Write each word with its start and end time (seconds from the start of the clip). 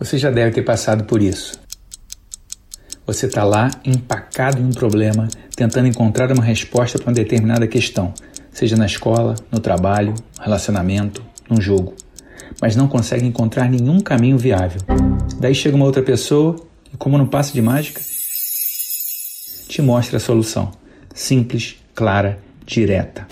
Você 0.00 0.16
já 0.16 0.30
deve 0.30 0.52
ter 0.52 0.62
passado 0.62 1.04
por 1.04 1.20
isso. 1.20 1.60
Você 3.06 3.26
está 3.26 3.44
lá 3.44 3.70
empacado 3.84 4.58
em 4.58 4.64
um 4.64 4.70
problema, 4.70 5.28
tentando 5.54 5.88
encontrar 5.88 6.32
uma 6.32 6.42
resposta 6.42 6.98
para 6.98 7.08
uma 7.08 7.14
determinada 7.14 7.66
questão, 7.66 8.14
seja 8.50 8.76
na 8.76 8.86
escola, 8.86 9.34
no 9.52 9.60
trabalho, 9.60 10.14
relacionamento, 10.40 11.22
num 11.50 11.60
jogo, 11.60 11.94
mas 12.62 12.74
não 12.74 12.88
consegue 12.88 13.26
encontrar 13.26 13.68
nenhum 13.68 14.00
caminho 14.00 14.38
viável. 14.38 14.80
Daí 15.38 15.54
chega 15.54 15.76
uma 15.76 15.84
outra 15.84 16.02
pessoa 16.02 16.56
e, 16.90 16.96
como 16.96 17.18
não 17.18 17.26
passa 17.26 17.52
de 17.52 17.60
mágica, 17.60 18.00
te 19.68 19.82
mostra 19.82 20.16
a 20.16 20.20
solução. 20.20 20.70
Simples, 21.14 21.76
clara, 21.94 22.38
direta. 22.64 23.26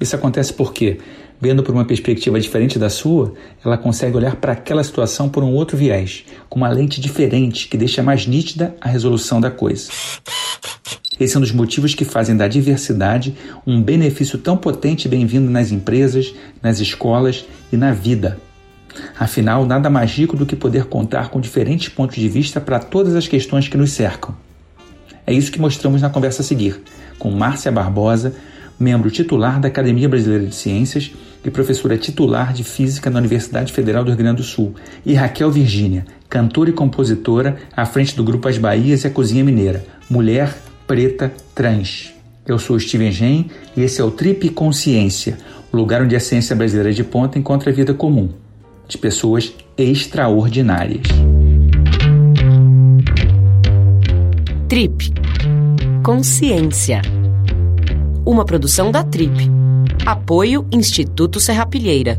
Isso 0.00 0.16
acontece 0.16 0.54
porque 0.54 0.98
Vendo 1.40 1.62
por 1.62 1.74
uma 1.74 1.86
perspectiva 1.86 2.38
diferente 2.38 2.78
da 2.78 2.90
sua, 2.90 3.32
ela 3.64 3.78
consegue 3.78 4.14
olhar 4.14 4.36
para 4.36 4.52
aquela 4.52 4.84
situação 4.84 5.26
por 5.26 5.42
um 5.42 5.54
outro 5.54 5.74
viés, 5.74 6.24
com 6.50 6.58
uma 6.58 6.68
lente 6.68 7.00
diferente 7.00 7.66
que 7.66 7.78
deixa 7.78 8.02
mais 8.02 8.26
nítida 8.26 8.76
a 8.78 8.88
resolução 8.88 9.40
da 9.40 9.50
coisa. 9.50 9.90
Esse 11.18 11.36
é 11.36 11.38
um 11.38 11.40
dos 11.40 11.52
motivos 11.52 11.94
que 11.94 12.04
fazem 12.04 12.36
da 12.36 12.46
diversidade 12.46 13.34
um 13.66 13.82
benefício 13.82 14.38
tão 14.38 14.54
potente 14.54 15.06
e 15.06 15.08
bem-vindo 15.08 15.50
nas 15.50 15.72
empresas, 15.72 16.34
nas 16.62 16.78
escolas 16.78 17.46
e 17.72 17.76
na 17.76 17.92
vida. 17.92 18.38
Afinal, 19.18 19.64
nada 19.64 19.88
mais 19.88 20.10
rico 20.10 20.36
do 20.36 20.44
que 20.44 20.56
poder 20.56 20.86
contar 20.86 21.30
com 21.30 21.40
diferentes 21.40 21.88
pontos 21.88 22.16
de 22.16 22.28
vista 22.28 22.60
para 22.60 22.78
todas 22.78 23.14
as 23.14 23.26
questões 23.26 23.66
que 23.66 23.78
nos 23.78 23.92
cercam. 23.92 24.34
É 25.26 25.32
isso 25.32 25.52
que 25.52 25.60
mostramos 25.60 26.02
na 26.02 26.10
conversa 26.10 26.42
a 26.42 26.44
seguir, 26.44 26.82
com 27.18 27.30
Márcia 27.30 27.72
Barbosa, 27.72 28.34
membro 28.78 29.10
titular 29.10 29.60
da 29.60 29.68
Academia 29.68 30.08
Brasileira 30.08 30.46
de 30.46 30.54
Ciências 30.54 31.12
e 31.44 31.50
professora 31.50 31.96
titular 31.96 32.52
de 32.52 32.64
Física 32.64 33.08
na 33.10 33.18
Universidade 33.18 33.72
Federal 33.72 34.04
do 34.04 34.10
Rio 34.10 34.18
Grande 34.18 34.38
do 34.38 34.42
Sul, 34.42 34.74
e 35.04 35.14
Raquel 35.14 35.50
Virgínia, 35.50 36.04
cantora 36.28 36.70
e 36.70 36.72
compositora 36.72 37.56
à 37.76 37.84
frente 37.86 38.14
do 38.16 38.24
grupo 38.24 38.48
As 38.48 38.58
Bahias 38.58 39.04
e 39.04 39.06
a 39.06 39.10
Cozinha 39.10 39.44
Mineira, 39.44 39.84
mulher 40.08 40.56
preta 40.86 41.32
trans. 41.54 42.12
Eu 42.46 42.58
sou 42.58 42.78
Steven 42.78 43.12
Gen 43.12 43.50
e 43.76 43.82
esse 43.82 44.00
é 44.00 44.04
o 44.04 44.10
Trip 44.10 44.48
Consciência, 44.50 45.38
o 45.72 45.76
lugar 45.76 46.02
onde 46.02 46.16
a 46.16 46.20
ciência 46.20 46.56
brasileira 46.56 46.92
de 46.92 47.04
ponta 47.04 47.38
encontra 47.38 47.70
a 47.70 47.74
vida 47.74 47.94
comum, 47.94 48.30
de 48.88 48.98
pessoas 48.98 49.52
extraordinárias. 49.76 51.06
Trip 54.68 55.12
Consciência 56.02 57.02
uma 58.24 58.44
produção 58.44 58.90
da 58.90 59.02
Trip. 59.02 59.59
Apoio 60.06 60.66
Instituto 60.72 61.38
Serrapilheira. 61.38 62.16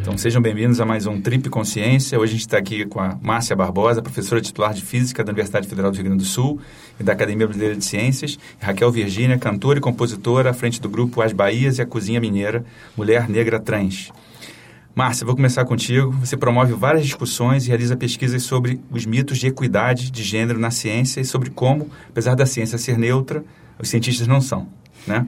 Então 0.00 0.18
sejam 0.18 0.42
bem-vindos 0.42 0.80
a 0.80 0.84
mais 0.84 1.06
um 1.06 1.20
Trip 1.20 1.48
Consciência. 1.48 2.18
Hoje 2.18 2.32
a 2.32 2.34
gente 2.34 2.40
está 2.40 2.58
aqui 2.58 2.84
com 2.84 2.98
a 2.98 3.16
Márcia 3.22 3.54
Barbosa, 3.54 4.02
professora 4.02 4.40
titular 4.40 4.74
de 4.74 4.82
Física 4.82 5.22
da 5.22 5.30
Universidade 5.30 5.68
Federal 5.68 5.92
do 5.92 5.94
Rio 5.94 6.04
Grande 6.04 6.24
do 6.24 6.28
Sul 6.28 6.60
e 6.98 7.04
da 7.04 7.12
Academia 7.12 7.46
Brasileira 7.46 7.76
de 7.76 7.84
Ciências, 7.84 8.38
Raquel 8.60 8.90
Virgínia, 8.90 9.38
cantora 9.38 9.78
e 9.78 9.80
compositora 9.80 10.50
à 10.50 10.52
frente 10.52 10.80
do 10.80 10.88
grupo 10.88 11.22
As 11.22 11.32
Bahias 11.32 11.78
e 11.78 11.82
a 11.82 11.86
Cozinha 11.86 12.20
Mineira, 12.20 12.64
Mulher 12.96 13.28
Negra 13.28 13.60
Trans. 13.60 14.10
Márcia, 14.96 15.24
vou 15.24 15.36
começar 15.36 15.64
contigo. 15.64 16.10
Você 16.10 16.36
promove 16.36 16.72
várias 16.72 17.04
discussões 17.04 17.64
e 17.64 17.68
realiza 17.68 17.96
pesquisas 17.96 18.42
sobre 18.42 18.80
os 18.90 19.06
mitos 19.06 19.38
de 19.38 19.46
equidade 19.46 20.10
de 20.10 20.24
gênero 20.24 20.58
na 20.58 20.72
ciência 20.72 21.20
e 21.20 21.24
sobre 21.24 21.50
como, 21.50 21.88
apesar 22.08 22.34
da 22.34 22.44
ciência 22.44 22.76
ser 22.76 22.98
neutra, 22.98 23.44
os 23.78 23.88
cientistas 23.88 24.26
não 24.26 24.40
são, 24.40 24.66
né? 25.06 25.24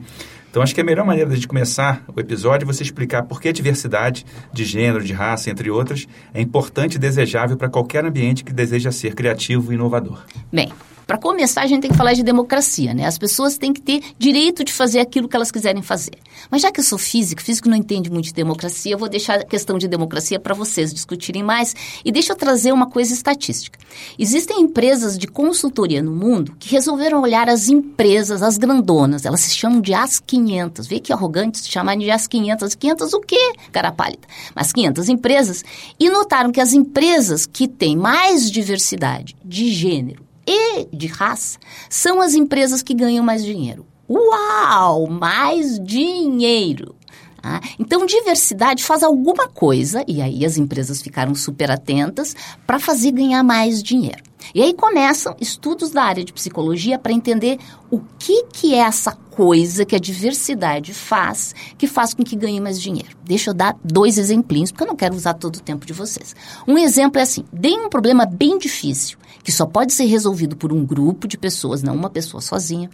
Então, 0.51 0.61
acho 0.61 0.75
que 0.75 0.81
a 0.81 0.83
melhor 0.83 1.05
maneira 1.05 1.29
de 1.33 1.47
começar 1.47 2.03
o 2.13 2.19
episódio 2.19 2.65
é 2.65 2.67
você 2.67 2.83
explicar 2.83 3.23
por 3.23 3.39
que 3.39 3.47
a 3.47 3.53
diversidade 3.53 4.25
de 4.51 4.65
gênero, 4.65 5.01
de 5.01 5.13
raça, 5.13 5.49
entre 5.49 5.71
outras, 5.71 6.05
é 6.33 6.41
importante 6.41 6.95
e 6.95 6.99
desejável 6.99 7.55
para 7.55 7.69
qualquer 7.69 8.03
ambiente 8.03 8.43
que 8.43 8.51
deseja 8.51 8.91
ser 8.91 9.15
criativo 9.15 9.71
e 9.71 9.75
inovador. 9.75 10.25
Bem, 10.51 10.69
para 11.11 11.17
começar, 11.17 11.63
a 11.63 11.67
gente 11.67 11.81
tem 11.81 11.91
que 11.91 11.97
falar 11.97 12.13
de 12.13 12.23
democracia, 12.23 12.93
né? 12.93 13.05
As 13.05 13.17
pessoas 13.17 13.57
têm 13.57 13.73
que 13.73 13.81
ter 13.81 14.01
direito 14.17 14.63
de 14.63 14.71
fazer 14.71 15.01
aquilo 15.01 15.27
que 15.27 15.35
elas 15.35 15.51
quiserem 15.51 15.81
fazer. 15.81 16.13
Mas 16.49 16.61
já 16.61 16.71
que 16.71 16.79
eu 16.79 16.83
sou 16.85 16.97
físico, 16.97 17.41
físico 17.41 17.67
não 17.67 17.75
entende 17.75 18.09
muito 18.09 18.27
de 18.27 18.33
democracia, 18.33 18.93
eu 18.93 18.97
vou 18.97 19.09
deixar 19.09 19.39
a 19.39 19.43
questão 19.43 19.77
de 19.77 19.89
democracia 19.89 20.39
para 20.39 20.53
vocês 20.53 20.93
discutirem 20.93 21.43
mais 21.43 21.75
e 22.05 22.13
deixa 22.13 22.31
eu 22.31 22.37
trazer 22.37 22.71
uma 22.71 22.89
coisa 22.89 23.13
estatística. 23.13 23.77
Existem 24.17 24.61
empresas 24.61 25.17
de 25.17 25.27
consultoria 25.27 26.01
no 26.01 26.15
mundo 26.15 26.55
que 26.57 26.69
resolveram 26.69 27.21
olhar 27.21 27.49
as 27.49 27.67
empresas, 27.67 28.41
as 28.41 28.57
grandonas, 28.57 29.25
elas 29.25 29.41
se 29.41 29.53
chamam 29.53 29.81
de 29.81 29.93
as 29.93 30.17
500. 30.17 30.87
Vê 30.87 31.01
que 31.01 31.11
arrogante 31.11 31.57
se 31.57 31.69
chamar 31.69 31.97
de 31.97 32.09
as 32.09 32.25
500. 32.25 32.63
As 32.63 32.75
500 32.75 33.13
o 33.13 33.19
quê, 33.19 33.51
cara 33.69 33.91
pálida? 33.91 34.25
Mas 34.55 34.71
500 34.71 35.09
empresas 35.09 35.65
e 35.99 36.09
notaram 36.09 36.53
que 36.53 36.61
as 36.61 36.71
empresas 36.71 37.45
que 37.45 37.67
têm 37.67 37.97
mais 37.97 38.49
diversidade 38.49 39.35
de 39.43 39.69
gênero 39.73 40.30
e 40.51 40.85
de 40.91 41.07
raça 41.07 41.57
são 41.89 42.19
as 42.21 42.33
empresas 42.33 42.83
que 42.83 42.93
ganham 42.93 43.23
mais 43.23 43.43
dinheiro. 43.43 43.85
Uau! 44.09 45.07
Mais 45.07 45.79
dinheiro! 45.79 46.95
Ah, 47.41 47.59
então, 47.79 48.05
diversidade 48.05 48.83
faz 48.83 49.01
alguma 49.01 49.47
coisa, 49.47 50.03
e 50.07 50.21
aí 50.21 50.45
as 50.45 50.57
empresas 50.57 51.01
ficaram 51.01 51.33
super 51.33 51.71
atentas, 51.71 52.35
para 52.67 52.79
fazer 52.79 53.11
ganhar 53.11 53.41
mais 53.41 53.81
dinheiro. 53.81 54.21
E 54.53 54.61
aí 54.61 54.73
começam 54.73 55.35
estudos 55.39 55.91
da 55.91 56.03
área 56.03 56.23
de 56.23 56.33
psicologia 56.33 56.97
para 56.99 57.13
entender 57.13 57.59
o 57.89 57.99
que, 58.19 58.43
que 58.45 58.73
é 58.73 58.79
essa 58.79 59.11
coisa 59.11 59.85
que 59.85 59.95
a 59.95 59.99
diversidade 59.99 60.93
faz, 60.93 61.55
que 61.77 61.87
faz 61.87 62.13
com 62.13 62.23
que 62.23 62.35
ganhe 62.35 62.59
mais 62.59 62.81
dinheiro. 62.81 63.17
Deixa 63.23 63.49
eu 63.49 63.53
dar 63.53 63.77
dois 63.83 64.17
exemplinhos, 64.17 64.71
porque 64.71 64.83
eu 64.83 64.87
não 64.87 64.95
quero 64.95 65.15
usar 65.15 65.33
todo 65.33 65.57
o 65.57 65.61
tempo 65.61 65.85
de 65.85 65.93
vocês. 65.93 66.35
Um 66.67 66.77
exemplo 66.77 67.19
é 67.19 67.23
assim: 67.23 67.45
deem 67.51 67.85
um 67.85 67.89
problema 67.89 68.25
bem 68.25 68.57
difícil 68.57 69.17
que 69.43 69.51
só 69.51 69.65
pode 69.65 69.93
ser 69.93 70.05
resolvido 70.05 70.55
por 70.55 70.71
um 70.71 70.85
grupo 70.85 71.27
de 71.27 71.37
pessoas, 71.37 71.81
não 71.81 71.95
uma 71.95 72.09
pessoa 72.09 72.41
sozinha, 72.41 72.89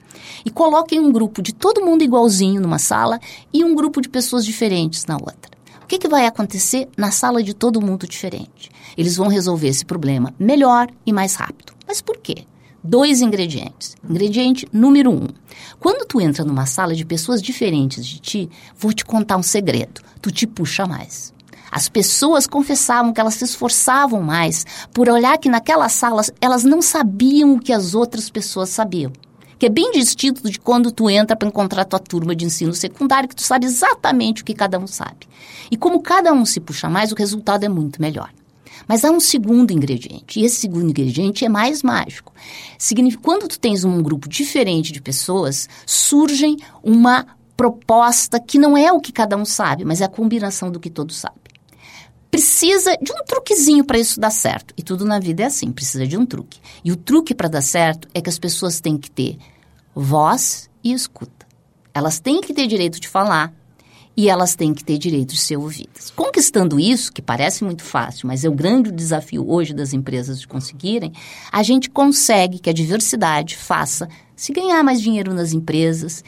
e 0.46 0.50
coloquem 0.50 1.00
um 1.00 1.12
grupo 1.12 1.42
de 1.42 1.54
todo 1.54 1.86
mundo 1.86 2.04
igualzinho 2.04 2.62
numa 2.62 2.80
sala 2.80 3.20
e 3.54 3.64
um 3.64 3.76
grupo 3.76 4.02
de 4.02 4.10
pessoas 4.10 4.46
diferentes 4.46 5.06
na 5.06 5.16
outra. 5.16 5.57
O 5.88 5.90
que, 5.90 6.00
que 6.00 6.10
vai 6.10 6.26
acontecer 6.26 6.90
na 6.98 7.12
sala 7.12 7.42
de 7.42 7.54
todo 7.54 7.80
mundo 7.80 8.06
diferente? 8.06 8.70
Eles 8.98 9.16
vão 9.16 9.30
resolver 9.30 9.70
esse 9.70 9.86
problema 9.86 10.34
melhor 10.38 10.90
e 11.06 11.14
mais 11.14 11.36
rápido. 11.36 11.72
Mas 11.88 12.02
por 12.02 12.18
quê? 12.18 12.44
Dois 12.84 13.22
ingredientes. 13.22 13.96
Ingrediente 14.04 14.68
número 14.74 15.10
um. 15.10 15.30
Quando 15.80 16.06
tu 16.06 16.20
entra 16.20 16.44
numa 16.44 16.66
sala 16.66 16.94
de 16.94 17.06
pessoas 17.06 17.42
diferentes 17.42 18.06
de 18.06 18.20
ti, 18.20 18.50
vou 18.78 18.92
te 18.92 19.06
contar 19.06 19.38
um 19.38 19.42
segredo. 19.42 20.02
Tu 20.22 20.30
te 20.30 20.46
puxa 20.46 20.86
mais. 20.86 21.34
As 21.72 21.88
pessoas 21.88 22.46
confessavam 22.46 23.14
que 23.14 23.22
elas 23.22 23.36
se 23.36 23.46
esforçavam 23.46 24.22
mais 24.22 24.66
por 24.94 25.08
olhar 25.08 25.38
que 25.38 25.48
naquelas 25.48 25.94
salas 25.94 26.30
elas 26.42 26.66
não 26.66 26.82
sabiam 26.82 27.54
o 27.54 27.60
que 27.62 27.72
as 27.72 27.96
outras 27.96 28.30
pessoas 28.30 28.68
sabiam. 28.68 29.14
Que 29.60 29.66
é 29.66 29.70
bem 29.70 29.92
distinto 29.92 30.50
de 30.50 30.60
quando 30.60 30.92
tu 30.92 31.10
entra 31.10 31.36
para 31.36 31.48
encontrar 31.48 31.86
tua 31.86 32.00
turma 32.00 32.36
de 32.36 32.46
ensino 32.46 32.74
secundário, 32.74 33.28
que 33.28 33.36
tu 33.36 33.42
sabe 33.42 33.66
exatamente 33.66 34.42
o 34.42 34.46
que 34.46 34.54
cada 34.54 34.78
um 34.78 34.88
sabe. 34.88 35.28
E 35.72 35.78
como 35.78 36.02
cada 36.02 36.32
um 36.32 36.46
se 36.46 36.60
puxa 36.60 36.90
mais, 36.90 37.12
o 37.12 37.16
resultado 37.16 37.64
é 37.64 37.70
muito 37.70 38.02
melhor. 38.02 38.30
Mas 38.88 39.04
há 39.04 39.12
um 39.12 39.20
segundo 39.20 39.72
ingrediente, 39.72 40.40
e 40.40 40.46
esse 40.46 40.58
segundo 40.58 40.90
ingrediente 40.90 41.44
é 41.44 41.50
mais 41.50 41.84
mágico. 41.84 42.32
Significa 42.78 43.24
quando 43.24 43.48
tu 43.48 43.60
tens 43.60 43.84
um 43.84 44.02
grupo 44.02 44.30
diferente 44.30 44.94
de 44.94 45.02
pessoas, 45.02 45.68
surgem 45.86 46.58
uma 46.84 47.26
proposta 47.58 48.40
que 48.40 48.60
não 48.60 48.78
é 48.78 48.92
o 48.92 49.02
que 49.02 49.12
cada 49.12 49.36
um 49.36 49.44
sabe, 49.44 49.84
mas 49.84 50.00
é 50.00 50.06
a 50.06 50.10
combinação 50.10 50.72
do 50.72 50.80
que 50.80 50.90
todos 50.90 51.18
sabem 51.18 51.47
precisa 52.30 52.96
de 53.02 53.12
um 53.12 53.24
truquezinho 53.26 53.84
para 53.84 54.00
isso 54.00 54.20
dar 54.20 54.30
certo. 54.30 54.74
E 54.78 54.84
tudo 54.84 55.06
na 55.06 55.20
vida 55.20 55.44
é 55.44 55.46
assim, 55.46 55.72
precisa 55.72 56.06
de 56.06 56.18
um 56.18 56.26
truque. 56.26 56.60
E 56.84 56.92
o 56.92 56.96
truque 56.96 57.34
para 57.34 57.48
dar 57.48 57.62
certo 57.62 58.08
é 58.14 58.22
que 58.22 58.30
as 58.30 58.40
pessoas 58.40 58.80
têm 58.80 58.98
que 58.98 59.10
ter 59.10 59.38
voz 59.96 60.70
e 60.84 60.94
escuta. 60.94 61.48
Elas 61.94 62.20
têm 62.20 62.42
que 62.42 62.54
ter 62.54 62.68
direito 62.68 63.00
de 63.00 63.08
falar 63.08 63.54
e 64.16 64.30
elas 64.30 64.56
têm 64.56 64.74
que 64.74 64.84
ter 64.84 64.98
direito 64.98 65.34
de 65.34 65.40
ser 65.40 65.58
ouvidas. 65.58 66.10
Conquistando 66.10 66.80
isso, 66.80 67.14
que 67.14 67.22
parece 67.22 67.64
muito 67.64 67.84
fácil, 67.84 68.28
mas 68.28 68.44
é 68.44 68.50
o 68.50 68.54
grande 68.54 68.92
desafio 68.92 69.48
hoje 69.48 69.74
das 69.74 69.94
empresas 69.94 70.40
de 70.40 70.48
conseguirem, 70.48 71.14
a 71.52 71.62
gente 71.62 71.90
consegue 71.90 72.58
que 72.58 72.70
a 72.70 72.74
diversidade 72.74 73.56
faça 73.56 74.10
se 74.36 74.52
ganhar 74.52 74.84
mais 74.84 75.02
dinheiro 75.02 75.34
nas 75.34 75.54
empresas 75.54 76.24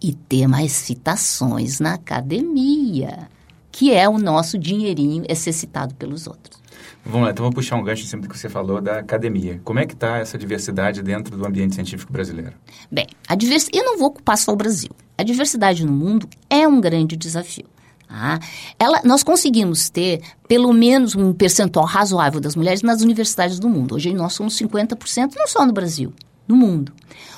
e 0.00 0.14
ter 0.14 0.46
mais 0.46 0.72
citações 0.72 1.80
na 1.80 1.94
academia 1.94 3.28
que 3.74 3.92
é 3.92 4.08
o 4.08 4.18
nosso 4.18 4.56
dinheirinho 4.56 5.24
exercitado 5.28 5.96
pelos 5.96 6.28
outros. 6.28 6.62
Vamos 7.04 7.22
lá, 7.22 7.32
então 7.32 7.42
vamos 7.42 7.56
puxar 7.56 7.74
um 7.74 7.82
gancho 7.82 8.04
em 8.04 8.06
cima 8.06 8.22
do 8.22 8.28
que 8.28 8.38
você 8.38 8.48
falou 8.48 8.80
da 8.80 9.00
academia. 9.00 9.60
Como 9.64 9.80
é 9.80 9.84
que 9.84 9.94
está 9.94 10.18
essa 10.18 10.38
diversidade 10.38 11.02
dentro 11.02 11.36
do 11.36 11.44
ambiente 11.44 11.74
científico 11.74 12.12
brasileiro? 12.12 12.52
Bem, 12.88 13.08
a 13.26 13.34
diversidade, 13.34 13.76
eu 13.76 13.84
não 13.84 13.98
vou 13.98 14.08
ocupar 14.10 14.38
só 14.38 14.52
o 14.52 14.56
Brasil. 14.56 14.90
A 15.18 15.24
diversidade 15.24 15.84
no 15.84 15.92
mundo 15.92 16.28
é 16.48 16.68
um 16.68 16.80
grande 16.80 17.16
desafio. 17.16 17.64
Ah, 18.08 18.38
ela, 18.78 19.00
nós 19.04 19.24
conseguimos 19.24 19.90
ter 19.90 20.20
pelo 20.46 20.72
menos 20.72 21.16
um 21.16 21.32
percentual 21.32 21.84
razoável 21.84 22.40
das 22.40 22.54
mulheres 22.54 22.80
nas 22.80 23.02
universidades 23.02 23.58
do 23.58 23.68
mundo. 23.68 23.96
Hoje 23.96 24.14
nós 24.14 24.34
somos 24.34 24.56
50%, 24.56 25.32
não 25.36 25.48
só 25.48 25.66
no 25.66 25.72
Brasil, 25.72 26.12
no 26.46 26.54
mundo. 26.54 26.92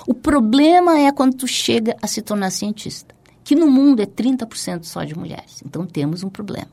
O 0.07 0.13
problema 0.13 0.99
é 0.99 1.11
quando 1.11 1.35
tu 1.35 1.47
chega 1.47 1.97
a 2.03 2.07
se 2.07 2.21
tornar 2.21 2.51
cientista 2.51 3.16
que 3.47 3.55
no 3.55 3.71
mundo 3.71 4.03
é 4.03 4.07
30% 4.07 4.83
só 4.83 5.05
de 5.05 5.17
mulheres. 5.17 5.63
Então 5.65 5.87
temos 5.87 6.25
um 6.25 6.29
problema. 6.29 6.67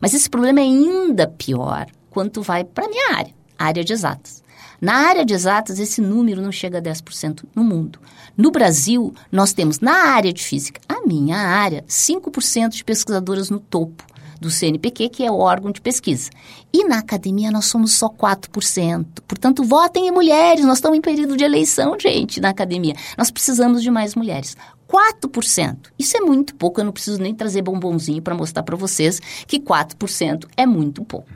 Mas 0.00 0.14
esse 0.14 0.30
problema 0.30 0.60
é 0.60 0.62
ainda 0.62 1.26
pior 1.26 1.88
quanto 2.08 2.40
vai 2.40 2.62
para 2.62 2.86
a 2.86 2.88
minha 2.88 3.16
área, 3.16 3.34
área 3.58 3.82
de 3.82 3.92
exatas. 3.92 4.40
Na 4.80 4.94
área 5.08 5.24
de 5.24 5.34
exatas, 5.34 5.80
esse 5.80 6.00
número 6.00 6.40
não 6.40 6.52
chega 6.52 6.78
a 6.78 6.80
10% 6.80 7.42
no 7.52 7.64
mundo. 7.64 7.98
No 8.36 8.52
Brasil, 8.52 9.12
nós 9.32 9.52
temos 9.52 9.80
na 9.80 9.92
área 9.92 10.32
de 10.32 10.40
física, 10.40 10.80
a 10.88 11.04
minha 11.04 11.36
área, 11.36 11.84
5% 11.88 12.68
de 12.68 12.84
pesquisadoras 12.84 13.50
no 13.50 13.58
topo 13.58 14.04
do 14.40 14.50
CNPq, 14.50 15.08
que 15.08 15.24
é 15.24 15.30
o 15.30 15.38
órgão 15.38 15.72
de 15.72 15.80
pesquisa. 15.80 16.30
E 16.72 16.84
na 16.84 16.98
academia 16.98 17.50
nós 17.50 17.66
somos 17.66 17.92
só 17.92 18.08
4%. 18.08 19.04
Portanto, 19.26 19.64
votem 19.64 20.06
em 20.06 20.12
mulheres. 20.12 20.64
Nós 20.64 20.78
estamos 20.78 20.96
em 20.96 21.02
período 21.02 21.36
de 21.36 21.44
eleição, 21.44 21.98
gente, 21.98 22.40
na 22.40 22.50
academia. 22.50 22.94
Nós 23.18 23.30
precisamos 23.32 23.82
de 23.82 23.90
mais 23.90 24.14
mulheres. 24.14 24.56
4%. 24.90 25.76
Isso 25.98 26.16
é 26.16 26.20
muito 26.20 26.54
pouco, 26.56 26.80
eu 26.80 26.84
não 26.84 26.92
preciso 26.92 27.22
nem 27.22 27.34
trazer 27.34 27.62
bombonzinho 27.62 28.20
para 28.20 28.34
mostrar 28.34 28.62
para 28.64 28.76
vocês 28.76 29.20
que 29.46 29.60
4% 29.60 30.46
é 30.56 30.66
muito 30.66 31.04
pouco. 31.04 31.28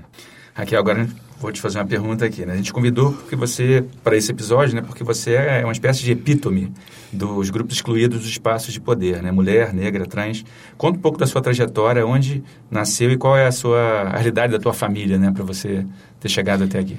Raquel, 0.54 0.80
agora 0.80 1.08
vou 1.40 1.52
te 1.52 1.60
fazer 1.60 1.78
uma 1.78 1.86
pergunta 1.86 2.24
aqui. 2.24 2.44
Né? 2.46 2.54
A 2.54 2.56
gente 2.56 2.72
convidou 2.72 3.12
porque 3.12 3.36
você 3.36 3.84
para 4.02 4.16
esse 4.16 4.30
episódio, 4.30 4.74
né? 4.74 4.82
Porque 4.82 5.04
você 5.04 5.34
é 5.34 5.64
uma 5.64 5.72
espécie 5.72 6.02
de 6.02 6.12
epítome 6.12 6.72
dos 7.12 7.50
grupos 7.50 7.76
excluídos 7.76 8.20
dos 8.20 8.28
espaços 8.28 8.72
de 8.72 8.80
poder, 8.80 9.22
né? 9.22 9.30
Mulher, 9.30 9.72
negra, 9.72 10.06
trans. 10.06 10.44
Conta 10.76 10.98
um 10.98 11.02
pouco 11.02 11.18
da 11.18 11.26
sua 11.26 11.42
trajetória, 11.42 12.06
onde 12.06 12.42
nasceu 12.70 13.10
e 13.10 13.16
qual 13.16 13.36
é 13.36 13.46
a 13.46 13.52
sua 13.52 14.02
a 14.02 14.16
realidade 14.16 14.52
da 14.52 14.58
tua 14.58 14.72
família, 14.72 15.18
né? 15.18 15.30
Para 15.32 15.44
você 15.44 15.84
ter 16.18 16.28
chegado 16.28 16.64
até 16.64 16.78
aqui. 16.78 16.98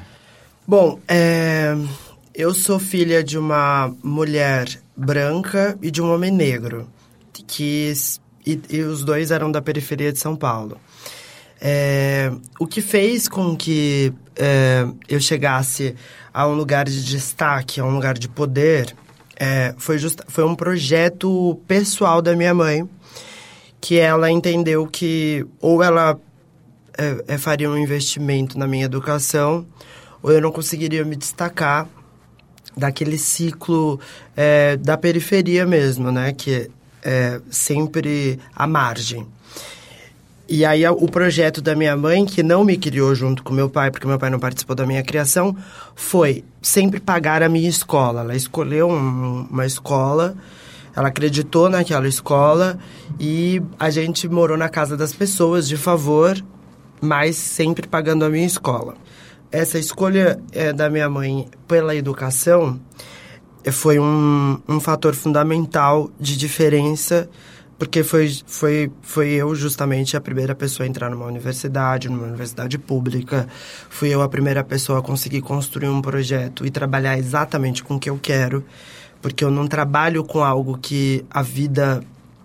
Bom, 0.67 0.99
é, 1.07 1.75
eu 2.35 2.53
sou 2.53 2.77
filha 2.77 3.23
de 3.23 3.37
uma 3.37 3.95
mulher 4.03 4.67
branca 4.95 5.77
e 5.81 5.89
de 5.89 6.01
um 6.01 6.13
homem 6.13 6.31
negro, 6.31 6.87
que 7.31 7.93
e, 8.45 8.59
e 8.69 8.81
os 8.81 9.05
dois 9.05 9.31
eram 9.31 9.49
da 9.49 9.61
periferia 9.61 10.11
de 10.11 10.19
São 10.19 10.35
Paulo. 10.35 10.77
É, 11.61 12.31
o 12.59 12.67
que 12.67 12.81
fez 12.81 13.29
com 13.29 13.55
que 13.55 14.13
é, 14.35 14.85
eu 15.07 15.19
chegasse 15.21 15.95
a 16.33 16.45
um 16.45 16.53
lugar 16.53 16.85
de 16.85 17.05
destaque, 17.05 17.79
a 17.79 17.85
um 17.85 17.95
lugar 17.95 18.17
de 18.17 18.27
poder, 18.27 18.93
é, 19.37 19.73
foi, 19.77 19.97
just, 19.97 20.19
foi 20.27 20.43
um 20.43 20.55
projeto 20.55 21.57
pessoal 21.65 22.21
da 22.21 22.35
minha 22.35 22.53
mãe, 22.53 22.87
que 23.79 23.97
ela 23.97 24.29
entendeu 24.29 24.85
que 24.85 25.45
ou 25.61 25.81
ela 25.81 26.19
é, 26.97 27.23
é, 27.29 27.37
faria 27.37 27.69
um 27.69 27.77
investimento 27.77 28.59
na 28.59 28.67
minha 28.67 28.85
educação, 28.85 29.65
ou 30.21 30.31
eu 30.31 30.41
não 30.41 30.51
conseguiria 30.51 31.05
me 31.05 31.15
destacar 31.15 31.87
daquele 32.75 33.17
ciclo 33.17 33.99
é, 34.35 34.77
da 34.77 34.97
periferia 34.97 35.65
mesmo, 35.65 36.11
né? 36.11 36.33
Que 36.33 36.69
é 37.03 37.39
sempre 37.49 38.39
à 38.55 38.65
margem. 38.65 39.25
E 40.47 40.63
aí 40.63 40.87
o 40.87 41.07
projeto 41.07 41.59
da 41.59 41.75
minha 41.75 41.97
mãe, 41.97 42.23
que 42.23 42.43
não 42.43 42.63
me 42.63 42.77
criou 42.77 43.15
junto 43.15 43.41
com 43.43 43.51
meu 43.51 43.67
pai, 43.67 43.89
porque 43.89 44.05
meu 44.05 44.19
pai 44.19 44.29
não 44.29 44.39
participou 44.39 44.75
da 44.75 44.85
minha 44.85 45.01
criação, 45.01 45.55
foi 45.95 46.43
sempre 46.61 46.99
pagar 46.99 47.41
a 47.41 47.49
minha 47.49 47.67
escola. 47.67 48.21
Ela 48.21 48.35
escolheu 48.35 48.87
um, 48.87 49.47
uma 49.49 49.65
escola, 49.65 50.35
ela 50.95 51.07
acreditou 51.07 51.67
naquela 51.67 52.07
escola 52.07 52.77
e 53.19 53.59
a 53.79 53.89
gente 53.89 54.27
morou 54.27 54.55
na 54.55 54.69
casa 54.69 54.95
das 54.95 55.13
pessoas 55.13 55.67
de 55.67 55.77
favor, 55.77 56.39
mas 57.01 57.35
sempre 57.35 57.87
pagando 57.87 58.23
a 58.23 58.29
minha 58.29 58.45
escola. 58.45 58.93
Essa 59.55 59.79
escolha 59.79 60.37
é, 60.51 60.73
da 60.73 60.89
minha 60.89 61.09
mãe 61.09 61.47
pela 61.65 61.95
educação 61.95 62.77
é, 63.63 63.71
foi 63.71 63.97
um, 63.97 64.59
um 64.67 64.81
fator 64.81 65.15
fundamental 65.15 66.11
de 66.19 66.35
diferença 66.35 67.29
porque 67.79 68.03
foi, 68.03 68.37
foi, 68.45 68.91
foi 69.01 69.29
eu 69.29 69.55
justamente 69.55 70.17
a 70.17 70.19
primeira 70.19 70.53
pessoa 70.53 70.85
a 70.85 70.89
entrar 70.89 71.09
numa 71.09 71.25
universidade, 71.25 72.09
numa 72.09 72.23
universidade 72.23 72.77
pública. 72.77 73.47
Fui 73.89 74.09
eu 74.09 74.21
a 74.21 74.27
primeira 74.27 74.61
pessoa 74.61 74.99
a 74.99 75.01
conseguir 75.01 75.39
construir 75.39 75.87
um 75.87 76.01
projeto 76.01 76.65
e 76.65 76.69
trabalhar 76.69 77.17
exatamente 77.17 77.81
com 77.81 77.95
o 77.95 77.99
que 77.99 78.09
eu 78.09 78.19
quero, 78.21 78.61
porque 79.21 79.41
eu 79.41 79.49
não 79.49 79.67
trabalho 79.67 80.21
com 80.25 80.43
algo 80.43 80.77
que 80.77 81.23
a 81.29 81.41
vida 81.41 82.03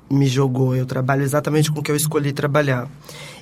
me 0.08 0.28
jogou, 0.28 0.76
eu 0.76 0.86
trabalho 0.86 1.22
exatamente 1.22 1.72
com 1.72 1.80
o 1.80 1.82
que 1.82 1.90
eu 1.90 1.96
escolhi 1.96 2.32
trabalhar. 2.32 2.88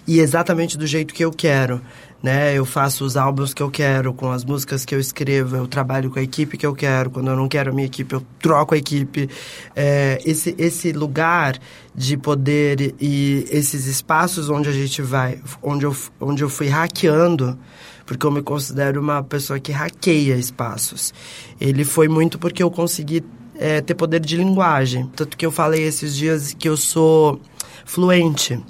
E 0.07 0.21
exatamente 0.21 0.79
do 0.79 0.87
jeito 0.87 1.13
que 1.13 1.23
eu 1.23 1.31
quero 1.31 1.83
né? 2.23 2.57
Eu 2.57 2.65
faço 2.65 3.05
os 3.05 3.17
álbuns 3.17 3.55
que 3.55 3.63
eu 3.63 3.71
quero, 3.71 4.13
com 4.13 4.31
as 4.31 4.45
músicas 4.45 4.85
que 4.85 4.95
eu 4.95 4.99
escrevo, 5.01 5.57
eu 5.57 5.67
trabalho 5.67 6.11
com 6.11 6.19
a 6.19 6.23
equipe 6.23 6.57
que 6.57 6.67
eu 6.67 6.75
quero. 6.75 7.11
Quando 7.11 7.29
eu 7.31 7.37
não 7.37 7.49
quero 7.49 7.71
a 7.71 7.75
minha 7.75 7.87
equipe, 7.87 8.13
eu 8.13 8.23
troco 8.41 8.75
a 8.75 8.79
equipe. 8.79 9.29
É, 9.75 10.21
esse, 10.25 10.55
esse 10.59 10.93
lugar 10.93 11.59
de 11.95 12.17
poder 12.17 12.95
e 13.01 13.47
esses 13.51 13.87
espaços 13.87 14.51
onde 14.51 14.69
a 14.69 14.73
gente 14.73 15.01
vai, 15.01 15.41
onde 15.63 15.85
eu, 15.85 15.97
onde 16.21 16.43
eu 16.43 16.49
fui 16.49 16.69
hackeando, 16.69 17.59
porque 18.05 18.27
eu 18.27 18.31
me 18.31 18.43
considero 18.43 19.01
uma 19.01 19.23
pessoa 19.23 19.61
que 19.61 19.71
hackeia 19.71 20.35
espaços. 20.35 21.15
Ele 21.61 21.85
foi 21.85 22.09
muito 22.09 22.39
porque 22.39 22.63
eu 22.63 22.71
consegui 22.71 23.23
é, 23.57 23.81
ter 23.81 23.95
poder 23.95 24.21
de 24.21 24.37
linguagem. 24.37 25.09
Tanto 25.15 25.37
que 25.37 25.47
eu 25.47 25.53
falei 25.53 25.85
esses 25.85 26.17
dias 26.17 26.53
que 26.53 26.69
eu 26.69 26.77
sou 26.77 27.41
fluente. 27.85 28.61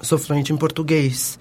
sou 0.00 0.18
fluente 0.18 0.52
em 0.52 0.56
português 0.56 1.38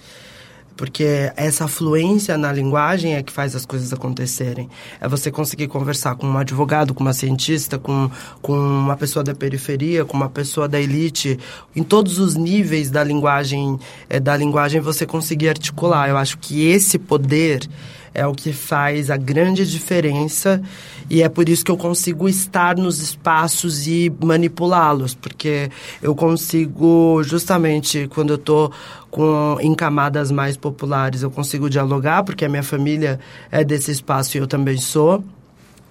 porque 0.75 1.31
essa 1.35 1.67
fluência 1.67 2.37
na 2.37 2.51
linguagem 2.51 3.15
é 3.15 3.23
que 3.23 3.31
faz 3.31 3.55
as 3.55 3.65
coisas 3.65 3.93
acontecerem. 3.93 4.69
É 4.99 5.07
você 5.07 5.31
conseguir 5.31 5.67
conversar 5.67 6.15
com 6.15 6.27
um 6.27 6.37
advogado, 6.37 6.93
com 6.93 7.03
uma 7.03 7.13
cientista, 7.13 7.77
com, 7.77 8.09
com 8.41 8.53
uma 8.53 8.97
pessoa 8.97 9.23
da 9.23 9.35
periferia, 9.35 10.05
com 10.05 10.17
uma 10.17 10.29
pessoa 10.29 10.67
da 10.67 10.79
elite, 10.79 11.39
em 11.75 11.83
todos 11.83 12.19
os 12.19 12.35
níveis 12.35 12.89
da 12.89 13.03
linguagem, 13.03 13.79
é, 14.09 14.19
da 14.19 14.35
linguagem 14.35 14.81
você 14.81 15.05
conseguir 15.05 15.49
articular. 15.49 16.09
Eu 16.09 16.17
acho 16.17 16.37
que 16.37 16.67
esse 16.67 16.97
poder 16.97 17.67
é 18.13 18.25
o 18.27 18.33
que 18.33 18.53
faz 18.53 19.09
a 19.09 19.17
grande 19.17 19.69
diferença 19.69 20.61
e 21.09 21.21
é 21.21 21.29
por 21.29 21.49
isso 21.49 21.65
que 21.65 21.71
eu 21.71 21.77
consigo 21.77 22.29
estar 22.29 22.77
nos 22.77 22.99
espaços 22.99 23.87
e 23.87 24.11
manipulá-los, 24.23 25.15
porque 25.15 25.69
eu 26.01 26.15
consigo, 26.15 27.21
justamente 27.23 28.07
quando 28.13 28.31
eu 28.31 28.35
estou 28.35 28.71
com, 29.09 29.57
em 29.59 29.73
camadas 29.75 30.31
mais 30.31 30.55
populares, 30.55 31.23
eu 31.23 31.31
consigo 31.31 31.69
dialogar, 31.69 32.23
porque 32.23 32.45
a 32.45 32.49
minha 32.49 32.63
família 32.63 33.19
é 33.51 33.63
desse 33.63 33.91
espaço 33.91 34.37
e 34.37 34.39
eu 34.39 34.47
também 34.47 34.77
sou, 34.77 35.23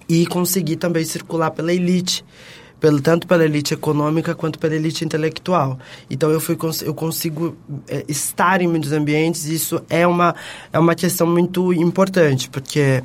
e 0.07 0.25
conseguir 0.25 0.77
também 0.77 1.05
circular 1.05 1.51
pela 1.51 1.73
elite 1.73 2.23
pelo, 2.83 2.99
tanto 2.99 3.25
pela 3.25 3.45
elite 3.45 3.73
econômica 3.73 4.35
quanto 4.35 4.59
pela 4.59 4.75
elite 4.75 5.05
intelectual. 5.05 5.79
Então 6.09 6.29
eu, 6.29 6.41
fui, 6.41 6.57
eu 6.81 6.93
consigo 6.93 7.55
é, 7.87 8.03
estar 8.09 8.61
em 8.61 8.67
muitos 8.67 8.91
ambientes 8.91 9.45
e 9.45 9.55
isso 9.55 9.81
é 9.89 10.05
uma, 10.05 10.35
é 10.73 10.77
uma 10.77 10.93
questão 10.93 11.25
muito 11.25 11.71
importante, 11.71 12.49
porque 12.49 13.01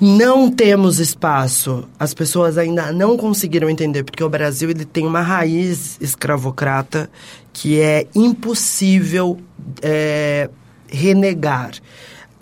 não 0.00 0.50
temos 0.50 0.98
espaço. 1.00 1.86
As 1.98 2.14
pessoas 2.14 2.56
ainda 2.56 2.90
não 2.92 3.14
conseguiram 3.18 3.68
entender, 3.68 4.04
porque 4.04 4.24
o 4.24 4.28
Brasil 4.30 4.70
ele 4.70 4.86
tem 4.86 5.06
uma 5.06 5.20
raiz 5.20 5.98
escravocrata 6.00 7.10
que 7.52 7.78
é 7.78 8.06
impossível 8.14 9.38
é, 9.82 10.48
renegar 10.88 11.72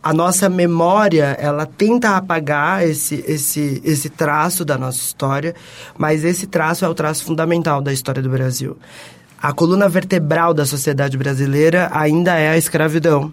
a 0.02 0.12
nossa 0.14 0.48
memória 0.48 1.36
ela 1.38 1.66
tenta 1.66 2.16
apagar 2.16 2.86
esse, 2.86 3.24
esse, 3.26 3.80
esse 3.84 4.08
traço 4.08 4.64
da 4.64 4.78
nossa 4.78 4.98
história, 4.98 5.54
mas 5.98 6.24
esse 6.24 6.46
traço 6.46 6.84
é 6.84 6.88
o 6.88 6.94
traço 6.94 7.24
fundamental 7.24 7.82
da 7.82 7.92
história 7.92 8.22
do 8.22 8.30
Brasil. 8.30 8.76
A 9.42 9.52
coluna 9.52 9.88
vertebral 9.88 10.52
da 10.52 10.66
sociedade 10.66 11.16
brasileira 11.16 11.90
ainda 11.92 12.34
é 12.34 12.50
a 12.50 12.58
escravidão. 12.58 13.32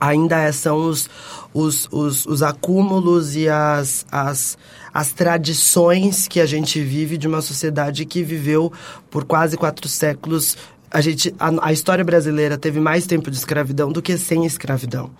Ainda 0.00 0.38
é, 0.38 0.52
são 0.52 0.88
os, 0.88 1.08
os, 1.52 1.88
os, 1.90 2.26
os 2.26 2.42
acúmulos 2.42 3.36
e 3.36 3.48
as, 3.48 4.04
as, 4.10 4.58
as 4.92 5.12
tradições 5.12 6.28
que 6.28 6.40
a 6.40 6.46
gente 6.46 6.80
vive 6.82 7.16
de 7.16 7.26
uma 7.26 7.40
sociedade 7.40 8.04
que 8.04 8.22
viveu 8.22 8.70
por 9.10 9.24
quase 9.24 9.56
quatro 9.56 9.88
séculos. 9.88 10.58
A, 10.94 11.00
gente, 11.00 11.34
a, 11.40 11.50
a 11.60 11.72
história 11.72 12.04
brasileira 12.04 12.56
teve 12.56 12.78
mais 12.78 13.04
tempo 13.04 13.28
de 13.28 13.36
escravidão 13.36 13.90
do 13.90 14.00
que 14.00 14.16
sem 14.16 14.46
escravidão. 14.46 15.10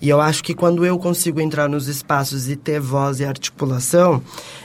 E 0.00 0.08
eu 0.08 0.22
acho 0.22 0.42
que 0.42 0.54
quando 0.54 0.86
eu 0.86 0.98
consigo 0.98 1.38
entrar 1.38 1.68
nos 1.68 1.86
espaços 1.86 2.48
e 2.48 2.56
ter 2.56 2.80
voz 2.80 3.20
e 3.20 3.26
articulação, 3.26 4.22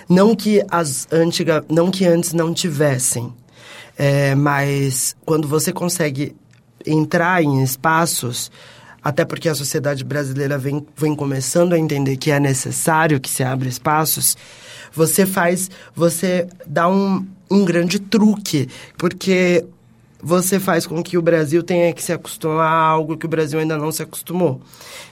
não 0.07 0.33
que 0.33 0.63
as 0.71 1.05
antiga, 1.11 1.65
não 1.69 1.91
que 1.91 2.05
antes 2.05 2.31
não 2.31 2.53
tivessem, 2.53 3.33
é, 3.97 4.35
mas 4.35 5.17
quando 5.25 5.49
você 5.49 5.73
consegue 5.73 6.33
entrar 6.85 7.43
em 7.43 7.61
espaços, 7.61 8.49
até 9.03 9.25
porque 9.25 9.49
a 9.49 9.55
sociedade 9.55 10.05
brasileira 10.05 10.57
vem, 10.57 10.87
vem 10.95 11.13
começando 11.13 11.73
a 11.73 11.77
entender 11.77 12.15
que 12.15 12.31
é 12.31 12.39
necessário 12.39 13.19
que 13.19 13.29
se 13.29 13.43
abra 13.43 13.67
espaços, 13.67 14.37
você 14.93 15.25
faz, 15.25 15.69
você 15.93 16.47
dá 16.65 16.87
um, 16.87 17.27
um 17.51 17.65
grande 17.65 17.99
truque, 17.99 18.69
porque 18.97 19.65
você 20.23 20.57
faz 20.57 20.87
com 20.87 21.03
que 21.03 21.17
o 21.17 21.21
Brasil 21.21 21.61
tenha 21.61 21.91
que 21.91 22.01
se 22.01 22.13
acostumar 22.13 22.71
a 22.71 22.79
algo 22.79 23.17
que 23.17 23.25
o 23.25 23.29
Brasil 23.29 23.59
ainda 23.59 23.77
não 23.77 23.91
se 23.91 24.01
acostumou, 24.01 24.61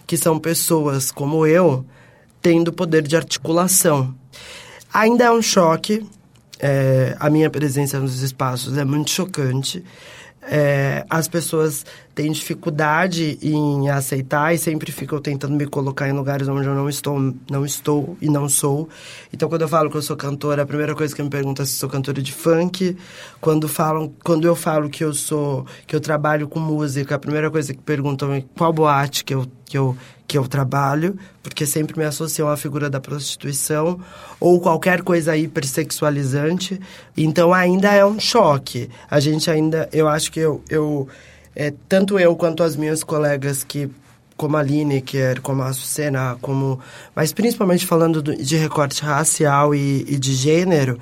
que 0.07 0.15
são 0.15 0.39
pessoas 0.39 1.11
como 1.11 1.45
eu 1.45 1.85
tendo 2.41 2.71
poder 2.71 3.01
de 3.03 3.17
articulação. 3.17 4.15
Ainda 4.93 5.25
é 5.25 5.31
um 5.31 5.41
choque, 5.41 6.05
é, 6.57 7.15
a 7.19 7.29
minha 7.29 7.49
presença 7.49 7.99
nos 7.99 8.21
espaços 8.21 8.77
é 8.77 8.85
muito 8.85 9.09
chocante, 9.09 9.83
é, 10.43 11.05
as 11.10 11.27
pessoas 11.27 11.86
têm 12.15 12.31
dificuldade 12.31 13.38
em 13.41 13.89
aceitar 13.89 14.53
e 14.53 14.57
sempre 14.57 14.91
ficam 14.91 15.21
tentando 15.21 15.55
me 15.55 15.65
colocar 15.65 16.10
em 16.10 16.12
lugares 16.12 16.48
onde 16.48 16.67
eu 16.67 16.75
não 16.75 16.89
estou, 16.89 17.33
não 17.50 17.65
estou 17.65 18.17
e 18.21 18.29
não 18.29 18.50
sou. 18.50 18.89
Então, 19.31 19.48
quando 19.48 19.62
eu 19.62 19.67
falo 19.67 19.89
que 19.89 19.98
eu 19.98 20.01
sou 20.01 20.17
cantora, 20.17 20.63
a 20.63 20.65
primeira 20.65 20.95
coisa 20.95 21.15
que 21.15 21.21
me 21.21 21.29
perguntam 21.29 21.63
é 21.63 21.65
se 21.65 21.74
sou 21.74 21.89
cantora 21.89 22.21
de 22.21 22.33
funk. 22.33 22.98
Quando 23.39 23.67
falam, 23.67 24.12
quando 24.24 24.45
eu 24.45 24.55
falo 24.55 24.89
que 24.89 25.03
eu 25.03 25.13
sou, 25.13 25.65
que 25.86 25.95
eu 25.95 26.00
trabalho 26.00 26.48
com 26.48 26.60
música, 26.60 27.15
a 27.15 27.19
primeira 27.19 27.50
coisa 27.50 27.74
que 27.74 27.81
perguntam 27.81 28.33
é 28.33 28.43
qual 28.57 28.74
boate 28.74 29.24
que 29.24 29.33
eu 29.33 29.45
que 29.71 29.77
eu 29.77 29.95
que 30.31 30.38
eu 30.38 30.47
trabalho, 30.47 31.17
porque 31.43 31.65
sempre 31.65 32.00
me 32.00 32.05
associam 32.05 32.47
à 32.47 32.55
figura 32.55 32.89
da 32.89 33.01
prostituição 33.01 34.00
ou 34.39 34.61
qualquer 34.61 35.01
coisa 35.01 35.35
hipersexualizante. 35.35 36.79
Então 37.17 37.53
ainda 37.53 37.91
é 37.91 38.05
um 38.05 38.17
choque. 38.17 38.89
A 39.09 39.19
gente 39.19 39.51
ainda, 39.51 39.89
eu 39.91 40.07
acho 40.07 40.31
que 40.31 40.39
eu, 40.39 40.63
eu 40.69 41.05
é, 41.53 41.73
tanto 41.89 42.17
eu 42.17 42.33
quanto 42.38 42.63
as 42.63 42.77
minhas 42.77 43.03
colegas 43.03 43.65
que 43.65 43.91
como 44.38 44.55
a 44.55 44.63
Lineker, 44.63 45.41
como 45.41 45.63
a 45.63 45.67
Açucena, 45.67 46.38
como 46.41 46.79
mas 47.13 47.33
principalmente 47.33 47.85
falando 47.85 48.21
do, 48.21 48.33
de 48.33 48.55
recorte 48.55 49.03
racial 49.03 49.75
e, 49.75 50.05
e 50.07 50.17
de 50.17 50.33
gênero, 50.33 50.97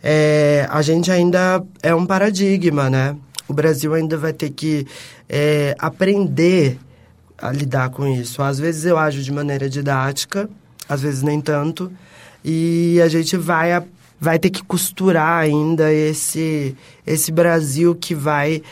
é, 0.00 0.68
a 0.70 0.80
gente 0.80 1.10
ainda 1.10 1.60
é 1.82 1.92
um 1.92 2.06
paradigma, 2.06 2.88
né? 2.88 3.16
O 3.48 3.52
Brasil 3.52 3.94
ainda 3.94 4.16
vai 4.16 4.32
ter 4.32 4.50
que 4.50 4.86
é, 5.28 5.74
aprender 5.76 6.78
a 7.40 7.50
lidar 7.50 7.90
com 7.90 8.06
isso. 8.06 8.42
Às 8.42 8.58
vezes 8.58 8.84
eu 8.84 8.98
ajo 8.98 9.22
de 9.22 9.32
maneira 9.32 9.68
didática, 9.68 10.48
às 10.88 11.00
vezes 11.00 11.22
nem 11.22 11.40
tanto, 11.40 11.90
e 12.44 13.00
a 13.02 13.08
gente 13.08 13.36
vai, 13.36 13.72
a, 13.72 13.82
vai 14.20 14.38
ter 14.38 14.50
que 14.50 14.62
costurar 14.62 15.42
ainda 15.42 15.92
esse, 15.92 16.76
esse 17.06 17.30
Brasil 17.32 17.94
que 17.94 18.14
vai 18.14 18.62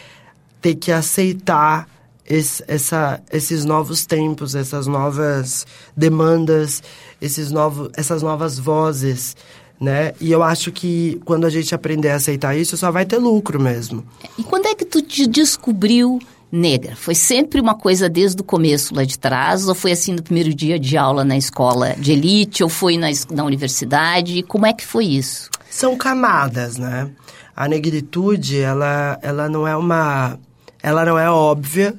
ter 0.60 0.74
que 0.74 0.90
aceitar 0.90 1.88
esse, 2.28 2.62
essa, 2.68 3.22
esses 3.32 3.64
novos 3.64 4.04
tempos, 4.04 4.54
essas 4.54 4.86
novas 4.86 5.66
demandas, 5.96 6.82
esses 7.20 7.50
novos, 7.50 7.90
essas 7.96 8.22
novas 8.22 8.58
vozes. 8.58 9.36
Né? 9.80 10.12
E 10.20 10.30
eu 10.32 10.42
acho 10.42 10.72
que 10.72 11.20
quando 11.24 11.46
a 11.46 11.50
gente 11.50 11.74
aprender 11.74 12.10
a 12.10 12.16
aceitar 12.16 12.56
isso, 12.56 12.76
só 12.76 12.90
vai 12.90 13.06
ter 13.06 13.18
lucro 13.18 13.60
mesmo. 13.60 14.04
E 14.36 14.42
quando 14.42 14.66
é 14.66 14.74
que 14.74 14.84
tu 14.84 15.00
te 15.00 15.26
descobriu 15.26 16.18
negra? 16.50 16.96
Foi 16.96 17.14
sempre 17.14 17.60
uma 17.60 17.74
coisa 17.74 18.08
desde 18.08 18.40
o 18.40 18.44
começo 18.44 18.94
lá 18.94 19.04
de 19.04 19.18
trás? 19.18 19.68
Ou 19.68 19.74
foi 19.74 19.92
assim 19.92 20.12
no 20.12 20.22
primeiro 20.22 20.52
dia 20.54 20.78
de 20.78 20.96
aula 20.96 21.24
na 21.24 21.36
escola 21.36 21.94
de 21.98 22.12
elite? 22.12 22.62
Ou 22.62 22.68
foi 22.68 22.96
na, 22.96 23.08
na 23.30 23.44
universidade? 23.44 24.42
Como 24.42 24.66
é 24.66 24.72
que 24.72 24.86
foi 24.86 25.04
isso? 25.04 25.50
São 25.70 25.96
camadas, 25.96 26.76
né? 26.76 27.10
A 27.54 27.68
negritude, 27.68 28.60
ela, 28.60 29.18
ela 29.22 29.48
não 29.48 29.66
é 29.66 29.76
uma... 29.76 30.38
Ela 30.82 31.04
não 31.04 31.18
é 31.18 31.28
óbvia, 31.28 31.94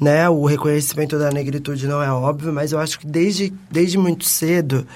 né? 0.00 0.28
O 0.28 0.44
reconhecimento 0.46 1.18
da 1.18 1.30
negritude 1.30 1.86
não 1.86 2.02
é 2.02 2.10
óbvio, 2.10 2.52
mas 2.52 2.72
eu 2.72 2.78
acho 2.78 2.98
que 2.98 3.06
desde, 3.06 3.52
desde 3.70 3.98
muito 3.98 4.24
cedo, 4.24 4.86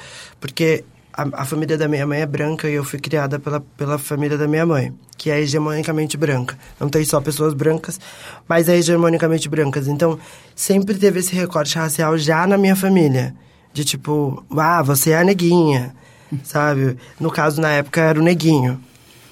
porque 0.41 0.85
a, 1.17 1.43
a, 1.43 1.45
família 1.45 1.79
da 1.79 1.89
minha 1.89 2.07
mãe 2.07 2.21
é 2.21 2.27
branca 2.27 2.69
e 2.69 2.75
eu 2.75 2.85
fui 2.85 2.99
criada 2.99 3.39
pela, 3.39 3.61
pela 3.61 3.99
família 3.99 4.37
da 4.37 4.47
minha 4.47 4.67
mãe, 4.67 4.93
que 5.17 5.31
é 5.31 5.41
hegemonicamente 5.41 6.17
branca. 6.17 6.59
Não 6.79 6.89
tem 6.89 7.05
só 7.05 7.21
pessoas 7.21 7.55
brancas, 7.55 7.99
mas 8.47 8.69
é 8.69 8.77
hegemonicamente 8.77 9.49
brancas. 9.49 9.89
Então, 9.89 10.19
sempre 10.55 10.95
teve 10.95 11.21
esse 11.21 11.35
recorte 11.35 11.77
racial 11.77 12.19
já 12.19 12.47
na 12.47 12.59
minha 12.59 12.77
família. 12.77 13.35
De 13.73 13.85
tipo, 13.85 14.45
ah, 14.57 14.83
você 14.83 15.11
é 15.11 15.19
a 15.19 15.25
neguinha, 15.25 15.95
sabe? 16.45 16.99
No 17.19 17.31
caso, 17.31 17.61
na 17.61 17.71
época, 17.71 18.01
era 18.01 18.21
o 18.21 18.23
neguinho. 18.23 18.79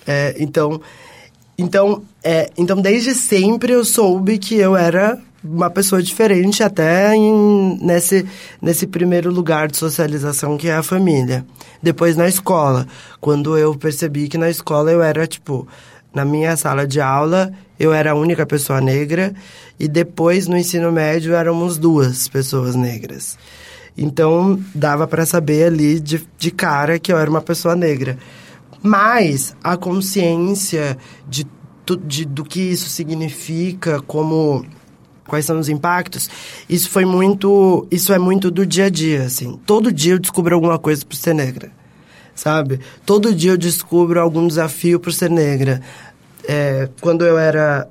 É, 0.06 0.34
então, 0.38 0.80
então, 1.58 2.02
é, 2.22 2.50
então, 2.56 2.80
desde 2.80 3.14
sempre 3.14 3.72
eu 3.72 3.84
soube 3.84 4.38
que 4.38 4.54
eu 4.54 4.76
era 4.76 5.20
uma 5.44 5.68
pessoa 5.68 6.02
diferente 6.02 6.62
até 6.62 7.14
em, 7.14 7.78
nesse, 7.82 8.26
nesse 8.62 8.86
primeiro 8.86 9.30
lugar 9.30 9.68
de 9.68 9.76
socialização 9.76 10.56
que 10.56 10.68
é 10.68 10.74
a 10.74 10.82
família. 10.82 11.44
Depois 11.82 12.16
na 12.16 12.26
escola, 12.26 12.86
quando 13.20 13.58
eu 13.58 13.74
percebi 13.74 14.26
que 14.26 14.38
na 14.38 14.48
escola 14.48 14.90
eu 14.90 15.02
era, 15.02 15.26
tipo, 15.26 15.68
na 16.14 16.24
minha 16.24 16.56
sala 16.56 16.86
de 16.86 17.00
aula, 17.00 17.52
eu 17.78 17.92
era 17.92 18.12
a 18.12 18.14
única 18.14 18.46
pessoa 18.46 18.80
negra 18.80 19.34
e 19.78 19.86
depois 19.86 20.48
no 20.48 20.56
ensino 20.56 20.90
médio 20.90 21.34
éramos 21.34 21.76
duas 21.76 22.26
pessoas 22.26 22.74
negras. 22.74 23.36
Então 23.96 24.58
dava 24.74 25.06
para 25.06 25.26
saber 25.26 25.66
ali 25.66 26.00
de, 26.00 26.26
de 26.38 26.50
cara 26.50 26.98
que 26.98 27.12
eu 27.12 27.18
era 27.18 27.28
uma 27.28 27.42
pessoa 27.42 27.76
negra. 27.76 28.16
Mas 28.82 29.54
a 29.62 29.76
consciência 29.76 30.96
de, 31.28 31.46
de, 32.04 32.24
do 32.24 32.44
que 32.44 32.60
isso 32.60 32.88
significa 32.88 34.00
como 34.02 34.64
quais 35.26 35.44
são 35.44 35.58
os 35.58 35.68
impactos, 35.68 36.28
isso 36.68 36.90
foi 36.90 37.04
muito, 37.04 37.86
isso 37.90 38.12
é 38.12 38.18
muito 38.18 38.50
do 38.50 38.66
dia 38.66 38.86
a 38.86 38.90
dia, 38.90 39.22
assim. 39.24 39.58
Todo 39.66 39.92
dia 39.92 40.14
eu 40.14 40.18
descubro 40.18 40.54
alguma 40.54 40.78
coisa 40.78 41.04
por 41.04 41.16
ser 41.16 41.34
negra, 41.34 41.70
sabe? 42.34 42.80
Todo 43.04 43.34
dia 43.34 43.52
eu 43.52 43.56
descubro 43.56 44.20
algum 44.20 44.46
desafio 44.46 45.00
por 45.00 45.12
ser 45.12 45.30
negra. 45.30 45.80
É, 46.46 46.88
quando 47.00 47.24
eu 47.24 47.38
era 47.38 47.88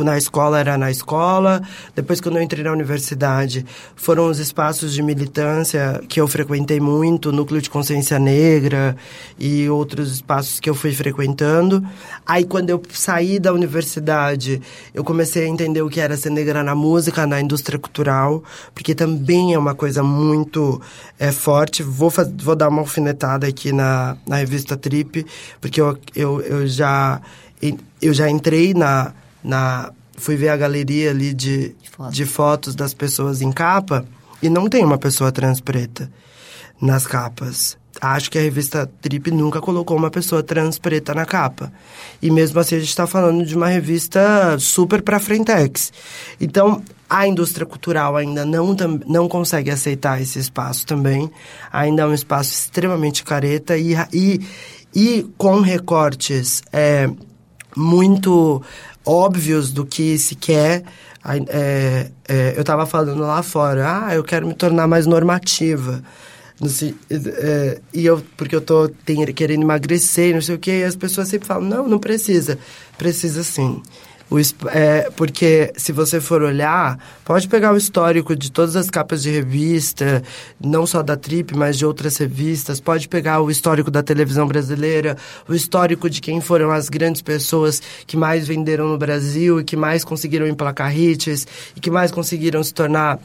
na 0.00 0.16
escola 0.16 0.58
era 0.58 0.78
na 0.78 0.90
escola, 0.90 1.62
depois 1.94 2.20
quando 2.20 2.36
eu 2.36 2.42
entrei 2.42 2.64
na 2.64 2.72
universidade, 2.72 3.64
foram 3.96 4.28
os 4.28 4.38
espaços 4.38 4.92
de 4.92 5.02
militância 5.02 6.00
que 6.08 6.20
eu 6.20 6.28
frequentei 6.28 6.80
muito, 6.80 7.32
núcleo 7.32 7.60
de 7.60 7.70
consciência 7.70 8.18
negra 8.18 8.96
e 9.38 9.68
outros 9.68 10.12
espaços 10.12 10.60
que 10.60 10.68
eu 10.68 10.74
fui 10.74 10.92
frequentando. 10.92 11.84
Aí 12.26 12.44
quando 12.44 12.70
eu 12.70 12.82
saí 12.92 13.38
da 13.38 13.52
universidade, 13.52 14.60
eu 14.94 15.04
comecei 15.04 15.44
a 15.44 15.48
entender 15.48 15.82
o 15.82 15.88
que 15.88 16.00
era 16.00 16.16
ser 16.16 16.30
negra 16.30 16.62
na 16.62 16.74
música, 16.74 17.26
na 17.26 17.40
indústria 17.40 17.78
cultural, 17.78 18.42
porque 18.74 18.94
também 18.94 19.54
é 19.54 19.58
uma 19.58 19.74
coisa 19.74 20.02
muito 20.02 20.80
é, 21.18 21.32
forte. 21.32 21.82
Vou, 21.82 22.12
vou 22.36 22.56
dar 22.56 22.68
uma 22.68 22.80
alfinetada 22.80 23.46
aqui 23.46 23.72
na, 23.72 24.16
na 24.26 24.36
revista 24.36 24.76
Trip, 24.76 25.26
porque 25.60 25.80
eu, 25.80 25.98
eu, 26.14 26.40
eu 26.40 26.66
já 26.66 27.20
eu 28.00 28.12
já 28.12 28.28
entrei 28.28 28.74
na 28.74 29.14
na 29.42 29.92
fui 30.16 30.36
ver 30.36 30.50
a 30.50 30.56
galeria 30.56 31.10
ali 31.10 31.34
de, 31.34 31.74
Foto. 31.90 32.12
de 32.12 32.24
fotos 32.24 32.74
das 32.74 32.94
pessoas 32.94 33.42
em 33.42 33.50
capa 33.50 34.04
e 34.42 34.48
não 34.48 34.68
tem 34.68 34.84
uma 34.84 34.98
pessoa 34.98 35.32
trans 35.32 35.60
preta 35.60 36.10
nas 36.80 37.06
capas. 37.06 37.76
Acho 38.00 38.30
que 38.30 38.38
a 38.38 38.42
revista 38.42 38.90
Trip 39.00 39.30
nunca 39.30 39.60
colocou 39.60 39.96
uma 39.96 40.10
pessoa 40.10 40.42
trans 40.42 40.78
preta 40.78 41.14
na 41.14 41.24
capa. 41.24 41.72
E 42.20 42.30
mesmo 42.30 42.58
assim 42.58 42.76
a 42.76 42.78
gente 42.78 42.88
está 42.88 43.06
falando 43.06 43.44
de 43.44 43.54
uma 43.54 43.68
revista 43.68 44.58
super 44.58 45.02
para 45.02 45.20
frentex. 45.20 45.92
Então, 46.40 46.82
a 47.08 47.26
indústria 47.26 47.66
cultural 47.66 48.16
ainda 48.16 48.44
não, 48.44 48.74
não 49.06 49.28
consegue 49.28 49.70
aceitar 49.70 50.20
esse 50.20 50.38
espaço 50.38 50.86
também. 50.86 51.30
Ainda 51.70 52.02
é 52.02 52.06
um 52.06 52.14
espaço 52.14 52.50
extremamente 52.50 53.22
careta 53.22 53.76
e, 53.76 53.94
e, 54.12 54.40
e 54.94 55.26
com 55.36 55.60
recortes 55.60 56.62
é, 56.72 57.08
muito 57.76 58.62
óbvios 59.04 59.72
do 59.72 59.84
que 59.84 60.18
se 60.18 60.34
quer. 60.34 60.84
É, 61.48 62.10
é, 62.28 62.54
eu 62.56 62.62
estava 62.62 62.84
falando 62.84 63.20
lá 63.20 63.42
fora, 63.42 64.06
ah, 64.06 64.14
eu 64.14 64.24
quero 64.24 64.46
me 64.46 64.54
tornar 64.54 64.88
mais 64.88 65.06
normativa. 65.06 66.02
É, 67.10 67.80
e 67.92 68.06
eu, 68.06 68.22
porque 68.36 68.54
eu 68.54 68.60
tô 68.60 68.88
tem, 68.88 69.24
querendo 69.32 69.62
emagrecer, 69.62 70.34
não 70.34 70.40
sei 70.40 70.54
o 70.54 70.58
quê, 70.58 70.80
e 70.80 70.84
as 70.84 70.94
pessoas 70.94 71.28
sempre 71.28 71.46
falam, 71.46 71.68
não, 71.68 71.88
não 71.88 71.98
precisa. 71.98 72.58
Precisa 72.96 73.42
sim. 73.42 73.82
O, 74.32 74.38
é, 74.68 75.10
porque 75.14 75.74
se 75.76 75.92
você 75.92 76.18
for 76.18 76.40
olhar, 76.40 76.98
pode 77.22 77.46
pegar 77.48 77.74
o 77.74 77.76
histórico 77.76 78.34
de 78.34 78.50
todas 78.50 78.76
as 78.76 78.88
capas 78.88 79.22
de 79.22 79.30
revista, 79.30 80.22
não 80.58 80.86
só 80.86 81.02
da 81.02 81.18
Trip, 81.18 81.54
mas 81.54 81.76
de 81.76 81.84
outras 81.84 82.16
revistas, 82.16 82.80
pode 82.80 83.08
pegar 83.08 83.42
o 83.42 83.50
histórico 83.50 83.90
da 83.90 84.02
televisão 84.02 84.48
brasileira, 84.48 85.18
o 85.46 85.54
histórico 85.54 86.08
de 86.08 86.22
quem 86.22 86.40
foram 86.40 86.70
as 86.70 86.88
grandes 86.88 87.20
pessoas 87.20 87.82
que 88.06 88.16
mais 88.16 88.46
venderam 88.46 88.88
no 88.88 88.96
Brasil 88.96 89.60
e 89.60 89.64
que 89.64 89.76
mais 89.76 90.02
conseguiram 90.02 90.46
emplacar 90.46 90.96
hits 90.98 91.46
e 91.76 91.80
que 91.80 91.90
mais 91.90 92.10
conseguiram 92.10 92.64
se 92.64 92.72
tornar 92.72 93.20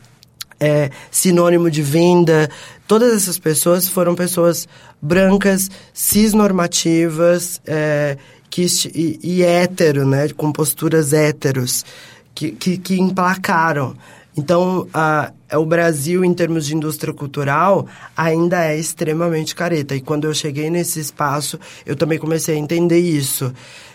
é, 0.59 0.89
sinônimo 1.09 1.71
de 1.71 1.81
venda. 1.81 2.49
Todas 2.85 3.15
essas 3.15 3.39
pessoas 3.39 3.87
foram 3.87 4.13
pessoas 4.13 4.67
brancas, 5.01 5.69
cisnormativas, 5.93 7.61
é, 7.65 8.17
que, 8.57 8.65
e, 8.95 9.19
e 9.21 9.43
hétero, 9.43 10.03
né? 10.03 10.29
Com 10.29 10.51
posturas 10.51 11.13
héteros, 11.13 11.85
que, 12.33 12.51
que, 12.51 12.77
que 12.77 12.99
emplacaram. 12.99 13.95
Então, 14.35 14.87
a, 14.91 15.31
o 15.53 15.65
Brasil, 15.65 16.25
em 16.25 16.33
termos 16.33 16.65
de 16.65 16.75
indústria 16.75 17.13
cultural, 17.13 17.87
ainda 18.15 18.65
é 18.65 18.75
extremamente 18.75 19.53
careta. 19.53 19.95
E 19.95 20.01
quando 20.01 20.25
eu 20.25 20.33
cheguei 20.33 20.71
nesse 20.71 20.99
espaço, 20.99 21.59
eu 21.85 21.95
também 21.95 22.17
comecei 22.17 22.55
a 22.55 22.57
entender 22.57 22.99
isso. 22.99 23.53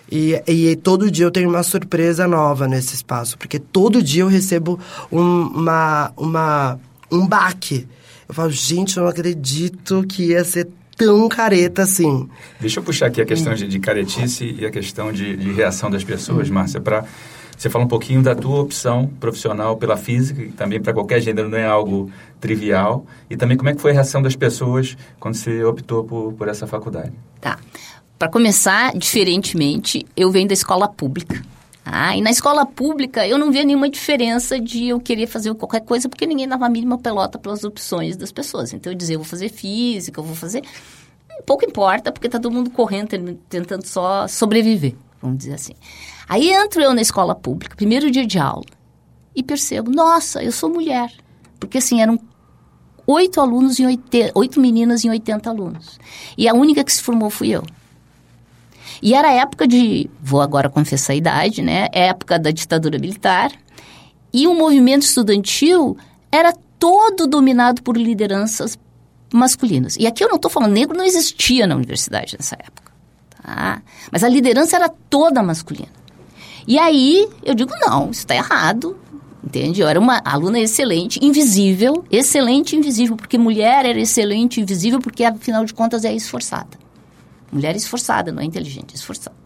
E, 0.09 0.41
e 0.47 0.77
todo 0.77 1.11
dia 1.11 1.27
eu 1.27 1.31
tenho 1.33 1.49
uma 1.49 1.65
surpresa 1.65 2.29
nova 2.29 2.69
nesse 2.69 2.95
espaço, 2.95 3.37
porque 3.39 3.59
todo 3.59 4.03
dia 4.03 4.23
eu 4.23 4.29
recebo 4.29 4.79
um, 5.11 5.47
uma, 5.47 6.13
uma, 6.17 6.81
um 7.11 7.27
baque. 7.27 7.89
Eu 8.29 8.35
falo, 8.35 8.51
gente, 8.53 8.97
eu 8.97 9.03
não 9.03 9.11
acredito 9.11 10.05
que 10.09 10.27
ia 10.29 10.45
ser 10.45 10.69
tão 10.97 11.29
careta 11.29 11.83
assim. 11.83 12.29
Deixa 12.61 12.81
eu 12.81 12.85
puxar 12.85 13.07
aqui 13.07 13.21
a 13.21 13.27
questão 13.27 13.55
de, 13.55 13.67
de 13.67 13.79
caretice 13.79 14.57
e 14.59 14.67
a 14.67 14.71
questão 14.71 15.13
de, 15.13 15.37
de 15.37 15.53
reação 15.53 15.91
das 15.91 16.05
pessoas, 16.05 16.49
Márcia, 16.51 16.81
para 16.81 17.05
você 17.57 17.71
falar 17.71 17.85
um 17.85 17.89
pouquinho 17.89 18.23
da 18.23 18.35
tua 18.35 18.61
opção 18.61 19.11
profissional 19.21 19.77
pela 19.77 19.97
física, 19.97 20.43
que 20.43 20.53
também 20.53 20.81
para 20.81 20.93
qualquer 20.93 21.21
gênero 21.21 21.49
não 21.49 21.59
é 21.59 21.67
algo 21.67 22.11
trivial, 22.41 23.07
e 23.31 23.37
também 23.37 23.57
como 23.57 23.71
é 23.71 23.75
que 23.75 23.81
foi 23.81 23.93
a 23.93 23.95
reação 23.95 24.21
das 24.21 24.35
pessoas 24.35 24.97
quando 25.21 25.35
você 25.37 25.63
optou 25.63 26.05
por, 26.05 26.33
por 26.33 26.49
essa 26.49 26.67
faculdade. 26.67 27.13
Tá. 27.41 27.59
Para 28.19 28.29
começar, 28.29 28.97
diferentemente, 28.97 30.07
eu 30.17 30.31
venho 30.31 30.49
da 30.49 30.55
escola 30.55 30.89
pública. 30.89 31.43
Ah, 31.85 32.17
e 32.17 32.21
na 32.21 32.31
escola 32.31 32.65
pública 32.65 33.27
eu 33.27 33.37
não 33.37 33.51
via 33.51 33.65
nenhuma 33.65 33.89
diferença 33.89 34.61
de 34.61 34.89
eu 34.89 35.01
querer 35.01 35.27
fazer 35.27 35.53
qualquer 35.55 35.81
coisa, 35.81 36.09
porque 36.09 36.27
ninguém 36.27 36.47
dava 36.47 36.67
a 36.67 36.69
mínima 36.69 36.97
pelota 36.97 37.39
pelas 37.39 37.65
opções 37.65 38.17
das 38.17 38.31
pessoas. 38.31 38.73
Então 38.73 38.93
eu 38.93 38.97
dizia, 38.97 39.17
eu 39.17 39.21
vou 39.21 39.29
fazer 39.29 39.49
física, 39.49 40.21
eu 40.21 40.25
vou 40.25 40.37
fazer. 40.37 40.63
Pouco 41.45 41.65
importa, 41.65 42.13
porque 42.13 42.29
está 42.29 42.39
todo 42.39 42.53
mundo 42.53 42.71
correndo, 42.71 43.09
tentando 43.49 43.85
só 43.85 44.29
sobreviver, 44.29 44.95
vamos 45.21 45.39
dizer 45.39 45.55
assim. 45.55 45.73
Aí 46.29 46.51
entro 46.51 46.81
eu 46.81 46.95
na 46.95 47.03
escola 47.03 47.35
pública, 47.35 47.75
primeiro 47.75 48.11
dia 48.11 48.25
de 48.25 48.39
aula, 48.39 48.65
e 49.35 49.43
percebo, 49.43 49.91
nossa, 49.91 50.43
eu 50.43 50.53
sou 50.53 50.71
mulher. 50.71 51.13
Porque 51.59 51.79
assim, 51.79 52.01
eram 52.01 52.19
oito 53.07 53.41
alunos 53.41 53.81
em 53.81 53.87
oito 54.35 54.61
meninas 54.61 55.05
em 55.05 55.11
80 55.11 55.51
alunos. 55.51 55.99
E 56.39 56.49
a 56.49 56.55
única 56.55 56.85
que 56.85 56.93
se 56.93 57.03
formou 57.03 57.29
fui 57.29 57.51
eu. 57.51 57.65
E 59.03 59.15
era 59.15 59.33
época 59.33 59.67
de, 59.67 60.09
vou 60.23 60.41
agora 60.41 60.71
confessar 60.71 61.13
a 61.13 61.17
idade, 61.17 61.61
né? 61.61 61.89
Época 61.93 62.39
da 62.39 62.53
ditadura 62.53 62.99
militar. 62.99 63.51
E 64.33 64.47
o 64.47 64.55
movimento 64.55 65.03
estudantil 65.03 65.97
era 66.31 66.55
todo 66.79 67.27
dominado 67.27 67.83
por 67.83 67.97
lideranças 67.97 68.79
masculinas. 69.35 69.97
E 69.97 70.07
aqui 70.07 70.23
eu 70.23 70.29
não 70.29 70.37
estou 70.37 70.51
falando, 70.51 70.73
negro 70.73 70.97
não 70.97 71.05
existia 71.05 71.67
na 71.67 71.75
universidade 71.75 72.37
nessa 72.39 72.55
época. 72.55 72.93
Tá? 73.43 73.83
Mas 74.11 74.23
a 74.23 74.29
liderança 74.29 74.77
era 74.77 74.89
toda 74.89 75.43
masculina. 75.43 75.89
E 76.67 76.79
aí 76.79 77.29
eu 77.43 77.55
digo, 77.55 77.73
não, 77.81 78.11
isso 78.11 78.21
está 78.21 78.37
errado. 78.37 78.97
Entende? 79.45 79.81
Eu 79.81 79.89
era 79.89 79.99
uma 79.99 80.23
aluna 80.25 80.61
excelente, 80.61 81.19
invisível, 81.21 82.05
excelente 82.09 82.77
invisível, 82.77 83.17
porque 83.17 83.37
mulher 83.37 83.85
era 83.85 83.99
excelente 83.99 84.61
invisível, 84.61 85.01
porque 85.01 85.25
afinal 85.25 85.65
de 85.65 85.75
contas 85.75 86.05
é 86.05 86.15
esforçada. 86.15 86.79
Mulher 87.53 87.77
esforçada, 87.77 88.33
não 88.33 88.43
é 88.43 88.45
inteligente, 88.45 88.95
esforçada. 88.95 89.37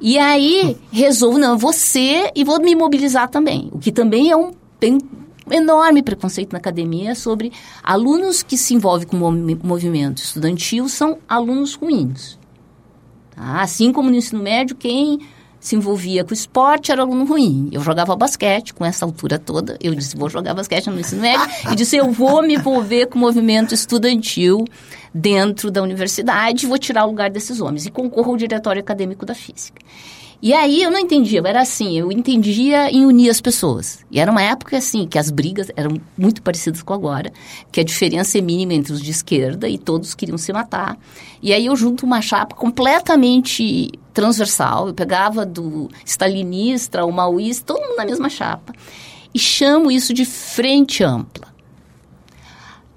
E 0.00 0.18
aí, 0.18 0.76
resolvo, 0.92 1.38
não, 1.38 1.58
você 1.58 2.30
e 2.34 2.44
vou 2.44 2.60
me 2.60 2.74
mobilizar 2.74 3.28
também. 3.28 3.68
O 3.72 3.78
que 3.78 3.90
também 3.90 4.30
é 4.30 4.36
um, 4.36 4.52
tem 4.78 4.98
um 5.46 5.52
enorme 5.52 6.02
preconceito 6.02 6.52
na 6.52 6.58
academia 6.58 7.14
sobre 7.14 7.52
alunos 7.82 8.42
que 8.42 8.56
se 8.56 8.74
envolvem 8.74 9.08
com 9.08 9.16
o 9.16 9.66
movimento 9.66 10.18
estudantil 10.18 10.88
são 10.88 11.18
alunos 11.28 11.74
ruins. 11.74 12.38
Tá? 13.34 13.60
Assim 13.60 13.92
como 13.92 14.10
no 14.10 14.16
ensino 14.16 14.42
médio, 14.42 14.76
quem 14.76 15.20
se 15.60 15.74
envolvia 15.76 16.24
com 16.24 16.32
esporte 16.32 16.92
era 16.92 17.02
aluno 17.02 17.24
ruim. 17.24 17.68
Eu 17.72 17.80
jogava 17.80 18.14
basquete 18.14 18.72
com 18.72 18.84
essa 18.84 19.04
altura 19.04 19.38
toda. 19.38 19.76
Eu 19.80 19.94
disse, 19.94 20.16
vou 20.16 20.28
jogar 20.28 20.54
basquete 20.54 20.88
no 20.88 21.00
ensino 21.00 21.22
médio. 21.22 21.46
e 21.70 21.74
disse, 21.74 21.96
eu 21.96 22.10
vou 22.10 22.42
me 22.42 22.54
envolver 22.54 23.06
com 23.06 23.18
o 23.18 23.20
movimento 23.20 23.74
estudantil 23.74 24.64
dentro 25.12 25.70
da 25.70 25.82
universidade, 25.82 26.66
vou 26.66 26.78
tirar 26.78 27.04
o 27.06 27.08
lugar 27.08 27.30
desses 27.30 27.60
homens. 27.60 27.86
E 27.86 27.90
concorro 27.90 28.32
ao 28.32 28.36
diretório 28.36 28.80
acadêmico 28.80 29.24
da 29.24 29.34
física. 29.34 29.80
E 30.40 30.52
aí 30.52 30.82
eu 30.82 30.90
não 30.90 30.98
entendia, 30.98 31.40
era 31.44 31.62
assim, 31.62 31.98
eu 31.98 32.12
entendia 32.12 32.90
em 32.90 33.06
unir 33.06 33.30
as 33.30 33.40
pessoas. 33.40 34.04
E 34.10 34.20
era 34.20 34.30
uma 34.30 34.42
época 34.42 34.76
assim, 34.76 35.06
que 35.06 35.18
as 35.18 35.30
brigas 35.30 35.70
eram 35.74 35.98
muito 36.16 36.42
parecidas 36.42 36.82
com 36.82 36.92
agora, 36.92 37.32
que 37.72 37.80
a 37.80 37.84
diferença 37.84 38.36
é 38.36 38.40
mínima 38.40 38.74
entre 38.74 38.92
os 38.92 39.00
de 39.00 39.10
esquerda 39.10 39.68
e 39.68 39.78
todos 39.78 40.14
queriam 40.14 40.36
se 40.36 40.52
matar. 40.52 40.98
E 41.42 41.52
aí 41.52 41.66
eu 41.66 41.74
junto 41.74 42.04
uma 42.04 42.20
chapa 42.20 42.54
completamente 42.54 43.90
transversal, 44.12 44.88
eu 44.88 44.94
pegava 44.94 45.46
do 45.46 45.88
stalinista 46.04 47.00
ao 47.00 47.10
maoísta, 47.10 47.64
todo 47.66 47.82
mundo 47.82 47.96
na 47.96 48.04
mesma 48.04 48.28
chapa, 48.28 48.72
e 49.32 49.38
chamo 49.38 49.90
isso 49.90 50.12
de 50.12 50.24
frente 50.24 51.02
ampla 51.02 51.55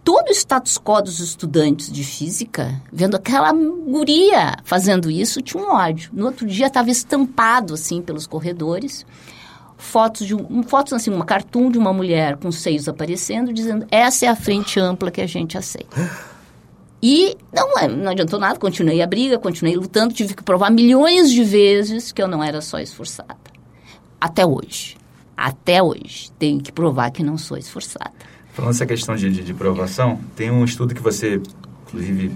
todo 0.09 0.29
o 0.29 0.31
status 0.31 0.79
quo 0.79 1.03
dos 1.03 1.19
estudantes 1.19 1.91
de 1.91 2.03
física, 2.03 2.81
vendo 2.91 3.15
aquela 3.15 3.53
guria 3.53 4.57
fazendo 4.63 5.11
isso, 5.11 5.39
tinha 5.39 5.61
um 5.61 5.71
ódio. 5.71 6.09
No 6.11 6.25
outro 6.25 6.47
dia 6.47 6.65
estava 6.65 6.89
estampado 6.89 7.75
assim 7.75 8.01
pelos 8.01 8.25
corredores, 8.25 9.05
fotos 9.77 10.25
de 10.25 10.33
um, 10.33 10.63
fotos 10.63 10.93
assim, 10.93 11.11
uma 11.11 11.25
cartoon 11.25 11.69
de 11.69 11.77
uma 11.77 11.93
mulher 11.93 12.37
com 12.37 12.51
seios 12.51 12.89
aparecendo, 12.89 13.53
dizendo: 13.53 13.85
"Essa 13.91 14.25
é 14.25 14.29
a 14.29 14.35
frente 14.35 14.79
ampla 14.79 15.11
que 15.11 15.21
a 15.21 15.27
gente 15.27 15.55
aceita". 15.59 15.95
E 17.03 17.37
não, 17.53 17.77
é, 17.77 17.87
não 17.87 18.11
adiantou 18.11 18.39
nada, 18.39 18.57
continuei 18.57 19.03
a 19.03 19.07
briga, 19.07 19.37
continuei 19.37 19.75
lutando, 19.75 20.11
tive 20.11 20.33
que 20.33 20.41
provar 20.41 20.71
milhões 20.71 21.29
de 21.29 21.43
vezes 21.43 22.11
que 22.11 22.19
eu 22.19 22.27
não 22.27 22.43
era 22.43 22.61
só 22.61 22.79
esforçada. 22.79 23.37
Até 24.19 24.43
hoje. 24.43 24.97
Até 25.37 25.83
hoje. 25.83 26.31
Tenho 26.39 26.59
que 26.59 26.71
provar 26.71 27.11
que 27.11 27.21
não 27.21 27.37
sou 27.37 27.59
esforçada. 27.59 28.28
Falando 28.59 28.75
essa 28.75 28.85
questão 28.85 29.15
de, 29.15 29.31
de, 29.31 29.41
de 29.41 29.53
provação, 29.53 30.19
tem 30.35 30.51
um 30.51 30.65
estudo 30.65 30.93
que 30.93 31.01
você, 31.01 31.41
inclusive, 31.87 32.29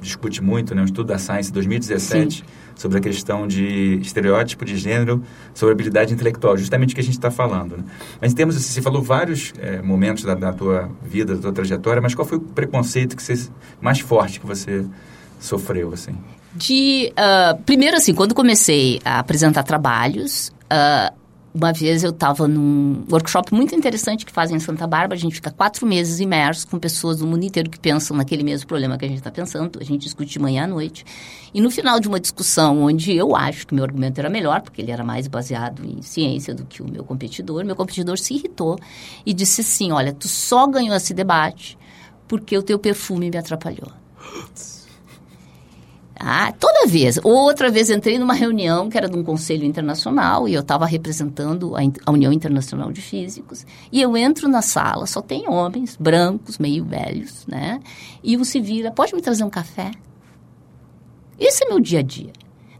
discute 0.00 0.42
muito, 0.42 0.74
né? 0.74 0.82
um 0.82 0.84
estudo 0.84 1.06
da 1.06 1.18
Science 1.18 1.52
2017, 1.52 2.38
Sim. 2.38 2.42
sobre 2.74 2.98
a 2.98 3.00
questão 3.00 3.46
de 3.46 4.00
estereótipo 4.02 4.64
de 4.64 4.76
gênero 4.76 5.22
sobre 5.54 5.72
habilidade 5.74 6.12
intelectual, 6.12 6.56
justamente 6.56 6.90
o 6.90 6.94
que 6.96 7.00
a 7.00 7.04
gente 7.04 7.14
está 7.14 7.30
falando. 7.30 7.76
Né? 7.76 7.84
Mas 8.20 8.34
temos, 8.34 8.56
assim, 8.56 8.72
você 8.72 8.82
falou 8.82 9.00
vários 9.00 9.52
é, 9.56 9.80
momentos 9.80 10.24
da, 10.24 10.34
da 10.34 10.52
tua 10.52 10.90
vida, 11.00 11.36
da 11.36 11.42
tua 11.42 11.52
trajetória, 11.52 12.02
mas 12.02 12.12
qual 12.12 12.26
foi 12.26 12.38
o 12.38 12.40
preconceito 12.40 13.16
que 13.16 13.22
você, 13.22 13.48
mais 13.80 14.00
forte 14.00 14.40
que 14.40 14.46
você 14.46 14.84
sofreu, 15.38 15.92
assim? 15.92 16.16
De, 16.56 17.12
uh, 17.12 17.62
primeiro, 17.62 17.96
assim, 17.96 18.12
quando 18.12 18.34
comecei 18.34 19.00
a 19.04 19.20
apresentar 19.20 19.62
trabalhos, 19.62 20.52
uh, 20.72 21.14
uma 21.58 21.72
vez 21.72 22.04
eu 22.04 22.10
estava 22.10 22.46
num 22.46 23.04
workshop 23.10 23.52
muito 23.52 23.74
interessante 23.74 24.24
que 24.24 24.30
fazem 24.32 24.56
em 24.56 24.60
Santa 24.60 24.86
Bárbara. 24.86 25.14
A 25.14 25.20
gente 25.20 25.34
fica 25.34 25.50
quatro 25.50 25.84
meses 25.86 26.20
imersos 26.20 26.64
com 26.64 26.78
pessoas 26.78 27.18
do 27.18 27.26
mundo 27.26 27.44
inteiro 27.44 27.68
que 27.68 27.78
pensam 27.78 28.16
naquele 28.16 28.44
mesmo 28.44 28.68
problema 28.68 28.96
que 28.96 29.04
a 29.04 29.08
gente 29.08 29.18
está 29.18 29.30
pensando. 29.30 29.80
A 29.80 29.84
gente 29.84 30.02
discute 30.02 30.30
de 30.30 30.38
manhã 30.38 30.64
à 30.64 30.66
noite. 30.68 31.04
E 31.52 31.60
no 31.60 31.70
final 31.70 31.98
de 31.98 32.06
uma 32.06 32.20
discussão 32.20 32.82
onde 32.82 33.12
eu 33.12 33.34
acho 33.34 33.66
que 33.66 33.74
meu 33.74 33.82
argumento 33.82 34.18
era 34.18 34.30
melhor, 34.30 34.62
porque 34.62 34.80
ele 34.80 34.92
era 34.92 35.02
mais 35.02 35.26
baseado 35.26 35.84
em 35.84 36.00
ciência 36.00 36.54
do 36.54 36.64
que 36.64 36.80
o 36.80 36.88
meu 36.88 37.02
competidor, 37.02 37.64
meu 37.64 37.74
competidor 37.74 38.18
se 38.18 38.34
irritou 38.34 38.78
e 39.26 39.34
disse 39.34 39.62
assim: 39.62 39.90
Olha, 39.90 40.12
tu 40.12 40.28
só 40.28 40.66
ganhou 40.66 40.94
esse 40.94 41.12
debate 41.12 41.76
porque 42.28 42.56
o 42.56 42.62
teu 42.62 42.78
perfume 42.78 43.30
me 43.30 43.36
atrapalhou. 43.36 43.90
Ah, 46.18 46.52
toda 46.58 46.86
vez. 46.88 47.20
Outra 47.22 47.70
vez 47.70 47.90
entrei 47.90 48.18
numa 48.18 48.34
reunião 48.34 48.90
que 48.90 48.98
era 48.98 49.08
de 49.08 49.16
um 49.16 49.22
conselho 49.22 49.64
internacional 49.64 50.48
e 50.48 50.54
eu 50.54 50.62
estava 50.62 50.84
representando 50.84 51.76
a, 51.76 51.80
a, 52.04 52.10
União 52.10 52.32
Internacional 52.32 52.90
de 52.90 53.00
Físicos. 53.00 53.64
E 53.92 54.02
eu 54.02 54.16
entro 54.16 54.48
na 54.48 54.60
sala, 54.60 55.06
só 55.06 55.22
tem 55.22 55.48
homens 55.48 55.96
brancos, 55.96 56.58
meio 56.58 56.84
velhos, 56.84 57.46
né? 57.46 57.80
E 58.22 58.36
um 58.36 58.42
se 58.42 58.60
vira, 58.60 58.90
pode 58.90 59.14
me 59.14 59.22
trazer 59.22 59.44
um 59.44 59.50
café? 59.50 59.92
Esse 61.38 61.64
é 61.64 61.68
meu 61.68 61.78
dia 61.78 62.00
a 62.00 62.02
dia. 62.02 62.32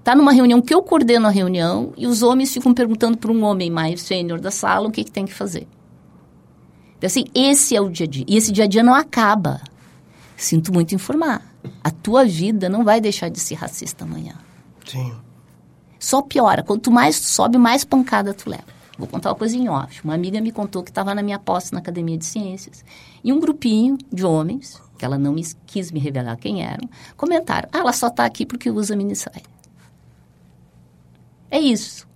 Tá 0.03 0.17
numa 0.17 0.33
reunião 0.33 0.61
que 0.61 0.75
eu 0.75 0.83
coordeno 0.83 1.29
a 1.29 1.31
reunião 1.31 1.93
e 1.97 2.09
os 2.09 2.23
homens 2.23 2.53
ficam 2.53 2.75
perguntando 2.75 3.19
para 3.19 3.31
um 3.31 3.45
homem 3.45 3.71
mais 3.71 4.03
sênior 4.03 4.41
da 4.41 4.51
sala 4.51 4.89
o 4.89 4.91
que, 4.91 5.05
que 5.05 5.13
tem 5.13 5.27
que 5.27 5.35
fazer. 5.35 5.69
Então, 6.97 7.07
assim, 7.07 7.25
esse 7.33 7.77
é 7.77 7.81
o 7.81 7.89
dia 7.89 8.05
a 8.07 8.09
dia. 8.09 8.25
E 8.27 8.37
esse 8.37 8.51
dia 8.51 8.65
a 8.65 8.67
dia 8.67 8.83
não 8.83 8.95
acaba. 8.95 9.61
Sinto 10.37 10.73
muito 10.73 10.95
informar. 10.95 11.43
A 11.83 11.91
tua 11.91 12.25
vida 12.25 12.69
não 12.69 12.85
vai 12.85 13.01
deixar 13.01 13.29
de 13.29 13.41
ser 13.41 13.55
racista 13.55 14.05
amanhã. 14.05 14.35
Sim. 14.87 15.13
Só 15.99 16.23
piora. 16.23 16.63
Quanto 16.63 16.91
mais 16.91 17.21
tu 17.21 17.27
sobe, 17.27 17.59
mais 17.59 17.85
pancada 17.85 18.33
tu 18.33 18.49
leva. 18.49 18.79
Vou 18.99 19.07
contar 19.07 19.31
uma 19.31 19.37
coisa 19.37 19.57
em 19.57 19.69
off. 19.69 20.03
Uma 20.03 20.15
amiga 20.15 20.41
me 20.41 20.51
contou 20.51 20.83
que 20.83 20.91
estava 20.91 21.15
na 21.15 21.23
minha 21.23 21.39
posse 21.39 21.73
na 21.73 21.79
Academia 21.79 22.19
de 22.19 22.25
Ciências. 22.25 22.85
E 23.23 23.33
um 23.33 23.39
grupinho 23.39 23.97
de 24.13 24.25
homens, 24.25 24.83
que 24.99 25.05
ela 25.05 25.17
não 25.17 25.33
me, 25.33 25.47
quis 25.67 25.93
me 25.93 26.01
revelar 26.01 26.37
quem 26.37 26.65
eram, 26.65 26.89
comentaram. 27.17 27.69
Ah, 27.73 27.79
ela 27.79 27.93
só 27.93 28.09
está 28.09 28.25
aqui 28.25 28.45
porque 28.45 28.71
usa 28.71 28.97
mini 28.97 29.15
saia. 29.15 29.43
É 31.51 31.61
isso. 31.61 32.09